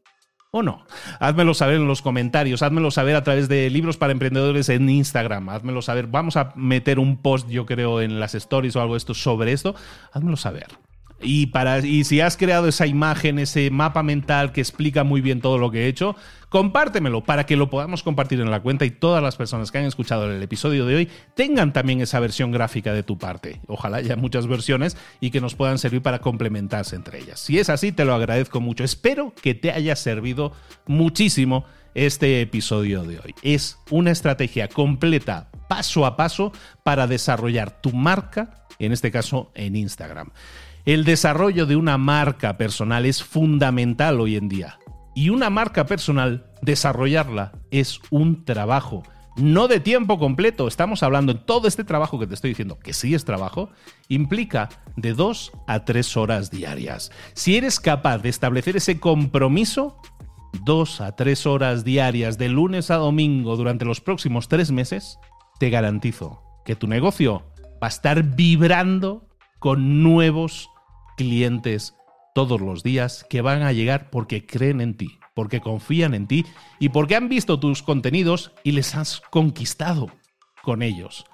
o 0.50 0.62
no? 0.62 0.86
Házmelo 1.20 1.52
saber 1.52 1.76
en 1.76 1.86
los 1.86 2.00
comentarios, 2.00 2.62
házmelo 2.62 2.90
saber 2.90 3.16
a 3.16 3.22
través 3.22 3.48
de 3.48 3.68
libros 3.68 3.98
para 3.98 4.12
emprendedores 4.12 4.68
en 4.70 4.88
Instagram, 4.88 5.50
házmelo 5.50 5.82
saber. 5.82 6.06
Vamos 6.06 6.36
a 6.36 6.52
meter 6.56 6.98
un 6.98 7.20
post, 7.20 7.48
yo 7.48 7.66
creo, 7.66 8.00
en 8.00 8.18
las 8.18 8.34
stories 8.34 8.76
o 8.76 8.80
algo 8.80 8.96
esto 8.96 9.12
sobre 9.12 9.52
esto. 9.52 9.74
Házmelo 10.12 10.36
saber. 10.36 10.68
Y, 11.22 11.46
para, 11.46 11.78
y 11.80 12.04
si 12.04 12.20
has 12.20 12.36
creado 12.36 12.68
esa 12.68 12.86
imagen, 12.86 13.38
ese 13.38 13.70
mapa 13.70 14.02
mental 14.02 14.52
que 14.52 14.60
explica 14.60 15.04
muy 15.04 15.20
bien 15.20 15.40
todo 15.40 15.58
lo 15.58 15.70
que 15.70 15.84
he 15.84 15.88
hecho, 15.88 16.16
compártemelo 16.48 17.24
para 17.24 17.46
que 17.46 17.56
lo 17.56 17.70
podamos 17.70 18.02
compartir 18.02 18.40
en 18.40 18.50
la 18.50 18.60
cuenta 18.60 18.84
y 18.84 18.90
todas 18.90 19.22
las 19.22 19.36
personas 19.36 19.70
que 19.70 19.78
han 19.78 19.84
escuchado 19.84 20.30
el 20.30 20.42
episodio 20.42 20.84
de 20.84 20.96
hoy 20.96 21.08
tengan 21.34 21.72
también 21.72 22.00
esa 22.00 22.20
versión 22.20 22.52
gráfica 22.52 22.92
de 22.92 23.02
tu 23.02 23.16
parte. 23.16 23.60
Ojalá 23.68 23.98
haya 23.98 24.16
muchas 24.16 24.46
versiones 24.46 24.96
y 25.20 25.30
que 25.30 25.40
nos 25.40 25.54
puedan 25.54 25.78
servir 25.78 26.02
para 26.02 26.20
complementarse 26.20 26.94
entre 26.94 27.20
ellas. 27.20 27.40
Si 27.40 27.58
es 27.58 27.70
así, 27.70 27.92
te 27.92 28.04
lo 28.04 28.14
agradezco 28.14 28.60
mucho. 28.60 28.84
Espero 28.84 29.32
que 29.40 29.54
te 29.54 29.72
haya 29.72 29.96
servido 29.96 30.52
muchísimo 30.86 31.64
este 31.94 32.40
episodio 32.40 33.02
de 33.04 33.18
hoy. 33.18 33.34
Es 33.42 33.78
una 33.90 34.10
estrategia 34.10 34.68
completa, 34.68 35.50
paso 35.68 36.06
a 36.06 36.16
paso, 36.16 36.52
para 36.82 37.06
desarrollar 37.06 37.80
tu 37.80 37.92
marca, 37.92 38.66
en 38.78 38.92
este 38.92 39.10
caso 39.10 39.50
en 39.54 39.76
Instagram. 39.76 40.30
El 40.84 41.04
desarrollo 41.04 41.64
de 41.66 41.76
una 41.76 41.96
marca 41.96 42.56
personal 42.56 43.06
es 43.06 43.22
fundamental 43.22 44.20
hoy 44.20 44.34
en 44.34 44.48
día. 44.48 44.80
Y 45.14 45.28
una 45.28 45.48
marca 45.48 45.86
personal, 45.86 46.50
desarrollarla 46.60 47.52
es 47.70 48.00
un 48.10 48.44
trabajo. 48.44 49.04
No 49.36 49.68
de 49.68 49.78
tiempo 49.78 50.18
completo, 50.18 50.66
estamos 50.66 51.04
hablando 51.04 51.30
en 51.30 51.46
todo 51.46 51.68
este 51.68 51.84
trabajo 51.84 52.18
que 52.18 52.26
te 52.26 52.34
estoy 52.34 52.50
diciendo, 52.50 52.80
que 52.80 52.94
sí 52.94 53.14
es 53.14 53.24
trabajo, 53.24 53.70
implica 54.08 54.70
de 54.96 55.14
dos 55.14 55.52
a 55.68 55.84
tres 55.84 56.16
horas 56.16 56.50
diarias. 56.50 57.12
Si 57.34 57.56
eres 57.56 57.78
capaz 57.78 58.18
de 58.18 58.30
establecer 58.30 58.76
ese 58.76 58.98
compromiso, 58.98 60.02
dos 60.64 61.00
a 61.00 61.14
tres 61.14 61.46
horas 61.46 61.84
diarias 61.84 62.38
de 62.38 62.48
lunes 62.48 62.90
a 62.90 62.96
domingo 62.96 63.56
durante 63.56 63.84
los 63.84 64.00
próximos 64.00 64.48
tres 64.48 64.72
meses, 64.72 65.20
te 65.60 65.70
garantizo 65.70 66.42
que 66.64 66.74
tu 66.74 66.88
negocio 66.88 67.44
va 67.80 67.86
a 67.86 67.88
estar 67.88 68.24
vibrando 68.24 69.28
con 69.60 70.02
nuevos 70.02 70.71
clientes 71.16 71.94
todos 72.34 72.60
los 72.60 72.82
días 72.82 73.26
que 73.28 73.42
van 73.42 73.62
a 73.62 73.72
llegar 73.72 74.10
porque 74.10 74.46
creen 74.46 74.80
en 74.80 74.96
ti, 74.96 75.18
porque 75.34 75.60
confían 75.60 76.14
en 76.14 76.26
ti 76.26 76.46
y 76.78 76.88
porque 76.88 77.16
han 77.16 77.28
visto 77.28 77.60
tus 77.60 77.82
contenidos 77.82 78.52
y 78.64 78.72
les 78.72 78.94
has 78.94 79.20
conquistado 79.20 80.10
con 80.62 80.82
ellos. 80.82 81.24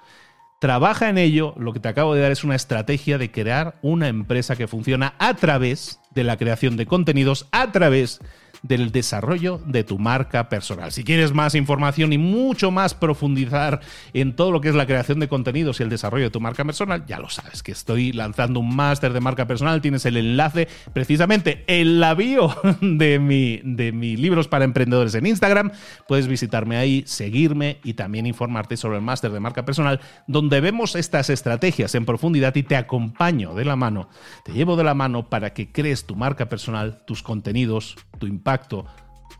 Trabaja 0.59 1.07
en 1.07 1.17
ello, 1.17 1.53
lo 1.57 1.71
que 1.71 1.79
te 1.79 1.87
acabo 1.87 2.13
de 2.13 2.21
dar 2.21 2.31
es 2.31 2.43
una 2.43 2.55
estrategia 2.55 3.17
de 3.17 3.31
crear 3.31 3.79
una 3.81 4.09
empresa 4.09 4.57
que 4.57 4.67
funciona 4.67 5.15
a 5.17 5.33
través 5.35 6.01
de 6.11 6.25
la 6.25 6.35
creación 6.35 6.75
de 6.75 6.85
contenidos, 6.85 7.47
a 7.51 7.71
través 7.71 8.19
del 8.63 8.91
desarrollo 8.91 9.61
de 9.65 9.83
tu 9.83 9.99
marca 9.99 10.49
personal. 10.49 10.91
Si 10.91 11.03
quieres 11.03 11.33
más 11.33 11.55
información 11.55 12.13
y 12.13 12.17
mucho 12.17 12.71
más 12.71 12.93
profundizar 12.93 13.79
en 14.13 14.35
todo 14.35 14.51
lo 14.51 14.61
que 14.61 14.69
es 14.69 14.75
la 14.75 14.85
creación 14.85 15.19
de 15.19 15.27
contenidos 15.27 15.79
y 15.79 15.83
el 15.83 15.89
desarrollo 15.89 16.25
de 16.25 16.29
tu 16.31 16.41
marca 16.41 16.65
personal, 16.65 17.05
ya 17.05 17.19
lo 17.19 17.29
sabes, 17.29 17.63
que 17.63 17.71
estoy 17.71 18.11
lanzando 18.11 18.59
un 18.59 18.75
máster 18.75 19.13
de 19.13 19.21
marca 19.21 19.47
personal. 19.47 19.81
Tienes 19.81 20.05
el 20.05 20.17
enlace 20.17 20.67
precisamente 20.93 21.63
en 21.67 21.99
la 21.99 22.13
bio 22.13 22.55
de 22.81 23.19
mi, 23.19 23.61
de 23.63 23.91
mi 23.91 24.17
libros 24.17 24.47
para 24.47 24.65
emprendedores 24.65 25.15
en 25.15 25.25
Instagram. 25.25 25.71
Puedes 26.07 26.27
visitarme 26.27 26.77
ahí, 26.77 27.03
seguirme 27.05 27.79
y 27.83 27.93
también 27.93 28.25
informarte 28.25 28.77
sobre 28.77 28.97
el 28.97 29.03
máster 29.03 29.31
de 29.31 29.39
marca 29.39 29.65
personal, 29.65 29.99
donde 30.27 30.61
vemos 30.61 30.95
estas 30.95 31.29
estrategias 31.29 31.95
en 31.95 32.05
profundidad 32.05 32.55
y 32.55 32.63
te 32.63 32.75
acompaño 32.75 33.53
de 33.53 33.65
la 33.65 33.75
mano, 33.75 34.09
te 34.43 34.51
llevo 34.51 34.75
de 34.75 34.83
la 34.83 34.93
mano 34.93 35.29
para 35.29 35.53
que 35.53 35.71
crees 35.71 36.05
tu 36.05 36.15
marca 36.15 36.49
personal, 36.49 37.03
tus 37.05 37.23
contenidos, 37.23 37.95
tu 38.17 38.27
impacto 38.27 38.48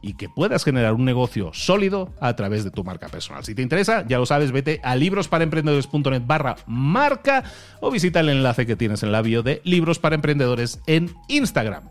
y 0.02 0.14
que 0.14 0.30
puedas 0.30 0.64
generar 0.64 0.94
un 0.94 1.06
negocio 1.06 1.52
sólido 1.54 2.14
a 2.22 2.36
través 2.36 2.64
de 2.64 2.72
tu 2.72 2.84
marca 2.84 3.10
personal. 3.10 3.44
Si 3.44 3.54
te 3.54 3.62
interesa, 3.62 4.06
ya 4.08 4.18
lo 4.18 4.26
sabes, 4.26 4.52
vete 4.52 4.80
a 4.84 4.96
librosparaemprendedores.net 4.96 6.24
barra 6.26 6.56
marca 6.68 7.44
o 7.82 7.92
visita 7.92 8.22
el 8.22 8.30
enlace 8.30 8.66
que 8.66 8.76
tienes 8.76 9.04
en 9.04 9.12
la 9.12 9.22
bio 9.22 9.44
de 9.44 9.62
Libros 9.66 10.00
para 10.00 10.16
Emprendedores 10.16 10.80
en 10.88 11.14
Instagram. 11.28 11.84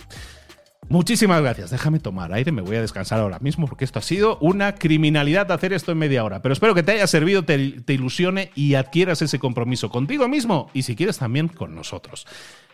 Muchísimas 0.89 1.43
gracias. 1.43 1.71
Déjame 1.71 2.01
tomar 2.01 2.33
aire, 2.33 2.51
me 2.51 2.63
voy 2.63 2.77
a 2.77 2.81
descansar 2.81 3.21
ahora 3.21 3.39
mismo 3.41 3.67
porque 3.67 3.85
esto 3.85 3.99
ha 3.99 4.03
sido 4.03 4.39
una 4.39 4.75
criminalidad 4.75 5.53
hacer 5.53 5.75
esto 5.75 5.93
en 5.93 5.99
media 5.99 6.25
hora. 6.25 6.41
Pero 6.41 6.55
espero 6.55 6.75
que 6.75 6.83
te 6.83 6.93
haya 6.93 7.07
servido, 7.07 7.45
te, 7.45 7.81
te 7.83 7.93
ilusione 7.93 8.51
y 8.55 8.75
adquieras 8.75 9.21
ese 9.21 9.39
compromiso 9.39 9.91
contigo 9.91 10.29
mismo 10.29 10.71
y 10.73 10.83
si 10.83 10.97
quieres 10.97 11.19
también 11.19 11.49
con 11.49 11.75
nosotros. 11.75 12.27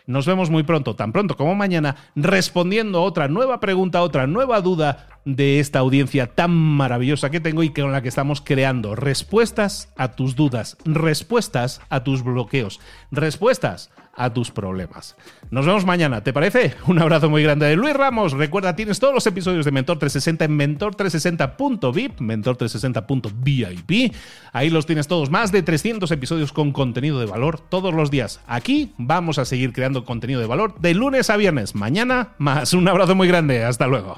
Nos 0.07 0.27
vemos 0.27 0.51
muy 0.51 0.61
pronto, 0.61 0.95
tan 0.95 1.11
pronto 1.11 1.35
como 1.35 1.55
mañana, 1.55 1.95
respondiendo 2.15 2.99
a 2.99 3.01
otra 3.01 3.27
nueva 3.27 3.59
pregunta, 3.59 4.03
otra 4.03 4.27
nueva 4.27 4.61
duda 4.61 5.07
de 5.25 5.59
esta 5.59 5.79
audiencia 5.79 6.27
tan 6.27 6.51
maravillosa 6.51 7.31
que 7.31 7.39
tengo 7.39 7.63
y 7.63 7.73
con 7.73 7.91
la 7.91 8.03
que 8.03 8.09
estamos 8.09 8.39
creando 8.39 8.95
respuestas 8.95 9.91
a 9.97 10.11
tus 10.11 10.35
dudas, 10.35 10.77
respuestas 10.85 11.81
a 11.89 12.03
tus 12.03 12.23
bloqueos, 12.23 12.79
respuestas 13.09 13.89
a 13.89 14.04
tus 14.33 14.51
problemas. 14.51 15.15
Nos 15.51 15.65
vemos 15.65 15.85
mañana, 15.85 16.23
¿te 16.23 16.33
parece? 16.33 16.73
Un 16.87 16.99
abrazo 16.99 17.29
muy 17.29 17.43
grande 17.43 17.67
de 17.67 17.75
Luis 17.75 17.93
Ramos. 17.93 18.33
Recuerda, 18.33 18.75
tienes 18.75 18.99
todos 18.99 19.13
los 19.13 19.27
episodios 19.27 19.65
de 19.65 19.71
Mentor 19.71 19.99
360 19.99 20.45
en 20.45 20.57
mentor360.vip, 20.57 22.19
mentor360.vip. 22.19 24.15
Ahí 24.53 24.69
los 24.69 24.85
tienes 24.85 25.07
todos, 25.07 25.29
más 25.29 25.51
de 25.51 25.63
300 25.63 26.09
episodios 26.11 26.53
con 26.53 26.71
contenido 26.71 27.19
de 27.19 27.25
valor 27.25 27.59
todos 27.59 27.93
los 27.93 28.11
días. 28.11 28.39
Aquí 28.47 28.93
vamos 28.97 29.37
a 29.37 29.45
seguir 29.45 29.73
creando 29.73 30.05
contenido 30.05 30.39
de 30.39 30.47
valor 30.47 30.79
de 30.79 30.93
lunes 30.93 31.29
a 31.29 31.37
viernes. 31.37 31.75
Mañana 31.75 32.29
más. 32.37 32.73
Un 32.73 32.87
abrazo 32.87 33.15
muy 33.15 33.27
grande. 33.27 33.63
Hasta 33.63 33.87
luego. 33.87 34.17